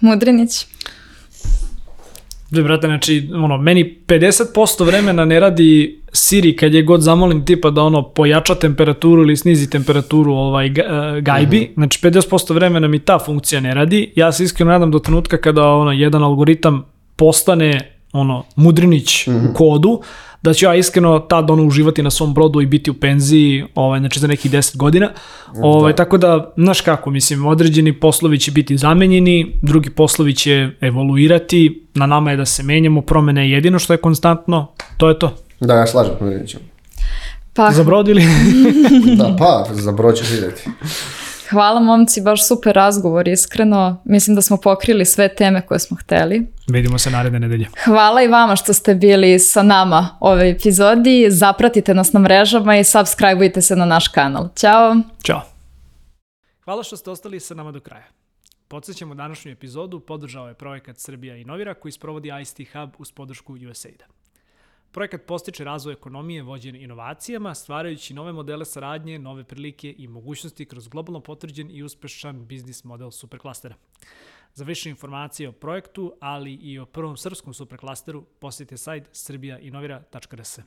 Mudrinić. 0.00 0.66
Da, 2.50 2.62
brate, 2.62 2.86
znači, 2.86 3.30
ono, 3.34 3.58
meni 3.58 3.98
50% 4.06 4.86
vremena 4.86 5.24
ne 5.24 5.40
radi 5.40 6.00
Siri 6.12 6.56
kad 6.56 6.74
je 6.74 6.82
god 6.82 7.00
zamolim 7.00 7.44
tipa 7.44 7.70
da 7.70 7.82
ono 7.82 8.02
pojača 8.02 8.54
temperaturu 8.54 9.22
ili 9.22 9.36
snizi 9.36 9.70
temperaturu 9.70 10.32
ovaj 10.32 10.66
e, 10.66 10.72
gajbi, 11.20 11.70
znači 11.74 11.98
50% 12.02 12.54
vremena 12.54 12.88
mi 12.88 12.98
ta 12.98 13.18
funkcija 13.18 13.60
ne 13.60 13.74
radi. 13.74 14.12
Ja 14.16 14.32
se 14.32 14.44
iskreno 14.44 14.72
nadam 14.72 14.90
do 14.90 14.98
trenutka 14.98 15.40
kada 15.40 15.68
ono 15.68 15.92
jedan 15.92 16.22
algoritam 16.22 16.84
postane 17.16 17.97
ono 18.12 18.44
mudrinić 18.56 19.28
u 19.28 19.54
kodu, 19.54 20.00
da 20.42 20.54
ću 20.54 20.64
ja 20.64 20.74
iskreno 20.74 21.18
tad 21.18 21.50
ono 21.50 21.64
uživati 21.64 22.02
na 22.02 22.10
svom 22.10 22.34
brodu 22.34 22.60
i 22.60 22.66
biti 22.66 22.90
u 22.90 22.94
penziji, 22.94 23.64
ovaj 23.74 24.00
znači 24.00 24.20
za 24.20 24.26
nekih 24.26 24.50
10 24.52 24.76
godina. 24.76 25.10
Ovaj 25.62 25.96
tako 25.96 26.18
da 26.18 26.52
znaš 26.56 26.80
kako, 26.80 27.10
mislim, 27.10 27.46
određeni 27.46 28.00
poslovi 28.00 28.38
će 28.38 28.50
biti 28.50 28.76
zamenjeni, 28.76 29.58
drugi 29.62 29.90
poslovi 29.90 30.34
će 30.34 30.70
evoluirati, 30.80 31.86
na 31.94 32.06
nama 32.06 32.30
je 32.30 32.36
da 32.36 32.44
se 32.46 32.62
menjamo, 32.62 33.00
promene 33.00 33.48
je 33.48 33.52
jedino 33.52 33.78
što 33.78 33.92
je 33.92 33.96
konstantno, 33.96 34.66
to 34.96 35.08
je 35.08 35.18
to. 35.18 35.36
Da, 35.60 35.74
ja 35.74 35.86
slažem. 35.86 36.12
Mudrinićem. 36.20 36.60
Pa, 37.54 37.70
Za 37.70 37.84
brod 37.84 38.08
ili? 38.08 38.22
Da, 39.18 39.36
pa, 39.38 39.66
za 39.72 39.92
broj 39.92 40.14
ćeš 40.14 40.30
vidjeti. 40.30 40.62
Hvala 41.50 41.80
momci, 41.80 42.20
baš 42.20 42.48
super 42.48 42.74
razgovor, 42.74 43.28
iskreno. 43.28 44.02
Mislim 44.04 44.34
da 44.36 44.42
smo 44.42 44.56
pokrili 44.56 45.04
sve 45.04 45.34
teme 45.34 45.66
koje 45.66 45.78
smo 45.78 45.96
hteli. 45.96 46.46
Vidimo 46.66 46.98
se 46.98 47.10
naredne 47.10 47.40
nedelje. 47.40 47.66
Hvala 47.84 48.22
i 48.22 48.28
vama 48.28 48.56
što 48.56 48.72
ste 48.72 48.94
bili 48.94 49.38
sa 49.38 49.62
nama 49.62 50.16
ove 50.20 50.50
epizodi. 50.50 51.26
Zapratite 51.30 51.94
nas 51.94 52.12
na 52.12 52.20
mrežama 52.20 52.76
i 52.76 52.84
subscribeujte 52.84 53.62
se 53.62 53.76
na 53.76 53.84
naš 53.84 54.08
kanal. 54.08 54.48
Ćao! 54.56 54.96
Ćao! 55.24 55.42
Hvala 56.64 56.82
što 56.82 56.96
ste 56.96 57.10
ostali 57.10 57.40
sa 57.40 57.54
nama 57.54 57.72
do 57.72 57.80
kraja. 57.80 58.06
Podsećamo 58.68 59.14
današnju 59.14 59.52
epizodu 59.52 60.00
podržao 60.00 60.48
je 60.48 60.54
projekat 60.54 60.98
Srbija 60.98 61.36
Inovira 61.36 61.74
koji 61.74 61.92
sprovodi 61.92 62.30
ICT 62.42 62.60
Hub 62.72 62.90
uz 62.98 63.12
podršku 63.12 63.56
USAID-a. 63.70 64.17
Projekat 64.90 65.26
postiče 65.26 65.64
razvoj 65.64 65.92
ekonomije 65.92 66.42
vođen 66.42 66.76
inovacijama, 66.76 67.54
stvarajući 67.54 68.14
nove 68.14 68.32
modele 68.32 68.64
saradnje, 68.64 69.18
nove 69.18 69.44
prilike 69.44 69.94
i 69.98 70.08
mogućnosti 70.08 70.66
kroz 70.66 70.88
globalno 70.88 71.20
potvrđen 71.20 71.70
i 71.70 71.82
uspešan 71.82 72.46
biznis 72.46 72.84
model 72.84 73.10
superklastera. 73.10 73.74
Za 74.54 74.64
više 74.64 74.90
informacije 74.90 75.48
o 75.48 75.52
projektu, 75.52 76.14
ali 76.20 76.52
i 76.52 76.78
o 76.78 76.86
prvom 76.86 77.16
srpskom 77.16 77.54
superklasteru, 77.54 78.24
posjetite 78.38 78.76
sajt 78.76 79.08
srbijainovira.rs. 79.12 80.58